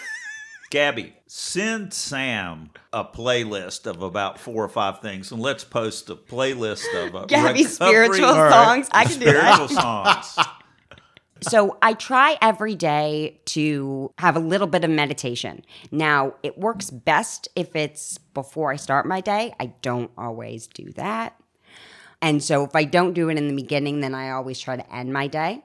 Gabby, 0.70 1.14
send 1.33 1.95
Sam 1.95 2.70
a 2.93 3.05
playlist 3.05 3.87
of 3.87 4.03
about 4.03 4.41
four 4.41 4.64
or 4.64 4.68
five 4.68 4.99
things, 5.01 5.31
and 5.31 5.41
let's 5.41 5.62
post 5.62 6.11
a 6.11 6.16
playlist 6.16 6.85
of 7.07 7.14
uh, 7.14 7.24
Gabby's 7.28 7.78
recovery- 7.78 8.07
spiritual 8.16 8.35
songs. 8.35 8.89
I 8.91 9.05
can 9.05 9.20
do 9.20 9.26
that. 9.26 9.55
spiritual 9.55 9.68
songs. 9.81 10.37
So 11.43 11.78
I 11.81 11.95
try 11.95 12.37
every 12.43 12.74
day 12.74 13.41
to 13.47 14.12
have 14.18 14.35
a 14.35 14.41
little 14.41 14.66
bit 14.66 14.83
of 14.83 14.91
meditation. 14.91 15.64
Now, 15.93 16.35
it 16.43 16.59
works 16.59 16.91
best 16.91 17.49
if 17.55 17.76
it's 17.76 18.18
before 18.18 18.72
I 18.72 18.76
start 18.76 19.07
my 19.07 19.20
day. 19.20 19.55
I 19.61 19.66
don't 19.83 20.11
always 20.18 20.66
do 20.66 20.91
that. 20.95 21.41
And 22.20 22.43
so 22.43 22.64
if 22.64 22.74
I 22.74 22.83
don't 22.85 23.14
do 23.14 23.28
it 23.31 23.39
in 23.39 23.47
the 23.47 23.55
beginning, 23.55 24.01
then 24.01 24.16
I 24.16 24.31
always 24.31 24.59
try 24.59 24.76
to 24.76 24.95
end 24.95 25.12
my 25.12 25.28
day. 25.28 25.62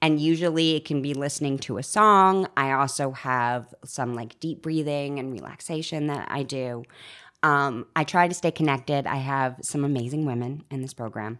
And 0.00 0.20
usually 0.20 0.76
it 0.76 0.84
can 0.84 1.02
be 1.02 1.14
listening 1.14 1.58
to 1.60 1.78
a 1.78 1.82
song. 1.82 2.48
I 2.56 2.72
also 2.72 3.12
have 3.12 3.74
some 3.84 4.14
like 4.14 4.38
deep 4.40 4.62
breathing 4.62 5.18
and 5.18 5.32
relaxation 5.32 6.06
that 6.06 6.28
I 6.30 6.42
do. 6.42 6.84
Um, 7.42 7.86
I 7.94 8.04
try 8.04 8.28
to 8.28 8.34
stay 8.34 8.50
connected. 8.50 9.06
I 9.06 9.16
have 9.16 9.56
some 9.62 9.84
amazing 9.84 10.24
women 10.24 10.64
in 10.70 10.82
this 10.82 10.94
program. 10.94 11.38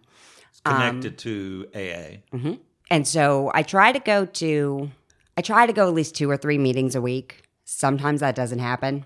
Connected 0.64 1.18
to 1.18 1.68
AA. 1.74 2.36
And 2.90 3.06
so 3.06 3.50
I 3.54 3.62
try 3.62 3.92
to 3.92 4.00
go 4.00 4.24
to 4.24 4.90
I 5.36 5.40
try 5.40 5.66
to 5.66 5.72
go 5.72 5.86
at 5.86 5.94
least 5.94 6.16
two 6.16 6.28
or 6.28 6.36
three 6.36 6.58
meetings 6.58 6.96
a 6.96 7.00
week. 7.00 7.44
Sometimes 7.64 8.20
that 8.20 8.34
doesn't 8.34 8.58
happen. 8.58 9.04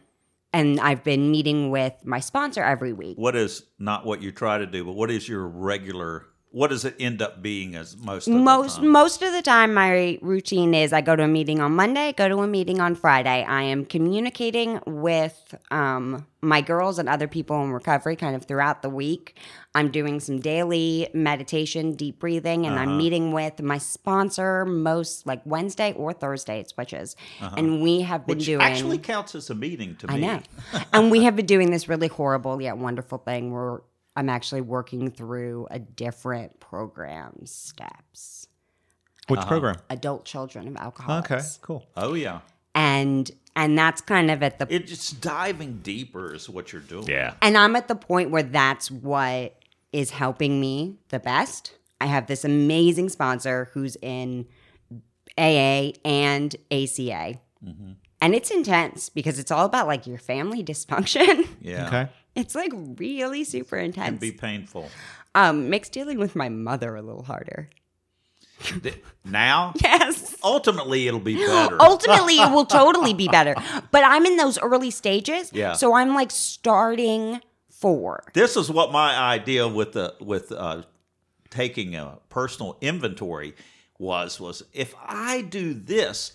And 0.55 0.81
I've 0.81 1.05
been 1.05 1.31
meeting 1.31 1.71
with 1.71 1.95
my 2.05 2.21
sponsor 2.21 2.63
every 2.63 2.93
week. 2.93 3.19
What 3.19 3.37
is 3.37 3.65
not 3.79 4.07
what 4.07 4.23
you 4.23 4.33
try 4.33 4.59
to 4.59 4.67
do, 4.67 4.85
but 4.85 4.93
what 4.93 5.11
is 5.11 5.29
your 5.29 5.47
regular 5.47 6.27
what 6.53 6.69
does 6.69 6.85
it 6.85 6.95
end 7.01 7.21
up 7.23 7.43
being 7.43 7.75
as 7.75 7.97
most 7.97 8.29
of 8.29 8.35
most 8.35 8.77
the 8.77 8.83
time? 8.83 8.91
most 8.93 9.23
of 9.23 9.33
the 9.33 9.43
time 9.43 9.73
my 9.75 10.19
routine 10.21 10.75
is 10.75 10.93
i 10.93 11.01
go 11.01 11.17
to 11.17 11.23
a 11.25 11.29
meeting 11.29 11.61
on 11.61 11.73
monday 11.75 12.13
go 12.13 12.29
to 12.29 12.39
a 12.41 12.47
meeting 12.47 12.81
on 12.81 12.95
friday 12.95 13.43
i 13.49 13.63
am 13.63 13.85
communicating 13.87 14.79
with 14.87 15.55
um, 15.71 16.27
my 16.43 16.61
girls 16.61 16.99
and 16.99 17.09
other 17.09 17.27
people 17.27 17.63
in 17.65 17.71
recovery 17.73 18.17
kind 18.17 18.37
of 18.37 18.45
throughout 18.45 18.83
the 18.83 18.91
week 18.91 19.39
i'm 19.75 19.91
doing 19.91 20.21
some 20.21 20.41
daily 20.41 21.09
meditation 21.15 21.93
deep 21.93 22.19
breathing 22.19 22.67
and 22.67 22.75
Uh-huh. 22.75 22.83
i'm 22.85 22.99
meeting 22.99 23.33
with 23.33 23.63
my 23.63 23.79
sponsor 23.79 24.65
most 24.67 25.27
like 25.27 25.41
wednesday 25.47 25.93
or 25.95 26.13
thursday 26.13 26.61
it 26.61 26.69
switches 26.69 27.17
Uh-huh. 27.41 27.55
and 27.57 27.83
we 27.83 28.03
have 28.03 28.27
been 28.27 28.37
Which 28.39 28.47
doing 28.47 28.61
actually 28.61 28.99
counts 28.99 29.35
as 29.35 29.49
a 29.51 29.55
meeting 29.55 29.97
to 29.97 30.07
I 30.11 30.15
me. 30.17 30.21
know. 30.27 30.41
and 30.93 31.11
we 31.11 31.23
have 31.25 31.35
been 31.37 31.47
doing 31.47 31.71
this 31.71 31.89
really 31.89 32.09
horrible 32.09 32.61
yet 32.61 32.77
wonderful 32.77 33.19
thing 33.19 33.53
where 33.53 33.81
I'm 34.17 34.29
actually 34.29 34.61
working 34.61 35.11
through 35.11 35.69
a 35.71 35.79
different 35.79 36.61
program 36.61 37.47
steps. 37.47 38.47
Which 39.29 39.41
program? 39.43 39.77
Adult 39.89 40.25
children 40.25 40.69
of 40.69 40.77
alcoholics. 40.77 41.31
Okay, 41.31 41.45
cool. 41.63 41.87
Oh 41.97 42.15
yeah, 42.15 42.41
And 42.75 43.31
and 43.55 43.79
that's 43.79 44.01
kind 44.01 44.31
of 44.31 44.43
at 44.43 44.59
the 44.59 44.67
it 44.69 44.87
just 44.87 45.21
diving 45.21 45.81
deeper 45.83 46.35
is 46.35 46.49
what 46.49 46.73
you're 46.73 46.83
doing. 46.83 47.07
Yeah. 47.07 47.35
and 47.41 47.57
I'm 47.57 47.77
at 47.77 47.89
the 47.89 47.95
point 47.95 48.31
where 48.31 48.43
that's 48.43 48.91
what 48.91 49.55
is 49.93 50.11
helping 50.11 50.61
me 50.61 50.97
the 51.09 51.19
best. 51.21 51.73
I 52.01 52.07
have 52.07 52.27
this 52.27 52.45
amazing 52.45 53.11
sponsor 53.11 53.71
who's 53.73 53.97
in 54.03 54.47
AA 55.39 55.93
and 56.05 56.55
ACA. 56.71 57.39
Mm-hmm. 57.65 57.93
And 58.21 58.35
it's 58.35 58.51
intense 58.51 59.09
because 59.09 59.39
it's 59.39 59.51
all 59.51 59.67
about 59.67 59.87
like 59.87 60.07
your 60.07 60.19
family 60.19 60.63
dysfunction. 60.65 61.47
yeah. 61.61 61.87
Okay. 61.87 62.09
It's 62.35 62.55
like 62.55 62.73
really 62.75 63.45
super 63.45 63.77
intense. 63.77 64.09
Can 64.09 64.17
be 64.19 64.33
painful. 64.33 64.89
um, 65.35 65.69
makes 65.71 65.89
dealing 65.89 66.19
with 66.19 66.35
my 66.35 66.49
mother 66.49 66.97
a 66.97 67.03
little 67.03 67.23
harder. 67.25 67.69
Now, 69.25 69.73
Yes. 69.83 70.37
ultimately, 70.43 71.09
it'll 71.09 71.21
be 71.21 71.35
better. 71.47 71.77
Ultimately, 71.81 72.35
it 72.39 72.51
will 72.51 72.65
totally 72.67 73.13
be 73.15 73.29
better. 73.33 73.55
But 73.91 74.05
I'm 74.05 74.25
in 74.27 74.37
those 74.37 74.59
early 74.59 74.91
stages. 74.91 75.51
Yeah. 75.53 75.73
So 75.73 75.95
I'm 75.95 76.15
like 76.15 76.31
starting 76.31 77.41
four. 77.71 78.23
this 78.35 78.57
is 78.57 78.71
what 78.71 78.93
my 78.93 79.17
idea 79.19 79.67
with 79.67 79.93
the 79.93 80.15
with 80.21 80.53
uh, 80.53 80.83
taking 81.51 81.97
a 81.97 82.19
personal 82.29 82.79
inventory 82.81 83.55
was 83.99 84.39
was 84.41 84.63
if 84.73 84.95
I 85.05 85.43
do 85.43 85.75
this, 85.75 86.33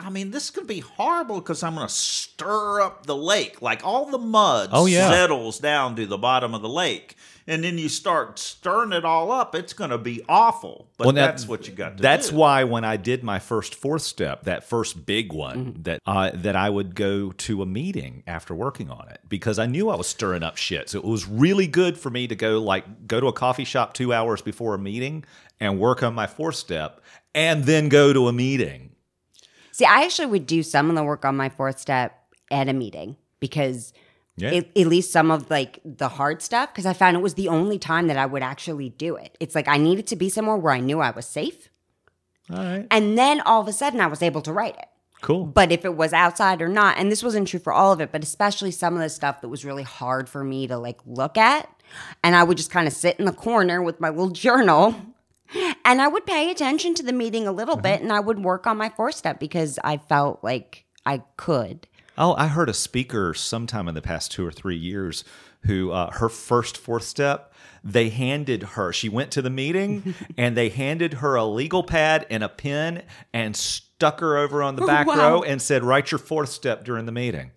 I 0.00 0.10
mean 0.10 0.30
this 0.30 0.50
could 0.50 0.66
be 0.66 0.80
horrible 0.80 1.36
because 1.40 1.62
I'm 1.62 1.74
going 1.74 1.88
to 1.88 1.92
stir 1.92 2.80
up 2.80 3.06
the 3.06 3.16
lake, 3.16 3.60
like 3.60 3.84
all 3.84 4.06
the 4.06 4.18
mud 4.18 4.70
Oh, 4.72 4.86
yeah. 4.86 5.10
settles 5.10 5.58
down 5.58 5.96
to 5.96 6.06
the 6.06 6.16
bottom 6.18 6.54
of 6.54 6.62
the 6.62 6.68
lake, 6.68 7.16
and 7.48 7.64
then 7.64 7.78
you 7.78 7.88
start 7.88 8.38
stirring 8.38 8.92
it 8.92 9.04
all 9.04 9.32
up. 9.32 9.56
It's 9.56 9.72
going 9.72 9.90
to 9.90 9.98
be 9.98 10.22
awful. 10.28 10.86
But 10.98 11.06
Well, 11.06 11.14
that- 11.14 11.26
that's 11.26 11.48
what 11.48 11.66
you 11.66 11.74
got 11.74 11.90
to 11.90 11.96
do. 11.96 12.02
That's 12.02 12.30
do. 12.30 12.36
why 12.36 12.62
when 12.64 12.84
I 12.84 12.96
did 12.96 13.24
my 13.24 13.40
first 13.40 13.74
fourth 13.74 14.02
step, 14.02 14.44
that 14.44 14.62
first 14.62 15.04
big 15.04 15.32
one, 15.32 15.48
Mm-hmm. 15.72 15.82
that 15.82 16.00
uh, 16.06 16.30
that 16.34 16.54
I 16.54 16.70
would 16.70 16.94
go 16.94 17.32
to 17.32 17.62
a 17.62 17.66
meeting 17.66 18.22
after 18.26 18.54
working 18.54 18.90
on 18.90 19.08
it 19.08 19.20
because 19.28 19.58
I 19.58 19.66
knew 19.66 19.88
I 19.90 19.96
was 19.96 20.06
stirring 20.06 20.44
up 20.44 20.56
shit. 20.56 20.88
So 20.90 20.98
it 20.98 21.04
was 21.04 21.26
really 21.26 21.66
good 21.66 21.98
for 21.98 22.10
me 22.10 22.28
to 22.28 22.36
go 22.36 22.62
like 22.62 23.08
go 23.08 23.18
to 23.18 23.26
a 23.26 23.32
coffee 23.32 23.64
shop 23.64 23.94
two 23.94 24.12
hours 24.12 24.42
before 24.42 24.74
a 24.74 24.78
meeting 24.78 25.24
and 25.58 25.80
work 25.80 26.04
on 26.04 26.14
my 26.14 26.28
fourth 26.28 26.54
step, 26.54 27.00
and 27.34 27.64
then 27.64 27.88
go 27.88 28.12
to 28.12 28.28
a 28.28 28.32
meeting. 28.32 28.90
See, 29.78 29.84
I 29.84 30.02
actually 30.02 30.26
would 30.26 30.44
do 30.46 30.64
some 30.64 30.90
of 30.90 30.96
the 30.96 31.04
work 31.04 31.24
on 31.24 31.36
my 31.36 31.48
fourth 31.48 31.78
step 31.78 32.18
at 32.50 32.68
a 32.68 32.72
meeting 32.72 33.16
because 33.38 33.92
Yeah. 34.36 34.48
at, 34.50 34.66
at 34.76 34.86
least 34.88 35.12
some 35.12 35.30
of 35.30 35.48
like 35.50 35.78
the 35.84 36.08
hard 36.08 36.42
stuff, 36.42 36.70
because 36.72 36.84
I 36.84 36.94
found 36.94 37.16
it 37.16 37.22
was 37.22 37.34
the 37.34 37.46
only 37.46 37.78
time 37.78 38.08
that 38.08 38.16
I 38.16 38.26
would 38.26 38.42
actually 38.42 38.88
do 38.88 39.14
it. 39.14 39.36
It's 39.38 39.54
like 39.54 39.68
I 39.68 39.76
needed 39.76 40.08
to 40.08 40.16
be 40.16 40.28
somewhere 40.30 40.56
where 40.56 40.72
I 40.74 40.80
knew 40.80 40.98
I 40.98 41.10
was 41.12 41.26
safe. 41.26 41.68
All 42.50 42.56
right, 42.58 42.88
And 42.90 43.16
then 43.16 43.40
all 43.42 43.60
of 43.60 43.68
a 43.68 43.72
sudden 43.72 44.00
I 44.00 44.08
was 44.08 44.20
able 44.20 44.40
to 44.42 44.52
write 44.52 44.76
it. 44.76 44.86
cool. 45.20 45.44
But 45.44 45.70
if 45.70 45.84
it 45.84 45.94
was 45.94 46.12
outside 46.12 46.60
or 46.60 46.68
not, 46.68 46.98
and 46.98 47.12
this 47.12 47.22
wasn't 47.22 47.46
true 47.46 47.60
for 47.60 47.72
all 47.72 47.92
of 47.92 48.00
it, 48.00 48.10
but 48.10 48.24
especially 48.24 48.72
some 48.72 48.94
of 48.94 49.00
the 49.00 49.08
stuff 49.10 49.42
that 49.42 49.48
was 49.48 49.64
really 49.64 49.84
hard 49.84 50.28
for 50.28 50.42
me 50.42 50.66
to 50.66 50.76
like 50.76 50.98
look 51.06 51.38
at. 51.38 51.68
And 52.24 52.34
I 52.34 52.42
would 52.42 52.56
just 52.56 52.70
kind 52.72 52.88
of 52.88 52.92
sit 52.94 53.16
in 53.20 53.26
the 53.26 53.32
corner 53.32 53.80
with 53.80 54.00
my 54.00 54.08
little 54.08 54.30
journal 54.30 54.94
and 55.84 56.00
I 56.02 56.08
would 56.08 56.26
pay 56.26 56.50
attention 56.50 56.94
to 56.94 57.02
the 57.02 57.12
meeting 57.12 57.46
a 57.46 57.52
little 57.52 57.76
bit 57.76 58.00
and 58.02 58.12
I 58.12 58.20
would 58.20 58.42
work 58.44 58.66
on 58.66 58.76
my 58.76 58.88
four 58.90 59.12
step 59.12 59.38
because 59.40 59.78
I 59.84 59.96
felt 59.96 60.42
like 60.42 60.84
I 61.06 61.22
could. 61.36 61.86
Oh, 62.16 62.34
I 62.34 62.48
heard 62.48 62.68
a 62.68 62.74
speaker 62.74 63.32
sometime 63.34 63.86
in 63.88 63.94
the 63.94 64.02
past 64.02 64.32
two 64.32 64.44
or 64.44 64.50
three 64.52 64.76
years 64.76 65.24
who 65.66 65.90
uh, 65.92 66.10
her 66.12 66.28
first 66.28 66.76
fourth 66.76 67.04
step, 67.04 67.52
they 67.84 68.08
handed 68.08 68.62
her, 68.74 68.92
she 68.92 69.08
went 69.08 69.30
to 69.32 69.42
the 69.42 69.50
meeting 69.50 70.14
and 70.36 70.56
they 70.56 70.68
handed 70.68 71.14
her 71.14 71.36
a 71.36 71.44
legal 71.44 71.82
pad 71.82 72.26
and 72.28 72.42
a 72.42 72.48
pen 72.48 73.02
and 73.32 73.56
stuck 73.56 74.20
her 74.20 74.36
over 74.36 74.62
on 74.62 74.76
the 74.76 74.84
back 74.86 75.06
Wow. 75.06 75.16
row 75.16 75.42
and 75.42 75.62
said, 75.62 75.82
write 75.84 76.10
your 76.10 76.18
fourth 76.18 76.50
step 76.50 76.84
during 76.84 77.06
the 77.06 77.12
meeting. 77.12 77.52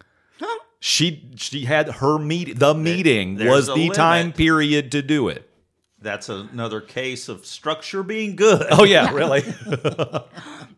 She 0.83 1.29
she 1.35 1.65
had 1.65 1.89
her 1.89 2.17
meet 2.17 2.57
the 2.57 2.73
meeting 2.73 3.35
there's 3.35 3.51
was 3.51 3.69
a 3.69 3.73
the 3.75 3.89
time 3.89 4.33
period 4.33 4.91
to 4.93 5.03
do 5.03 5.27
it. 5.27 5.47
That's 6.01 6.29
another 6.29 6.81
case 6.81 7.29
of 7.29 7.45
structure 7.45 8.01
being 8.01 8.35
good. 8.35 8.65
Oh 8.71 8.83
yeah, 8.83 9.13
really? 9.13 9.43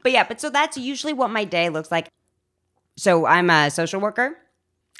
But 0.03 0.11
yeah, 0.11 0.25
but 0.27 0.41
so 0.41 0.49
that's 0.49 0.77
usually 0.77 1.13
what 1.13 1.29
my 1.29 1.45
day 1.45 1.69
looks 1.69 1.89
like. 1.89 2.09
So 2.97 3.25
I'm 3.25 3.49
a 3.49 3.71
social 3.71 4.01
worker. 4.01 4.37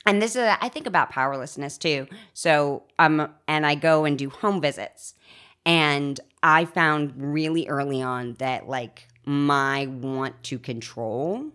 And 0.06 0.22
this 0.22 0.36
is 0.36 0.50
I 0.62 0.70
think 0.70 0.88
about 0.88 1.10
powerlessness 1.12 1.78
too. 1.78 2.08
So 2.34 2.84
um 2.98 3.30
and 3.48 3.66
I 3.66 3.76
go 3.76 4.06
and 4.06 4.18
do 4.18 4.30
home 4.30 4.62
visits. 4.62 5.14
And 5.66 6.20
I 6.42 6.66
found 6.66 7.14
really 7.18 7.68
early 7.68 8.02
on 8.02 8.36
that 8.36 8.68
like 8.68 9.08
my 9.26 9.88
want 9.88 10.42
to 10.44 10.60
control 10.60 11.52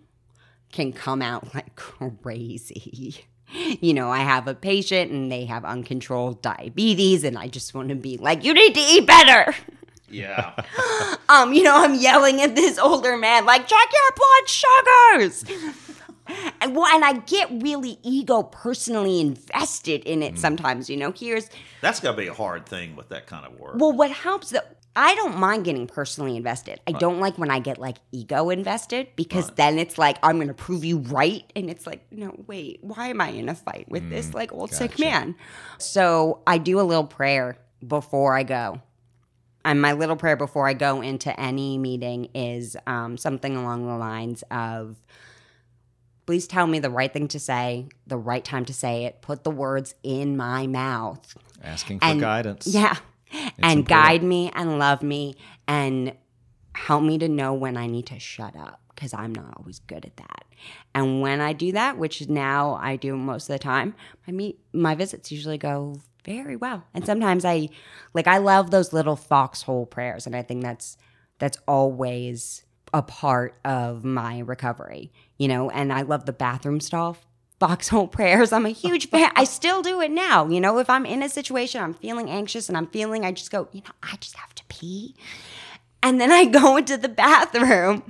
can 0.73 0.93
come 0.93 1.23
out 1.23 1.55
like 1.55 1.75
crazy. 2.23 3.25
You 3.53 3.95
know, 3.95 4.11
I 4.11 4.19
have 4.19 4.47
a 4.47 4.55
patient 4.55 5.11
and 5.11 5.33
they 5.33 5.47
have 5.47 5.65
uncontrolled 5.65 6.43
diabetes 6.43 7.25
and 7.25 7.39
I 7.39 7.49
just 7.49 7.73
want 7.75 7.89
to 7.89 7.95
be 7.95 8.17
like, 8.19 8.45
you 8.45 8.53
need 8.53 8.75
to 8.75 8.81
eat 8.81 9.07
better. 9.07 9.55
Yeah. 10.11 10.55
Um, 11.31 11.53
you 11.53 11.63
know, 11.63 11.75
I'm 11.77 11.95
yelling 11.95 12.41
at 12.41 12.57
this 12.57 12.79
older 12.79 13.15
man, 13.19 13.45
like, 13.45 13.67
check 13.67 13.89
your 13.93 14.17
blood 14.17 14.49
sugars. 14.49 15.45
And 16.63 16.75
well, 16.75 16.87
and 16.87 17.05
I 17.05 17.13
get 17.27 17.51
really 17.63 17.99
ego 18.03 18.45
personally 18.45 19.21
invested 19.21 20.05
in 20.05 20.23
it 20.23 20.39
sometimes, 20.39 20.89
you 20.89 20.97
know. 20.97 21.13
Here's 21.13 21.51
That's 21.83 22.01
got 22.01 22.13
to 22.13 22.17
be 22.17 22.29
a 22.29 22.33
hard 22.33 22.65
thing 22.65 22.97
with 22.97 23.11
that 23.11 23.27
kind 23.27 23.45
of 23.45 23.59
work. 23.61 23.75
well, 23.77 23.93
what 23.93 24.11
helps 24.11 24.51
that 24.51 24.79
I 25.01 25.15
don't 25.15 25.39
mind 25.39 25.65
getting 25.65 25.87
personally 25.87 26.37
invested. 26.37 26.81
I 26.85 26.91
don't 26.91 27.21
like 27.21 27.39
when 27.39 27.53
I 27.53 27.61
get 27.61 27.79
like 27.79 27.99
ego 28.11 28.51
invested 28.51 29.07
because 29.15 29.49
then 29.51 29.79
it's 29.79 29.97
like 29.97 30.19
I'm 30.25 30.39
going 30.39 30.49
to 30.49 30.55
prove 30.55 30.85
you 30.85 30.99
right, 30.99 31.45
and 31.55 31.71
it's 31.71 31.87
like, 31.87 32.05
no, 32.11 32.35
wait, 32.49 32.81
why 32.83 33.07
am 33.07 33.21
I 33.21 33.29
in 33.29 33.49
a 33.49 33.55
fight 33.55 33.89
with 33.89 34.11
this 34.11 34.35
like 34.35 34.53
old 34.53 34.73
sick 34.75 34.99
man? 34.99 35.37
So 35.79 36.43
I 36.49 36.59
do 36.59 36.81
a 36.81 36.83
little 36.83 37.05
prayer 37.07 37.59
before 37.87 38.37
I 38.37 38.43
go. 38.43 38.83
And 39.65 39.81
my 39.81 39.93
little 39.93 40.17
prayer 40.17 40.37
before 40.37 40.67
I 40.67 40.73
go 40.73 41.01
into 41.01 41.39
any 41.39 41.79
meeting 41.79 42.31
is 42.35 42.77
um, 42.89 43.17
something 43.17 43.55
along 43.57 43.87
the 43.87 43.97
lines 43.97 44.43
of 44.51 44.97
please 46.27 46.49
tell 46.49 46.67
me 46.67 46.81
the 46.81 46.91
right 46.91 47.13
thing 47.13 47.29
to 47.29 47.39
say, 47.39 47.87
the 48.07 48.19
right 48.19 48.45
time 48.45 48.65
to 48.65 48.73
say 48.75 49.05
it, 49.05 49.23
put 49.23 49.45
the 49.45 49.51
words 49.51 49.95
in 50.03 50.37
my 50.37 50.67
mouth. 50.67 51.37
Asking 51.63 52.01
for 52.01 52.07
And- 52.07 52.21
guidance. 52.21 52.67
Yeah. 52.67 52.97
And 53.63 53.81
important. 53.81 53.89
guide 53.89 54.23
me 54.23 54.51
and 54.55 54.79
love 54.79 55.03
me 55.03 55.37
and 55.67 56.13
help 56.75 57.03
me 57.03 57.19
to 57.19 57.29
know 57.29 57.55
when 57.55 57.77
I 57.77 57.87
need 57.87 58.07
to 58.07 58.19
shut 58.19 58.57
up 58.57 58.81
because 58.95 59.15
I'm 59.15 59.35
not 59.35 59.55
always 59.57 59.79
good 59.81 60.05
at 60.05 60.17
that. 60.17 60.45
And 60.95 61.21
when 61.21 61.41
I 61.41 61.53
do 61.53 61.73
that, 61.73 61.99
which 61.99 62.29
now 62.29 62.79
I 62.81 62.97
do 62.97 63.17
most 63.17 63.49
of 63.49 63.55
the 63.55 63.59
time, 63.59 63.95
my 64.27 64.33
meet 64.33 64.59
my 64.73 64.95
visits 64.95 65.31
usually 65.31 65.59
go 65.59 65.97
very 66.25 66.57
well. 66.57 66.85
And 66.95 67.07
sometimes 67.07 67.45
I 67.45 67.69
like 68.15 68.27
I 68.27 68.39
love 68.39 68.71
those 68.71 68.93
little 68.93 69.17
foxhole 69.17 69.87
prayers 69.87 70.27
and 70.27 70.35
I 70.35 70.43
think 70.43 70.63
that's 70.63 70.97
that's 71.39 71.59
always 71.67 72.65
a 72.93 73.03
part 73.03 73.55
of 73.65 74.05
my 74.05 74.41
recovery, 74.41 75.13
you 75.37 75.47
know, 75.47 75.71
and 75.71 75.93
I 75.93 76.03
love 76.03 76.25
the 76.27 76.33
bathroom 76.33 76.81
stall 76.81 77.17
foxhole 77.61 78.09
prayers. 78.19 78.53
I'm 78.53 78.67
a 78.67 78.71
huge 78.85 79.09
fan. 79.11 79.31
I 79.37 79.45
still 79.45 79.83
do 79.83 80.01
it 80.01 80.11
now. 80.11 80.47
You 80.49 80.61
know, 80.61 80.79
if 80.79 80.89
I'm 80.91 81.07
in 81.07 81.23
a 81.23 81.29
situation, 81.29 81.83
I'm 81.83 81.95
feeling 81.95 82.31
anxious 82.31 82.69
and 82.69 82.77
I'm 82.77 82.87
feeling, 82.89 83.25
I 83.25 83.33
just 83.33 83.51
go, 83.51 83.69
you 83.73 83.81
know, 83.83 83.93
I 84.03 84.17
just 84.17 84.37
have 84.37 84.55
to 84.57 84.65
pee. 84.69 85.15
And 86.03 86.21
then 86.21 86.31
I 86.31 86.45
go 86.61 86.77
into 86.77 86.97
the 86.97 87.09
bathroom 87.09 88.03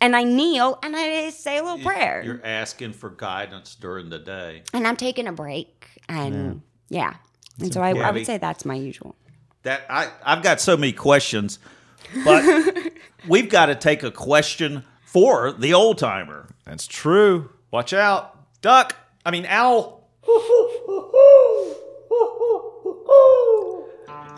and 0.00 0.14
I 0.14 0.22
kneel 0.22 0.78
and 0.82 0.94
I 0.96 1.30
say 1.30 1.58
a 1.58 1.62
little 1.62 1.80
prayer. 1.80 2.22
You're 2.24 2.40
asking 2.44 2.92
for 2.92 3.10
guidance 3.10 3.74
during 3.74 4.10
the 4.10 4.18
day. 4.18 4.62
and 4.72 4.86
I'm 4.86 4.96
taking 4.96 5.26
a 5.26 5.32
break. 5.32 5.86
And 6.08 6.62
yeah. 6.88 7.14
And 7.58 7.72
so 7.72 7.80
I, 7.82 7.90
I 7.90 8.10
would 8.10 8.26
say 8.26 8.38
that's 8.38 8.64
my 8.64 8.74
usual. 8.74 9.16
That 9.62 9.82
I 9.88 10.10
I've 10.24 10.42
got 10.42 10.60
so 10.60 10.76
many 10.76 10.92
questions, 10.92 11.58
but 12.24 12.92
we've 13.28 13.48
got 13.48 13.66
to 13.66 13.74
take 13.76 14.02
a 14.02 14.10
question 14.10 14.82
for 15.04 15.52
the 15.52 15.72
old 15.74 15.98
timer. 15.98 16.48
That's 16.64 16.86
true. 16.86 17.50
Watch 17.70 17.92
out. 17.92 18.41
Duck. 18.62 18.94
I 19.26 19.30
mean, 19.30 19.44
owl. 19.46 20.08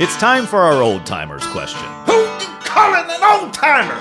It's 0.01 0.17
time 0.17 0.47
for 0.47 0.59
our 0.59 0.83
old 0.83 1.07
timers 1.07 1.47
question. 1.49 1.87
Who 2.07 2.13
you 2.15 2.59
calling 2.65 3.05
an 3.09 3.23
old 3.43 3.55
timer? 3.55 4.01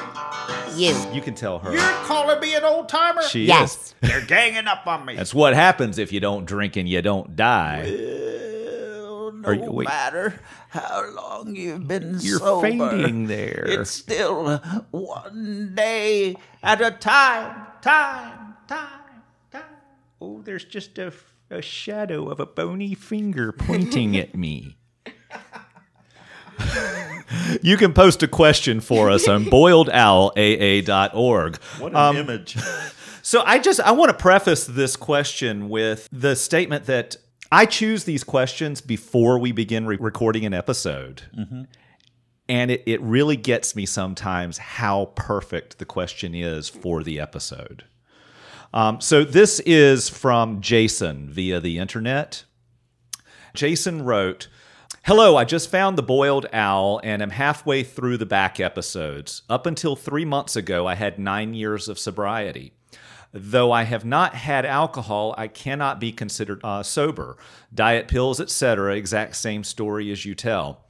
You. 0.76 0.96
You 1.14 1.22
can 1.22 1.36
tell 1.36 1.60
her. 1.60 1.72
You're 1.72 1.82
calling 2.06 2.40
me 2.40 2.56
an 2.56 2.64
old 2.64 2.90
timer? 2.90 3.22
she 3.24 3.46
Yes. 3.46 3.76
is. 3.76 3.96
They're 4.10 4.26
ganging 4.26 4.66
up 4.68 4.88
on 4.88 5.06
me. 5.06 5.16
That's 5.16 5.34
what 5.36 5.54
happens 5.54 6.00
if 6.00 6.12
you 6.12 6.20
don't 6.20 6.46
drink 6.46 6.76
and 6.78 6.90
you 6.90 7.02
don't 7.04 7.36
die. 7.36 7.84
Well, 7.86 9.32
no 9.34 9.52
you- 9.52 9.72
wait. 9.72 9.88
matter 9.88 10.40
how 10.70 11.06
long 11.14 11.56
you've 11.56 11.88
been 11.88 12.18
You're 12.22 12.40
sober, 12.40 12.68
fainting 12.68 13.28
there. 13.28 13.66
It's 13.68 13.92
still 13.92 14.58
one 14.90 15.74
day 15.76 16.36
at 16.64 16.82
a 16.82 16.90
time, 16.92 17.68
time, 17.82 18.56
time, 18.68 18.90
time. 18.90 19.00
Oh, 20.24 20.42
there's 20.42 20.64
just 20.64 20.98
a, 21.00 21.12
a 21.50 21.62
shadow 21.62 22.30
of 22.30 22.40
a 22.40 22.46
bony 22.46 22.94
finger 22.94 23.52
pointing 23.52 24.16
at 24.16 24.36
me. 24.36 24.78
you 27.62 27.76
can 27.76 27.92
post 27.92 28.24
a 28.24 28.28
question 28.30 28.80
for 28.80 29.10
us 29.10 29.28
on 29.28 29.44
boiledowlaa.org. 29.44 31.58
What 31.58 31.92
an 31.92 31.98
um, 31.98 32.16
image. 32.16 32.56
So 33.26 33.42
I 33.46 33.58
just 33.58 33.80
I 33.80 33.92
want 33.92 34.10
to 34.10 34.18
preface 34.18 34.66
this 34.66 34.98
question 34.98 35.70
with 35.70 36.10
the 36.12 36.36
statement 36.36 36.88
that 36.88 37.16
I 37.54 37.66
choose 37.66 38.04
these 38.04 38.22
questions 38.22 38.82
before 38.82 39.40
we 39.40 39.54
begin 39.54 39.86
re- 39.86 39.96
recording 39.98 40.46
an 40.46 40.54
episode. 40.54 41.22
Mm-hmm. 41.34 41.62
And 42.50 42.70
it, 42.70 42.84
it 42.86 43.00
really 43.00 43.38
gets 43.38 43.78
me 43.78 43.86
sometimes 43.86 44.58
how 44.58 45.14
perfect 45.16 45.80
the 45.80 45.86
question 45.86 46.36
is 46.36 46.68
for 46.68 47.02
the 47.02 47.22
episode. 47.22 47.86
Um, 48.74 49.00
so 49.02 49.24
this 49.24 49.60
is 49.62 50.10
from 50.10 50.62
Jason 50.62 51.30
via 51.30 51.60
the 51.60 51.78
internet. 51.78 52.44
Jason 53.54 54.04
wrote, 54.04 54.48
Hello, 55.04 55.36
I 55.36 55.44
just 55.44 55.70
found 55.70 55.98
the 55.98 56.04
boiled 56.04 56.48
owl 56.54 57.00
and 57.04 57.22
am 57.22 57.30
halfway 57.30 57.84
through 57.84 58.18
the 58.18 58.26
back 58.26 58.60
episodes. 58.60 59.44
Up 59.50 59.66
until 59.66 59.96
three 59.96 60.26
months 60.26 60.56
ago, 60.56 60.88
I 60.88 60.96
had 60.96 61.20
nine 61.20 61.54
years 61.54 61.88
of 61.88 62.00
sobriety. 62.00 62.74
Though 63.32 63.72
I 63.72 63.84
have 63.84 64.06
not 64.06 64.34
had 64.36 64.66
alcohol, 64.66 65.36
I 65.38 65.48
cannot 65.50 66.00
be 66.00 66.12
considered 66.12 66.62
uh, 66.64 66.84
sober. 66.84 67.36
Diet 67.74 68.08
pills, 68.08 68.40
etc., 68.40 68.96
exact 68.96 69.36
same 69.36 69.64
story 69.64 70.12
as 70.12 70.24
you 70.24 70.36
tell. 70.36 70.83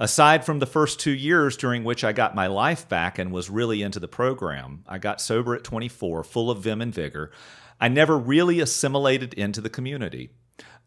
Aside 0.00 0.44
from 0.44 0.60
the 0.60 0.66
first 0.66 1.00
two 1.00 1.10
years 1.10 1.56
during 1.56 1.82
which 1.82 2.04
I 2.04 2.12
got 2.12 2.34
my 2.34 2.46
life 2.46 2.88
back 2.88 3.18
and 3.18 3.32
was 3.32 3.50
really 3.50 3.82
into 3.82 3.98
the 3.98 4.06
program, 4.06 4.84
I 4.86 4.98
got 4.98 5.20
sober 5.20 5.56
at 5.56 5.64
24, 5.64 6.22
full 6.22 6.52
of 6.52 6.62
vim 6.62 6.80
and 6.80 6.94
vigor. 6.94 7.32
I 7.80 7.88
never 7.88 8.16
really 8.16 8.60
assimilated 8.60 9.34
into 9.34 9.60
the 9.60 9.70
community. 9.70 10.30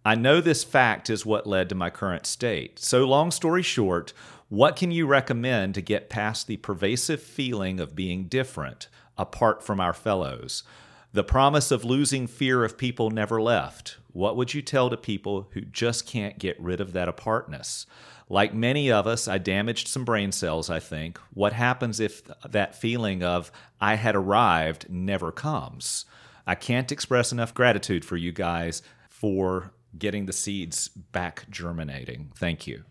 I 0.06 0.16
know 0.16 0.40
this 0.40 0.64
fact 0.64 1.10
is 1.10 1.26
what 1.26 1.46
led 1.46 1.68
to 1.70 1.76
my 1.76 1.90
current 1.90 2.26
state. 2.26 2.80
So, 2.80 3.04
long 3.04 3.32
story 3.32 3.62
short, 3.62 4.14
what 4.48 4.78
can 4.78 4.92
you 4.92 5.06
recommend 5.06 5.76
to 5.76 5.82
get 5.82 6.10
past 6.10 6.48
the 6.48 6.58
pervasive 6.58 7.22
feeling 7.22 7.82
of 7.82 7.96
being 7.96 8.26
different, 8.26 8.88
apart 9.18 9.62
from 9.62 9.82
our 9.82 9.94
fellows? 9.94 10.64
The 11.12 11.24
promise 11.26 11.72
of 11.72 11.84
losing 11.84 12.28
fear 12.28 12.64
of 12.64 12.78
people 12.78 13.10
never 13.10 13.42
left. 13.42 13.98
What 14.14 14.38
would 14.38 14.54
you 14.54 14.62
tell 14.62 14.90
to 14.90 14.98
people 14.98 15.50
who 15.52 15.62
just 15.62 16.08
can't 16.08 16.40
get 16.40 16.60
rid 16.60 16.80
of 16.80 16.94
that 16.94 17.10
apartness? 17.10 17.86
Like 18.32 18.54
many 18.54 18.90
of 18.90 19.08
us, 19.08 19.28
I 19.28 19.40
damaged 19.40 19.90
some 19.90 20.06
brain 20.06 20.32
cells, 20.32 20.70
I 20.70 20.80
think. 20.80 21.20
What 21.34 21.52
happens 21.52 22.00
if 22.00 22.22
that 22.50 22.76
feeling 22.76 23.24
of 23.24 23.52
I 23.82 23.96
had 23.96 24.16
arrived 24.16 24.86
never 24.90 25.34
comes? 25.34 26.06
I 26.48 26.56
can't 26.56 26.94
express 26.94 27.34
enough 27.34 27.54
gratitude 27.54 28.06
for 28.06 28.16
you 28.16 28.32
guys 28.32 28.84
for 29.10 29.74
getting 29.98 30.28
the 30.28 30.34
seeds 30.34 30.88
back 30.88 31.46
germinating. 31.50 32.32
Thank 32.36 32.68
you. 32.68 32.84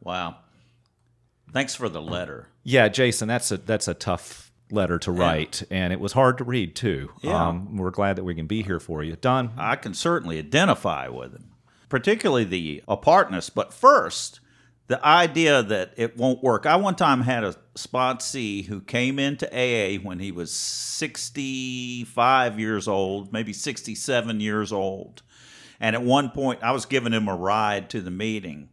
wow. 0.00 0.38
Thanks 1.52 1.76
for 1.76 1.88
the 1.88 2.02
letter. 2.02 2.48
Yeah, 2.64 2.88
Jason, 2.88 3.28
that's 3.28 3.52
a 3.52 3.58
that's 3.58 3.86
a 3.86 3.94
tough 3.94 4.50
letter 4.70 4.98
to 5.00 5.12
write, 5.12 5.62
and 5.70 5.92
it 5.92 6.00
was 6.00 6.14
hard 6.14 6.38
to 6.38 6.44
read 6.44 6.74
too. 6.74 7.10
Yeah. 7.20 7.48
Um, 7.48 7.76
we're 7.76 7.90
glad 7.90 8.16
that 8.16 8.24
we 8.24 8.34
can 8.34 8.46
be 8.46 8.62
here 8.62 8.80
for 8.80 9.04
you, 9.04 9.16
Don. 9.16 9.52
I 9.58 9.76
can 9.76 9.92
certainly 9.92 10.38
identify 10.38 11.08
with 11.08 11.34
him, 11.34 11.51
particularly 11.92 12.44
the 12.44 12.82
apartness. 12.88 13.50
But 13.50 13.74
first, 13.74 14.40
the 14.86 15.06
idea 15.06 15.62
that 15.62 15.92
it 15.98 16.16
won't 16.16 16.42
work. 16.42 16.64
I 16.64 16.74
one 16.76 16.96
time 16.96 17.20
had 17.20 17.44
a 17.44 17.54
sponsee 17.74 18.64
who 18.64 18.80
came 18.80 19.18
into 19.18 19.46
AA 19.52 20.02
when 20.02 20.18
he 20.18 20.32
was 20.32 20.54
65 20.54 22.58
years 22.58 22.88
old, 22.88 23.30
maybe 23.30 23.52
67 23.52 24.40
years 24.40 24.72
old. 24.72 25.20
And 25.80 25.94
at 25.94 26.02
one 26.02 26.30
point, 26.30 26.62
I 26.62 26.72
was 26.72 26.86
giving 26.86 27.12
him 27.12 27.28
a 27.28 27.36
ride 27.36 27.90
to 27.90 28.00
the 28.00 28.10
meeting. 28.10 28.70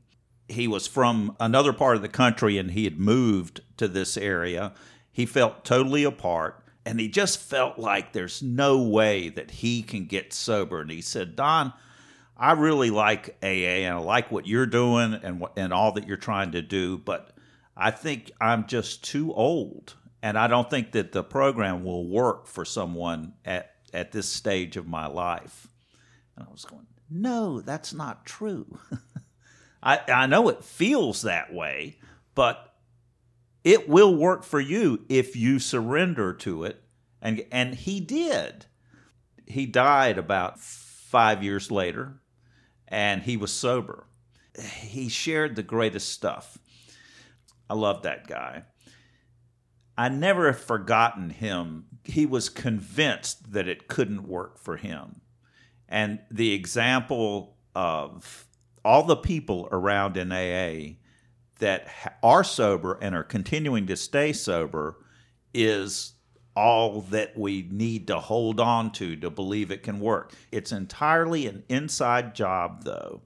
He 0.47 0.70
was 0.70 0.88
from 0.88 1.36
another 1.41 1.74
part 1.74 1.97
of 1.97 2.01
the 2.01 2.07
country 2.07 2.57
and 2.57 2.72
he 2.72 2.86
had 2.86 3.01
moved 3.01 3.59
to 3.76 3.89
this 3.89 4.15
area. 4.15 4.72
He 5.11 5.26
felt 5.26 5.65
totally 5.65 6.05
apart 6.05 6.63
and 6.86 7.01
he 7.01 7.09
just 7.09 7.38
felt 7.38 7.78
like 7.78 8.13
there's 8.13 8.41
no 8.41 8.82
way 8.82 9.28
that 9.28 9.51
he 9.51 9.82
can 9.82 10.05
get 10.05 10.32
sober. 10.32 10.80
And 10.80 10.89
he 10.89 11.01
said, 11.01 11.36
Don, 11.36 11.74
I 12.39 12.53
really 12.53 12.89
like 12.89 13.37
AA 13.43 13.83
and 13.83 13.95
I 13.95 13.99
like 13.99 14.31
what 14.31 14.47
you're 14.47 14.65
doing 14.65 15.13
and 15.13 15.43
and 15.57 15.73
all 15.73 15.91
that 15.91 16.07
you're 16.07 16.15
trying 16.15 16.53
to 16.53 16.61
do, 16.61 16.97
but 16.97 17.31
I 17.75 17.91
think 17.91 18.31
I'm 18.39 18.65
just 18.65 19.03
too 19.03 19.33
old, 19.33 19.95
and 20.23 20.37
I 20.37 20.47
don't 20.47 20.69
think 20.69 20.93
that 20.93 21.11
the 21.11 21.23
program 21.23 21.83
will 21.83 22.07
work 22.07 22.47
for 22.47 22.63
someone 22.63 23.33
at 23.43 23.71
at 23.93 24.13
this 24.13 24.29
stage 24.29 24.77
of 24.77 24.87
my 24.87 25.07
life. 25.07 25.67
And 26.37 26.47
I 26.47 26.51
was 26.51 26.63
going, 26.63 26.87
no, 27.09 27.59
that's 27.59 27.93
not 27.93 28.25
true. 28.25 28.79
I 29.83 29.99
I 30.07 30.25
know 30.27 30.47
it 30.47 30.63
feels 30.63 31.23
that 31.23 31.53
way, 31.53 31.97
but 32.35 32.73
it 33.65 33.89
will 33.89 34.15
work 34.15 34.43
for 34.43 34.61
you 34.61 35.05
if 35.09 35.35
you 35.35 35.59
surrender 35.59 36.33
to 36.33 36.63
it. 36.63 36.81
And 37.21 37.45
and 37.51 37.75
he 37.75 37.99
did. 37.99 38.65
He 39.45 39.65
died 39.65 40.17
about 40.17 40.59
five 40.59 41.43
years 41.43 41.71
later, 41.71 42.18
and 42.89 43.23
he 43.23 43.37
was 43.37 43.51
sober. 43.51 44.05
He 44.81 45.07
shared 45.07 45.55
the 45.55 45.63
greatest 45.63 46.09
stuff. 46.09 46.57
I 47.69 47.75
love 47.75 48.01
that 48.01 48.27
guy. 48.27 48.63
I 49.97 50.09
never 50.09 50.47
have 50.47 50.59
forgotten 50.59 51.29
him. 51.29 51.85
He 52.03 52.25
was 52.25 52.49
convinced 52.49 53.53
that 53.53 53.67
it 53.67 53.87
couldn't 53.87 54.27
work 54.27 54.57
for 54.57 54.77
him. 54.77 55.21
And 55.87 56.19
the 56.31 56.53
example 56.53 57.57
of 57.75 58.47
all 58.83 59.03
the 59.03 59.15
people 59.15 59.67
around 59.71 60.17
in 60.17 60.31
AA 60.31 60.95
that 61.59 61.87
are 62.23 62.43
sober 62.43 62.97
and 63.01 63.13
are 63.13 63.23
continuing 63.23 63.85
to 63.87 63.95
stay 63.95 64.33
sober 64.33 64.97
is 65.53 66.13
all 66.60 66.99
that 67.03 67.38
we 67.38 67.66
need 67.72 68.05
to 68.07 68.20
hold 68.20 68.60
on 68.60 68.91
to 68.91 69.16
to 69.16 69.30
believe 69.30 69.72
it 69.72 69.82
can 69.82 69.97
work. 69.97 70.34
It's 70.51 70.74
entirely 70.74 71.47
an 71.47 71.64
inside 71.70 72.36
job, 72.36 72.84
though. 72.84 73.22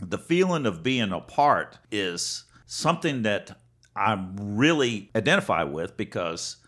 The 0.00 0.18
feeling 0.18 0.64
of 0.64 0.84
being 0.84 1.10
apart 1.10 1.78
is 1.90 2.44
something 2.64 3.22
that 3.22 3.58
I 3.96 4.24
really 4.36 5.10
identify 5.16 5.64
with 5.64 5.96
because 5.96 6.58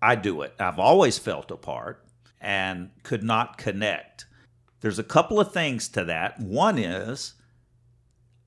I 0.00 0.14
do 0.14 0.40
it. 0.40 0.54
I've 0.58 0.78
always 0.78 1.18
felt 1.18 1.50
apart 1.50 2.02
and 2.40 2.90
could 3.02 3.22
not 3.22 3.58
connect. 3.58 4.24
There's 4.80 4.98
a 4.98 5.04
couple 5.04 5.38
of 5.38 5.52
things 5.52 5.88
to 5.88 6.04
that. 6.04 6.40
One 6.40 6.78
is 6.78 7.34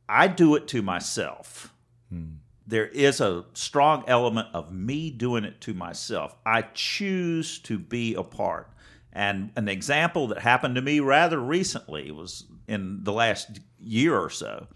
I 0.10 0.28
do 0.28 0.56
it 0.56 0.68
to 0.70 0.82
myself. 0.82 1.76
Hmm. 2.10 2.38
There 2.72 2.88
is 2.88 3.20
a 3.20 3.44
strong 3.54 4.06
element 4.08 4.48
of 4.54 4.72
me 4.72 5.12
doing 5.12 5.44
it 5.44 5.60
to 5.62 5.74
myself. 5.74 6.38
I 6.46 6.62
choose 6.74 7.60
to 7.60 7.78
be 7.78 8.16
apart. 8.16 8.72
And 9.12 9.52
an 9.58 9.68
example 9.68 10.28
that 10.28 10.40
happened 10.40 10.76
to 10.76 10.82
me 10.82 11.02
rather 11.02 11.38
recently 11.38 12.12
was 12.12 12.46
in 12.70 13.04
the 13.04 13.12
last 13.12 13.60
year 13.78 14.18
or 14.18 14.30
so. 14.30 14.68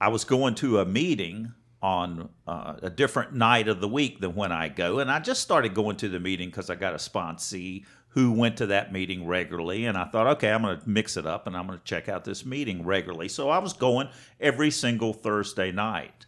I 0.00 0.08
was 0.08 0.24
going 0.24 0.54
to 0.56 0.78
a 0.78 0.86
meeting 0.86 1.52
on 1.82 2.30
uh, 2.46 2.76
a 2.80 2.88
different 2.88 3.34
night 3.34 3.68
of 3.68 3.82
the 3.82 3.88
week 3.88 4.20
than 4.20 4.34
when 4.34 4.50
I 4.50 4.70
go, 4.70 4.98
and 4.98 5.10
I 5.10 5.18
just 5.20 5.42
started 5.42 5.74
going 5.74 5.96
to 5.98 6.08
the 6.08 6.18
meeting 6.18 6.48
because 6.48 6.70
I 6.70 6.76
got 6.76 6.94
a 6.94 6.96
sponsee 6.96 7.84
who 8.08 8.32
went 8.32 8.56
to 8.56 8.66
that 8.68 8.90
meeting 8.90 9.26
regularly, 9.26 9.84
and 9.84 9.98
I 9.98 10.04
thought, 10.04 10.28
okay, 10.28 10.50
I'm 10.50 10.62
going 10.62 10.80
to 10.80 10.88
mix 10.88 11.18
it 11.18 11.26
up 11.26 11.46
and 11.46 11.54
I'm 11.54 11.66
going 11.66 11.78
to 11.78 11.84
check 11.84 12.08
out 12.08 12.24
this 12.24 12.46
meeting 12.46 12.86
regularly. 12.86 13.28
So 13.28 13.50
I 13.50 13.58
was 13.58 13.74
going 13.74 14.08
every 14.40 14.70
single 14.70 15.12
Thursday 15.12 15.72
night, 15.72 16.24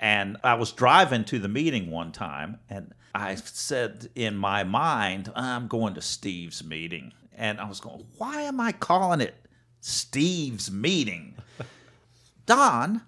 and 0.00 0.36
I 0.44 0.54
was 0.54 0.72
driving 0.72 1.24
to 1.24 1.38
the 1.38 1.48
meeting 1.48 1.90
one 1.90 2.12
time, 2.12 2.58
and 2.68 2.92
I 3.14 3.34
said 3.34 4.08
in 4.14 4.36
my 4.36 4.64
mind, 4.64 5.32
I'm 5.34 5.66
going 5.66 5.94
to 5.94 6.02
Steve's 6.02 6.62
meeting, 6.62 7.12
and 7.34 7.60
I 7.60 7.68
was 7.68 7.80
going, 7.80 8.04
why 8.16 8.42
am 8.42 8.60
I 8.60 8.72
calling 8.72 9.20
it 9.20 9.34
Steve's 9.80 10.70
meeting? 10.70 11.34
Don, 12.46 13.02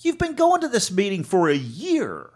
you've 0.00 0.18
been 0.18 0.34
going 0.34 0.60
to 0.62 0.68
this 0.68 0.90
meeting 0.90 1.22
for 1.22 1.48
a 1.48 1.56
year. 1.56 2.30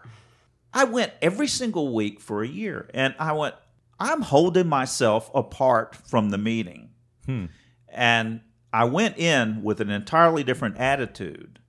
I 0.72 0.84
went 0.84 1.12
every 1.22 1.48
single 1.48 1.94
week 1.94 2.20
for 2.20 2.42
a 2.42 2.48
year, 2.48 2.88
and 2.94 3.14
I 3.18 3.32
went, 3.32 3.54
I'm 3.98 4.22
holding 4.22 4.68
myself 4.68 5.30
apart 5.34 5.94
from 5.94 6.30
the 6.30 6.38
meeting. 6.38 6.90
Hmm. 7.26 7.46
And 7.88 8.40
I 8.72 8.84
went 8.84 9.18
in 9.18 9.62
with 9.62 9.80
an 9.80 9.90
entirely 9.90 10.44
different 10.44 10.78
attitude. 10.78 11.59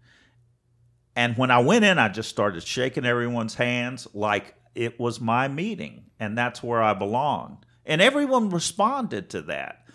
And 1.15 1.37
when 1.37 1.51
I 1.51 1.59
went 1.59 1.85
in, 1.85 1.99
I 1.99 2.09
just 2.09 2.29
started 2.29 2.63
shaking 2.63 3.05
everyone's 3.05 3.55
hands 3.55 4.07
like 4.13 4.55
it 4.75 4.99
was 4.99 5.19
my 5.19 5.47
meeting 5.47 6.05
and 6.19 6.37
that's 6.37 6.63
where 6.63 6.81
I 6.81 6.93
belonged. 6.93 7.65
And 7.85 8.01
everyone 8.01 8.49
responded 8.49 9.29
to 9.31 9.41
that. 9.43 9.85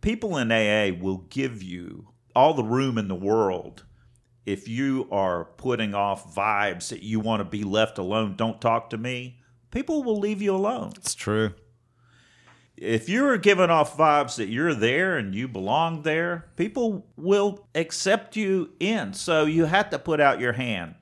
People 0.00 0.36
in 0.36 0.52
AA 0.52 0.96
will 0.98 1.26
give 1.30 1.62
you 1.62 2.08
all 2.34 2.52
the 2.54 2.64
room 2.64 2.98
in 2.98 3.08
the 3.08 3.14
world 3.14 3.84
if 4.46 4.68
you 4.68 5.08
are 5.10 5.44
putting 5.44 5.92
off 5.92 6.34
vibes 6.34 6.88
that 6.88 7.02
you 7.02 7.18
want 7.20 7.40
to 7.40 7.44
be 7.44 7.64
left 7.64 7.98
alone, 7.98 8.36
don't 8.36 8.60
talk 8.60 8.90
to 8.90 8.96
me, 8.96 9.40
people 9.72 10.04
will 10.04 10.18
leave 10.18 10.40
you 10.40 10.54
alone. 10.54 10.92
It's 10.96 11.14
true. 11.14 11.52
If 12.76 13.08
you're 13.08 13.38
giving 13.38 13.70
off 13.70 13.96
vibes 13.96 14.36
that 14.36 14.48
you're 14.48 14.74
there 14.74 15.16
and 15.16 15.34
you 15.34 15.48
belong 15.48 16.02
there, 16.02 16.46
people 16.56 17.06
will 17.16 17.66
accept 17.74 18.36
you 18.36 18.70
in. 18.78 19.14
So 19.14 19.46
you 19.46 19.64
have 19.64 19.90
to 19.90 19.98
put 19.98 20.20
out 20.20 20.40
your 20.40 20.52
hand. 20.52 20.94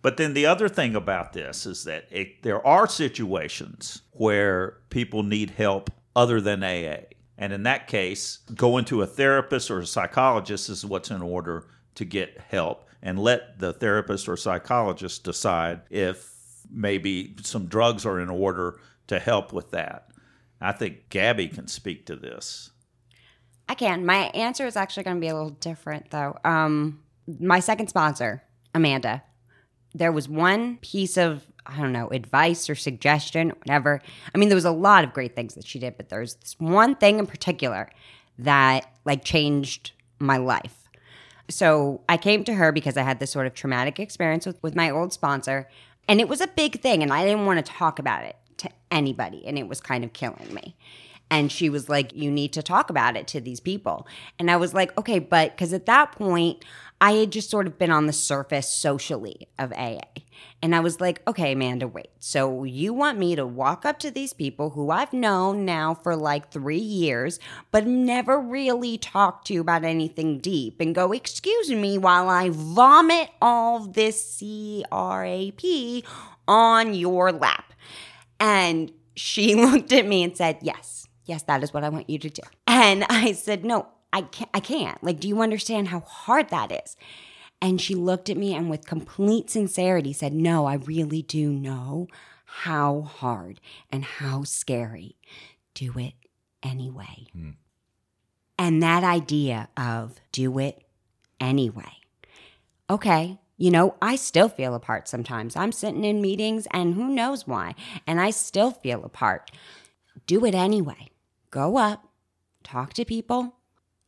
But 0.00 0.16
then 0.16 0.32
the 0.34 0.46
other 0.46 0.68
thing 0.68 0.94
about 0.94 1.32
this 1.32 1.66
is 1.66 1.84
that 1.84 2.06
it, 2.10 2.42
there 2.42 2.64
are 2.64 2.86
situations 2.86 4.02
where 4.12 4.78
people 4.90 5.24
need 5.24 5.50
help 5.50 5.90
other 6.14 6.40
than 6.40 6.62
AA. 6.62 7.06
And 7.36 7.52
in 7.52 7.64
that 7.64 7.88
case, 7.88 8.38
going 8.54 8.84
to 8.86 9.02
a 9.02 9.06
therapist 9.06 9.70
or 9.70 9.80
a 9.80 9.86
psychologist 9.86 10.68
is 10.68 10.84
what's 10.84 11.10
in 11.10 11.22
order 11.22 11.66
to 11.96 12.04
get 12.04 12.40
help 12.48 12.88
and 13.02 13.18
let 13.18 13.58
the 13.58 13.72
therapist 13.72 14.28
or 14.28 14.36
psychologist 14.36 15.24
decide 15.24 15.80
if 15.90 16.32
maybe 16.70 17.34
some 17.42 17.66
drugs 17.66 18.04
are 18.04 18.20
in 18.20 18.28
order 18.28 18.78
to 19.06 19.18
help 19.18 19.52
with 19.52 19.70
that. 19.70 20.07
I 20.60 20.72
think 20.72 21.08
Gabby 21.10 21.48
can 21.48 21.68
speak 21.68 22.06
to 22.06 22.16
this. 22.16 22.70
I 23.68 23.74
can. 23.74 24.06
My 24.06 24.30
answer 24.34 24.66
is 24.66 24.76
actually 24.76 25.04
going 25.04 25.16
to 25.16 25.20
be 25.20 25.28
a 25.28 25.34
little 25.34 25.50
different, 25.50 26.10
though. 26.10 26.38
Um, 26.44 27.00
my 27.38 27.60
second 27.60 27.88
sponsor, 27.88 28.42
Amanda, 28.74 29.22
there 29.94 30.12
was 30.12 30.28
one 30.28 30.78
piece 30.78 31.16
of 31.16 31.44
I 31.66 31.76
don't 31.76 31.92
know 31.92 32.08
advice 32.08 32.70
or 32.70 32.74
suggestion, 32.74 33.50
whatever. 33.50 34.00
I 34.34 34.38
mean, 34.38 34.48
there 34.48 34.56
was 34.56 34.64
a 34.64 34.70
lot 34.70 35.04
of 35.04 35.12
great 35.12 35.36
things 35.36 35.54
that 35.54 35.66
she 35.66 35.78
did, 35.78 35.98
but 35.98 36.08
there's 36.08 36.34
this 36.36 36.56
one 36.58 36.94
thing 36.94 37.18
in 37.18 37.26
particular 37.26 37.90
that 38.38 38.90
like 39.04 39.22
changed 39.22 39.92
my 40.18 40.38
life. 40.38 40.88
So 41.50 42.02
I 42.08 42.16
came 42.16 42.42
to 42.44 42.54
her 42.54 42.72
because 42.72 42.96
I 42.96 43.02
had 43.02 43.20
this 43.20 43.30
sort 43.30 43.46
of 43.46 43.54
traumatic 43.54 44.00
experience 44.00 44.46
with, 44.46 44.62
with 44.62 44.74
my 44.74 44.90
old 44.90 45.12
sponsor, 45.12 45.68
and 46.08 46.20
it 46.20 46.28
was 46.28 46.40
a 46.40 46.46
big 46.46 46.80
thing, 46.80 47.02
and 47.02 47.12
I 47.12 47.26
didn't 47.26 47.44
want 47.44 47.64
to 47.64 47.72
talk 47.72 47.98
about 47.98 48.24
it 48.24 48.36
to 48.58 48.70
anybody, 48.90 49.46
and 49.46 49.58
it 49.58 49.68
was 49.68 49.80
kind 49.80 50.04
of 50.04 50.12
killing 50.12 50.52
me. 50.52 50.76
And 51.30 51.52
she 51.52 51.68
was 51.68 51.88
like, 51.88 52.14
You 52.14 52.30
need 52.30 52.52
to 52.54 52.62
talk 52.62 52.90
about 52.90 53.16
it 53.16 53.26
to 53.28 53.40
these 53.40 53.60
people. 53.60 54.06
And 54.38 54.50
I 54.50 54.56
was 54.56 54.72
like, 54.74 54.96
Okay, 54.98 55.18
but 55.18 55.52
because 55.52 55.72
at 55.72 55.86
that 55.86 56.12
point, 56.12 56.64
I 57.00 57.12
had 57.12 57.30
just 57.30 57.50
sort 57.50 57.66
of 57.66 57.78
been 57.78 57.90
on 57.90 58.06
the 58.06 58.12
surface 58.12 58.68
socially 58.68 59.46
of 59.58 59.72
AA. 59.72 60.00
And 60.60 60.74
I 60.74 60.80
was 60.80 61.00
like, 61.00 61.22
okay, 61.28 61.52
Amanda, 61.52 61.86
wait. 61.86 62.10
So 62.18 62.64
you 62.64 62.92
want 62.92 63.18
me 63.18 63.36
to 63.36 63.46
walk 63.46 63.84
up 63.84 64.00
to 64.00 64.10
these 64.10 64.32
people 64.32 64.70
who 64.70 64.90
I've 64.90 65.12
known 65.12 65.64
now 65.64 65.94
for 65.94 66.16
like 66.16 66.50
three 66.50 66.76
years, 66.78 67.38
but 67.70 67.86
never 67.86 68.40
really 68.40 68.98
talked 68.98 69.46
to 69.48 69.58
about 69.58 69.84
anything 69.84 70.38
deep 70.38 70.80
and 70.80 70.94
go, 70.94 71.12
excuse 71.12 71.70
me, 71.70 71.98
while 71.98 72.28
I 72.28 72.50
vomit 72.50 73.30
all 73.40 73.80
this 73.80 74.38
CRAP 74.40 75.62
on 76.48 76.94
your 76.94 77.30
lap. 77.30 77.67
And 78.40 78.92
she 79.14 79.54
looked 79.66 79.92
at 79.92 80.06
me 80.06 80.22
and 80.22 80.36
said, 80.36 80.58
yes, 80.62 81.06
yes, 81.24 81.42
that 81.44 81.62
is 81.62 81.72
what 81.72 81.84
I 81.84 81.88
want 81.88 82.08
you 82.10 82.18
to 82.18 82.30
do. 82.30 82.42
And 82.66 83.04
I 83.08 83.32
said, 83.32 83.64
no, 83.64 83.88
I 84.12 84.22
can't, 84.22 84.50
I 84.54 84.60
can't. 84.60 85.02
Like, 85.02 85.20
do 85.20 85.28
you 85.28 85.42
understand 85.42 85.88
how 85.88 86.00
hard 86.00 86.48
that 86.50 86.72
is? 86.84 86.96
And 87.60 87.80
she 87.80 87.94
looked 87.94 88.30
at 88.30 88.36
me 88.36 88.54
and 88.54 88.70
with 88.70 88.86
complete 88.86 89.50
sincerity 89.50 90.12
said, 90.12 90.32
No, 90.32 90.66
I 90.66 90.74
really 90.74 91.22
do 91.22 91.50
know 91.50 92.06
how 92.44 93.02
hard 93.02 93.60
and 93.90 94.04
how 94.04 94.44
scary. 94.44 95.16
Do 95.74 95.92
it 95.98 96.14
anyway. 96.62 97.26
Mm. 97.36 97.54
And 98.58 98.82
that 98.82 99.04
idea 99.04 99.68
of 99.76 100.20
do 100.32 100.58
it 100.58 100.82
anyway. 101.40 101.92
Okay, 102.90 103.38
you 103.58 103.72
know, 103.72 103.96
I 104.00 104.14
still 104.16 104.48
feel 104.48 104.74
apart 104.74 105.08
sometimes. 105.08 105.56
I'm 105.56 105.72
sitting 105.72 106.04
in 106.04 106.22
meetings 106.22 106.66
and 106.70 106.94
who 106.94 107.08
knows 107.08 107.46
why, 107.46 107.74
and 108.06 108.20
I 108.20 108.30
still 108.30 108.70
feel 108.70 109.04
apart. 109.04 109.50
Do 110.26 110.44
it 110.44 110.54
anyway. 110.54 111.10
Go 111.50 111.76
up, 111.76 112.08
talk 112.62 112.92
to 112.94 113.04
people, 113.04 113.56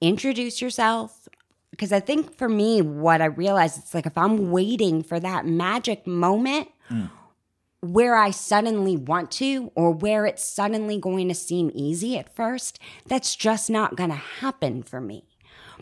introduce 0.00 0.62
yourself. 0.62 1.28
Because 1.72 1.92
I 1.92 2.00
think 2.00 2.36
for 2.36 2.48
me, 2.48 2.80
what 2.80 3.20
I 3.20 3.26
realized, 3.26 3.78
it's 3.78 3.94
like 3.94 4.06
if 4.06 4.16
I'm 4.16 4.50
waiting 4.50 5.02
for 5.02 5.18
that 5.18 5.46
magic 5.46 6.06
moment 6.06 6.68
mm. 6.90 7.10
where 7.80 8.16
I 8.16 8.30
suddenly 8.30 8.96
want 8.96 9.30
to, 9.32 9.72
or 9.74 9.90
where 9.90 10.26
it's 10.26 10.44
suddenly 10.44 10.98
going 10.98 11.28
to 11.28 11.34
seem 11.34 11.70
easy 11.74 12.18
at 12.18 12.34
first, 12.34 12.78
that's 13.06 13.34
just 13.34 13.70
not 13.70 13.96
going 13.96 14.10
to 14.10 14.16
happen 14.16 14.82
for 14.82 15.00
me. 15.00 15.24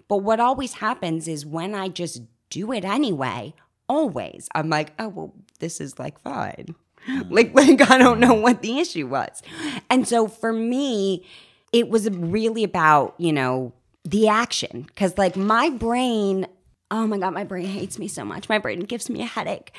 But 0.06 0.18
what 0.18 0.40
always 0.40 0.74
happens 0.74 1.26
is 1.26 1.44
when 1.44 1.74
I 1.74 1.88
just 1.88 2.22
do 2.50 2.72
it 2.72 2.84
anyway, 2.84 3.54
always, 3.88 4.48
I'm 4.54 4.68
like, 4.68 4.92
oh, 4.98 5.08
well, 5.08 5.34
this 5.60 5.80
is 5.80 5.98
like 5.98 6.18
fine. 6.20 6.74
Mm. 7.08 7.30
Like, 7.30 7.54
like, 7.54 7.90
I 7.90 7.96
don't 7.96 8.18
know 8.18 8.34
what 8.34 8.60
the 8.60 8.80
issue 8.80 9.06
was. 9.06 9.40
And 9.88 10.06
so 10.06 10.26
for 10.26 10.52
me, 10.52 11.24
it 11.72 11.88
was 11.88 12.10
really 12.10 12.64
about, 12.64 13.14
you 13.18 13.32
know, 13.32 13.72
the 14.04 14.28
action. 14.28 14.82
Because 14.82 15.16
like 15.16 15.36
my 15.36 15.70
brain 15.70 16.46
oh 16.90 17.06
my 17.06 17.18
god 17.18 17.34
my 17.34 17.44
brain 17.44 17.66
hates 17.66 17.98
me 17.98 18.08
so 18.08 18.24
much. 18.24 18.48
My 18.48 18.58
brain 18.58 18.80
gives 18.80 19.10
me 19.10 19.22
a 19.22 19.26
headache. 19.26 19.72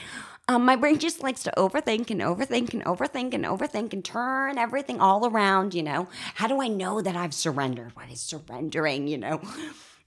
Um, 0.47 0.65
my 0.65 0.75
brain 0.75 0.97
just 0.97 1.21
likes 1.21 1.43
to 1.43 1.53
overthink 1.57 2.09
and 2.09 2.21
overthink 2.21 2.73
and 2.73 2.83
overthink 2.83 3.35
and 3.35 3.45
overthink 3.45 3.93
and 3.93 4.03
turn 4.03 4.57
everything 4.57 4.99
all 4.99 5.27
around 5.27 5.73
you 5.73 5.83
know. 5.83 6.07
How 6.35 6.47
do 6.47 6.61
i 6.61 6.67
know 6.67 7.01
that 7.01 7.15
i've 7.15 7.33
surrendered? 7.33 7.95
What 7.95 8.11
is 8.11 8.21
surrendering 8.21 9.07
you 9.07 9.17
know 9.17 9.41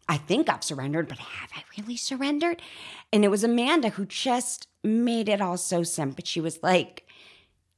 i 0.08 0.16
think 0.16 0.48
i've 0.48 0.64
surrendered 0.64 1.08
but 1.08 1.18
have 1.18 1.50
i 1.56 1.62
really 1.78 1.96
surrendered? 1.96 2.60
And 3.12 3.24
it 3.24 3.28
was 3.28 3.44
amanda 3.44 3.90
who 3.90 4.06
just 4.06 4.68
made 4.84 5.28
it 5.28 5.40
all 5.40 5.56
so 5.56 5.82
simple. 5.82 6.24
She 6.24 6.40
was 6.40 6.58
like 6.62 7.06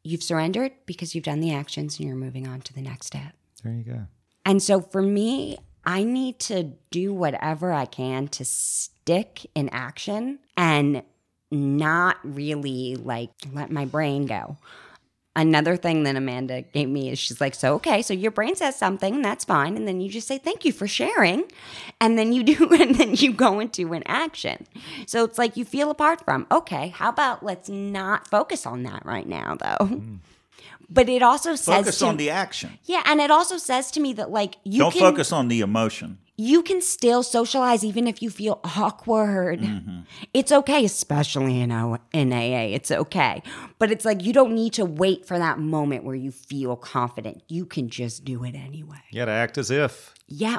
you've 0.02 0.22
surrendered 0.22 0.72
because 0.86 1.14
you've 1.14 1.24
done 1.24 1.40
the 1.40 1.52
actions 1.52 1.98
and 1.98 2.06
you're 2.06 2.16
moving 2.16 2.46
on 2.46 2.60
to 2.62 2.74
the 2.74 2.82
next 2.82 3.06
step. 3.06 3.32
There 3.62 3.72
you 3.72 3.84
go. 3.84 4.06
And 4.44 4.62
so 4.62 4.80
for 4.80 5.02
me 5.02 5.58
I 5.84 6.04
need 6.04 6.38
to 6.40 6.72
do 6.90 7.12
whatever 7.12 7.72
I 7.72 7.84
can 7.86 8.28
to 8.28 8.44
stick 8.44 9.46
in 9.54 9.68
action 9.70 10.38
and 10.56 11.02
not 11.50 12.16
really 12.22 12.96
like 12.96 13.30
let 13.52 13.70
my 13.70 13.84
brain 13.84 14.26
go. 14.26 14.56
Another 15.37 15.76
thing 15.76 16.05
that 16.05 16.14
Amanda 16.14 16.62
gave 16.62 16.89
me 16.89 17.11
is 17.11 17.18
she's 17.18 17.41
like, 17.41 17.57
so 17.57 17.74
okay, 17.74 18.03
so 18.03 18.14
your 18.14 18.30
brain 18.30 18.55
says 18.55 18.76
something, 18.76 19.20
that's 19.20 19.45
fine, 19.45 19.76
and 19.76 19.89
then 19.89 20.01
you 20.01 20.09
just 20.09 20.28
say 20.28 20.39
thank 20.39 20.64
you 20.64 20.70
for 20.72 20.87
sharing, 20.87 21.45
and 22.01 22.16
then 22.16 22.32
you 22.32 22.43
do, 22.55 22.72
and 22.72 22.95
then 22.95 23.14
you 23.14 23.32
go 23.32 23.59
into 23.59 23.93
an 23.95 24.05
action. 24.07 24.66
So 25.07 25.24
it's 25.24 25.39
like 25.39 25.57
you 25.57 25.64
feel 25.64 25.91
apart 25.91 26.24
from. 26.24 26.47
Okay, 26.53 26.89
how 26.89 27.09
about 27.09 27.43
let's 27.43 27.68
not 27.68 28.28
focus 28.28 28.64
on 28.64 28.85
that 28.85 29.05
right 29.05 29.26
now, 29.26 29.57
though. 29.57 29.87
Mm. 29.87 30.18
But 30.89 31.09
it 31.09 31.22
also 31.22 31.57
says 31.57 31.78
focus 31.78 31.99
to, 31.99 32.07
on 32.07 32.16
the 32.16 32.30
action. 32.30 32.78
Yeah, 32.85 33.03
and 33.05 33.20
it 33.20 33.30
also 33.30 33.57
says 33.57 33.91
to 33.93 34.01
me 34.01 34.12
that 34.14 34.30
like 34.30 34.57
you 34.62 34.78
don't 34.78 34.93
can, 34.93 35.01
focus 35.01 35.32
on 35.32 35.49
the 35.49 35.61
emotion. 35.61 36.18
You 36.37 36.62
can 36.62 36.80
still 36.80 37.22
socialize 37.22 37.85
even 37.85 38.09
if 38.09 38.20
you 38.20 38.30
feel 38.30 38.61
awkward. 38.64 39.61
Mm-hmm. 39.61 40.01
It's 40.32 40.51
okay, 40.51 40.85
especially 40.85 41.61
in 41.61 41.70
o- 41.70 41.99
in 42.12 42.32
AA. 42.32 42.74
It's 42.74 42.91
okay, 42.91 43.43
but 43.78 43.91
it's 43.91 44.05
like 44.05 44.24
you 44.24 44.32
don't 44.32 44.55
need 44.55 44.72
to 44.74 44.85
wait 44.85 45.26
for 45.26 45.39
that 45.39 45.59
moment 45.59 46.05
where 46.05 46.16
you 46.16 46.32
feel 46.32 46.76
confident. 46.76 47.43
You 47.49 47.66
can 47.66 47.89
just 47.89 48.24
do 48.24 48.45
it 48.45 48.55
anyway. 48.55 48.99
You 49.11 49.20
got 49.20 49.26
to 49.26 49.32
act 49.32 49.59
as 49.59 49.70
if. 49.70 50.14
Yeah, 50.26 50.59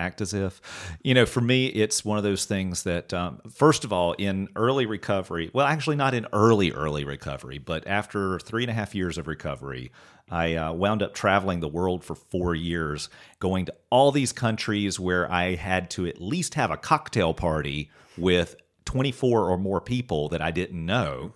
act 0.00 0.20
as 0.20 0.32
if. 0.34 0.60
You 1.02 1.14
know, 1.14 1.26
for 1.26 1.40
me, 1.40 1.66
it's 1.66 2.04
one 2.04 2.18
of 2.18 2.24
those 2.24 2.46
things 2.46 2.82
that, 2.84 3.12
um, 3.12 3.40
first 3.54 3.84
of 3.84 3.92
all, 3.92 4.14
in 4.14 4.48
early 4.56 4.86
recovery, 4.86 5.50
well, 5.52 5.66
actually, 5.66 5.96
not 5.96 6.14
in 6.14 6.26
early, 6.32 6.72
early 6.72 7.04
recovery, 7.04 7.58
but 7.58 7.86
after 7.86 8.38
three 8.40 8.62
and 8.64 8.70
a 8.70 8.74
half 8.74 8.94
years 8.94 9.18
of 9.18 9.28
recovery, 9.28 9.92
I 10.30 10.54
uh, 10.54 10.72
wound 10.72 11.02
up 11.02 11.14
traveling 11.14 11.60
the 11.60 11.68
world 11.68 12.04
for 12.04 12.14
four 12.14 12.54
years, 12.54 13.08
going 13.40 13.66
to 13.66 13.74
all 13.90 14.12
these 14.12 14.32
countries 14.32 15.00
where 15.00 15.30
I 15.30 15.56
had 15.56 15.90
to 15.90 16.06
at 16.06 16.20
least 16.20 16.54
have 16.54 16.70
a 16.70 16.76
cocktail 16.76 17.34
party 17.34 17.90
with 18.16 18.56
24 18.84 19.50
or 19.50 19.58
more 19.58 19.80
people 19.80 20.28
that 20.28 20.40
I 20.40 20.50
didn't 20.50 20.84
know, 20.84 21.34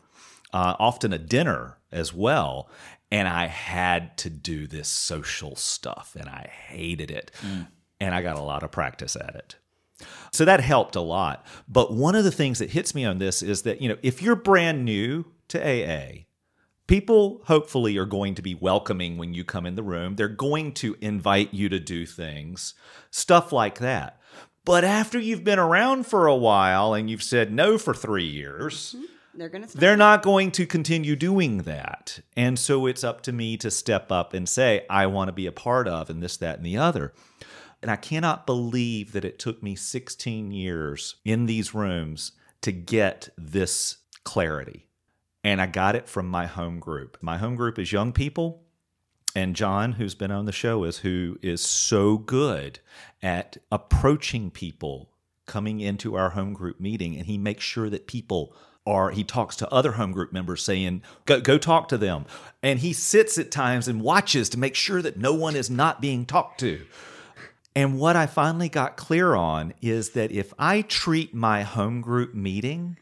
uh, 0.53 0.77
often 0.79 1.13
a 1.13 1.19
dinner 1.19 1.79
as 1.91 2.13
well. 2.13 2.69
And 3.11 3.29
I 3.29 3.47
had 3.47 4.17
to 4.19 4.31
do 4.31 4.67
this 4.67 4.89
social 4.89 5.57
stuff 5.57 6.17
and 6.19 6.29
I 6.29 6.51
hated 6.69 7.11
it. 7.11 7.31
Mm 7.41 7.69
and 8.01 8.15
I 8.15 8.23
got 8.23 8.37
a 8.37 8.43
lot 8.43 8.63
of 8.63 8.71
practice 8.71 9.17
at 9.17 9.35
it. 9.35 9.57
So 10.33 10.45
that 10.45 10.61
helped 10.61 10.97
a 10.97 11.01
lot. 11.01 11.47
But 11.69 11.93
one 11.93 12.15
of 12.15 12.25
the 12.25 12.33
things 12.33 12.59
that 12.59 12.71
hits 12.71 12.95
me 12.95 13.05
on 13.05 13.19
this 13.19 13.43
is 13.43 13.63
that, 13.63 13.81
you 13.81 13.89
know, 13.89 13.97
if 14.03 14.21
you're 14.21 14.37
brand 14.37 14.85
new 14.85 15.25
to 15.49 15.59
AA, 15.59 16.25
people 16.87 17.43
hopefully 17.45 17.97
are 17.97 18.05
going 18.05 18.35
to 18.35 18.43
be 18.43 18.55
welcoming 18.55 19.17
when 19.17 19.35
you 19.35 19.45
come 19.45 19.67
in 19.67 19.75
the 19.75 19.83
room. 19.83 20.17
They're 20.17 20.29
going 20.29 20.73
to 20.75 20.97
invite 21.01 21.53
you 21.53 21.69
to 21.69 21.81
do 21.81 22.07
things, 22.07 22.75
stuff 23.11 23.53
like 23.53 23.79
that. 23.79 24.21
But 24.65 24.85
after 24.85 25.19
you've 25.19 25.45
been 25.45 25.59
around 25.59 26.07
for 26.07 26.27
a 26.27 26.37
while 26.37 26.95
and 26.95 27.11
you've 27.11 27.23
said 27.23 27.53
no 27.53 27.77
for 27.77 27.93
three 27.93 28.27
years, 28.27 28.95
mm-hmm. 28.97 29.05
They're 29.37 29.49
gonna. 29.49 29.67
They're 29.67 29.97
not 29.97 30.23
going 30.23 30.53
to 30.53 30.67
continue 30.67 31.17
doing 31.17 31.59
that. 31.59 32.21
And 32.37 32.59
so 32.59 32.87
it's 32.87 33.03
up 33.03 33.23
to 33.23 33.33
me 33.33 33.57
to 33.59 33.71
step 33.71 34.13
up 34.13 34.33
and 34.33 34.49
say, 34.49 34.87
I 34.89 35.07
want 35.07 35.29
to 35.29 35.33
be 35.33 35.47
a 35.47 35.53
part 35.53 35.89
of, 35.89 36.09
and 36.09 36.23
this, 36.23 36.37
that, 36.39 36.59
and 36.59 36.67
the 36.67 36.77
other. 36.77 37.13
And 37.83 37.91
I 37.91 37.97
cannot 37.97 38.47
believe 38.47 39.13
that 39.13 39.25
it 39.25 39.39
took 39.39 39.63
me 39.63 39.75
16 39.75 40.53
years 40.53 41.17
in 41.25 41.47
these 41.47 41.75
rooms 41.75 42.33
to 42.63 42.73
get 42.73 43.29
this 43.37 43.99
clarity. 44.23 44.84
And 45.45 45.61
I 45.61 45.67
got 45.67 45.95
it 45.95 46.09
from 46.09 46.27
my 46.27 46.47
home 46.47 46.81
group. 46.81 47.19
My 47.21 47.37
home 47.37 47.55
group 47.55 47.79
is 47.79 47.93
young 47.93 48.13
people. 48.13 48.63
And 49.37 49.55
John, 49.55 49.93
who's 49.93 50.15
been 50.15 50.31
on 50.31 50.47
the 50.47 50.53
show, 50.53 50.85
is 50.85 50.99
who 50.99 51.39
is 51.43 51.61
so 51.61 52.17
good 52.19 52.81
at 53.23 53.59
approaching 53.71 54.51
people 54.51 55.11
coming 55.47 55.81
into 55.81 56.15
our 56.15 56.31
home 56.31 56.55
group 56.55 56.81
meeting. 56.81 57.17
And 57.17 57.27
he 57.27 57.37
makes 57.37 57.65
sure 57.65 57.91
that 57.91 58.07
people 58.07 58.57
are, 58.87 59.11
he 59.11 59.25
talks 59.25 59.57
to 59.57 59.69
other 59.71 59.93
home 59.93 60.13
group 60.13 60.33
members 60.33 60.63
saying, 60.63 61.03
go, 61.27 61.41
go 61.41 61.59
talk 61.59 61.89
to 61.89 61.99
them. 61.99 62.27
And 62.63 62.79
he 62.79 62.93
sits 62.93 63.37
at 63.37 63.51
times 63.51 63.89
and 63.89 64.01
watches 64.01 64.49
to 64.51 64.59
make 64.59 64.75
sure 64.75 65.03
that 65.03 65.19
no 65.19 65.35
one 65.35 65.57
is 65.57 65.69
not 65.69 66.01
being 66.01 66.25
talked 66.25 66.61
to. 66.61 66.87
And 67.77 67.99
what 67.99 68.15
I 68.15 68.27
finally 68.27 68.69
got 68.69 68.97
clear 68.97 69.35
on 69.35 69.75
is 69.83 70.11
that 70.11 70.31
if 70.31 70.55
I 70.59 70.83
treat 70.83 71.35
my 71.35 71.63
home 71.63 72.01
group 72.01 72.35
meeting 72.35 72.99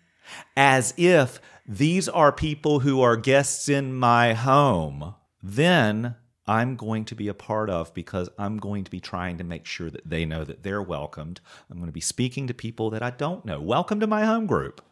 as 0.57 0.95
if 0.97 1.41
these 1.67 2.09
are 2.09 2.33
people 2.33 2.81
who 2.81 3.01
are 3.01 3.17
guests 3.17 3.69
in 3.69 3.95
my 3.95 4.35
home, 4.35 5.15
then 5.43 6.17
I'm 6.47 6.77
going 6.77 7.05
to 7.07 7.15
be 7.15 7.29
a 7.29 7.35
part 7.35 7.71
of 7.71 7.95
because 7.95 8.29
I'm 8.39 8.59
going 8.59 8.85
to 8.85 8.91
be 8.91 9.01
trying 9.01 9.39
to 9.39 9.45
make 9.45 9.67
sure 9.67 9.91
that 9.91 10.09
they 10.09 10.25
know 10.25 10.45
that 10.45 10.63
they're 10.63 10.83
welcomed. 10.83 11.41
I'm 11.71 11.79
going 11.79 11.87
to 11.87 11.93
be 11.93 12.01
speaking 12.01 12.47
to 12.49 12.55
people 12.55 12.91
that 12.91 13.03
I 13.03 13.11
don't 13.11 13.45
know. 13.45 13.61
Welcome 13.61 14.01
to 14.01 14.07
my 14.07 14.25
home 14.25 14.47
group. 14.47 14.85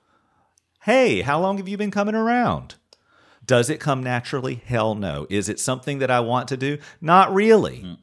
Hey, 0.82 1.22
how 1.22 1.40
long 1.40 1.58
have 1.58 1.68
you 1.68 1.76
been 1.76 1.90
coming 1.90 2.14
around? 2.14 2.76
Does 3.44 3.68
it 3.68 3.80
come 3.80 4.02
naturally? 4.02 4.62
Hell 4.64 4.94
no. 4.94 5.26
Is 5.28 5.48
it 5.48 5.58
something 5.58 5.98
that 5.98 6.10
I 6.10 6.20
want 6.20 6.48
to 6.48 6.56
do? 6.56 6.78
Not 7.00 7.34
really 7.34 7.98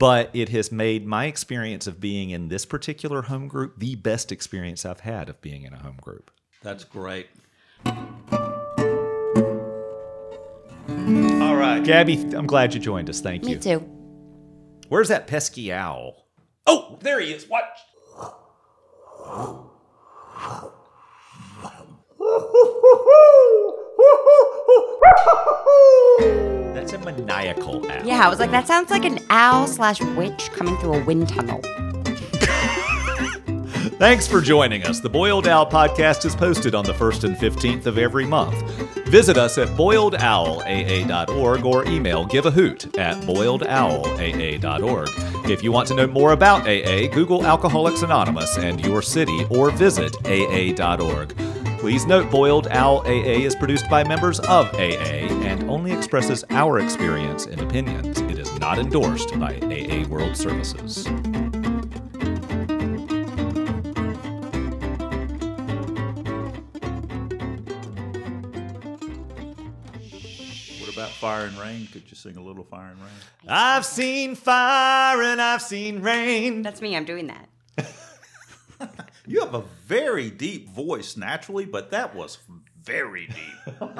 but 0.00 0.30
it 0.32 0.48
has 0.48 0.72
made 0.72 1.06
my 1.06 1.26
experience 1.26 1.86
of 1.86 2.00
being 2.00 2.30
in 2.30 2.48
this 2.48 2.64
particular 2.64 3.20
home 3.20 3.46
group 3.46 3.78
the 3.78 3.94
best 3.96 4.32
experience 4.32 4.86
I've 4.86 5.00
had 5.00 5.28
of 5.28 5.42
being 5.42 5.64
in 5.64 5.74
a 5.74 5.78
home 5.78 5.98
group. 6.00 6.30
That's 6.62 6.84
great. 6.84 7.28
All 7.86 7.94
right, 11.56 11.82
Gabby, 11.84 12.16
I'm 12.34 12.46
glad 12.46 12.74
you 12.74 12.80
joined 12.80 13.08
us. 13.10 13.20
Thank 13.20 13.44
you. 13.44 13.56
Me 13.56 13.60
too. 13.60 13.78
Where's 14.88 15.08
that 15.08 15.26
pesky 15.26 15.72
owl? 15.72 16.26
Oh, 16.66 16.98
there 17.00 17.20
he 17.20 17.32
is. 17.32 17.48
Watch. 17.48 17.64
That's 26.74 26.92
a 26.92 26.98
maniacal 26.98 27.90
owl. 27.90 28.06
Yeah, 28.06 28.26
I 28.26 28.28
was 28.28 28.38
like, 28.38 28.50
that 28.50 28.66
sounds 28.66 28.90
like 28.90 29.04
an 29.04 29.18
owl 29.30 29.66
slash 29.66 30.00
witch 30.00 30.50
coming 30.52 30.76
through 30.78 30.94
a 30.94 31.04
wind 31.04 31.28
tunnel. 31.28 31.60
Thanks 34.00 34.26
for 34.26 34.40
joining 34.40 34.82
us. 34.84 34.98
The 34.98 35.10
Boiled 35.10 35.46
Owl 35.46 35.70
podcast 35.70 36.24
is 36.24 36.34
posted 36.34 36.74
on 36.74 36.86
the 36.86 36.94
1st 36.94 37.24
and 37.24 37.36
15th 37.36 37.84
of 37.84 37.98
every 37.98 38.24
month. 38.24 38.58
Visit 39.08 39.36
us 39.36 39.58
at 39.58 39.68
boiledowlaa.org 39.76 41.64
or 41.66 41.84
email 41.84 42.24
give 42.24 42.46
a 42.46 42.50
hoot 42.50 42.96
at 42.96 43.22
boiledowlaa.org. 43.24 45.50
If 45.50 45.62
you 45.62 45.70
want 45.70 45.86
to 45.88 45.94
know 45.94 46.06
more 46.06 46.32
about 46.32 46.62
AA, 46.62 47.08
Google 47.12 47.44
Alcoholics 47.44 48.00
Anonymous 48.00 48.56
and 48.56 48.82
your 48.82 49.02
city 49.02 49.44
or 49.50 49.70
visit 49.70 50.16
aa.org. 50.24 51.36
Please 51.78 52.06
note 52.06 52.30
Boiled 52.30 52.68
Owl 52.68 53.00
AA 53.00 53.44
is 53.44 53.54
produced 53.54 53.90
by 53.90 54.02
members 54.02 54.40
of 54.40 54.72
AA 54.76 55.28
and 55.44 55.64
only 55.64 55.92
expresses 55.92 56.42
our 56.48 56.78
experience 56.78 57.44
and 57.44 57.60
opinions. 57.60 58.22
It 58.22 58.38
is 58.38 58.58
not 58.58 58.78
endorsed 58.78 59.38
by 59.38 59.56
AA 59.56 60.08
World 60.08 60.38
Services. 60.38 61.06
Fire 71.40 71.48
and 71.48 71.58
Rain? 71.58 71.86
Could 71.86 72.02
you 72.06 72.16
sing 72.16 72.36
a 72.36 72.42
little 72.42 72.64
Fire 72.64 72.90
and 72.90 73.00
Rain? 73.00 73.08
I've 73.48 73.86
seen 73.86 74.34
fire 74.34 75.22
and 75.22 75.40
I've 75.40 75.62
seen 75.62 76.02
rain. 76.02 76.60
That's 76.60 76.82
me. 76.82 76.94
I'm 76.96 77.04
doing 77.04 77.28
that. 77.28 77.48
You 79.26 79.40
have 79.40 79.54
a 79.54 79.62
very 79.86 80.28
deep 80.30 80.70
voice 80.70 81.16
naturally, 81.16 81.64
but 81.64 81.90
that 81.92 82.16
was 82.16 82.38
very 82.82 83.26
deep. 83.28 83.74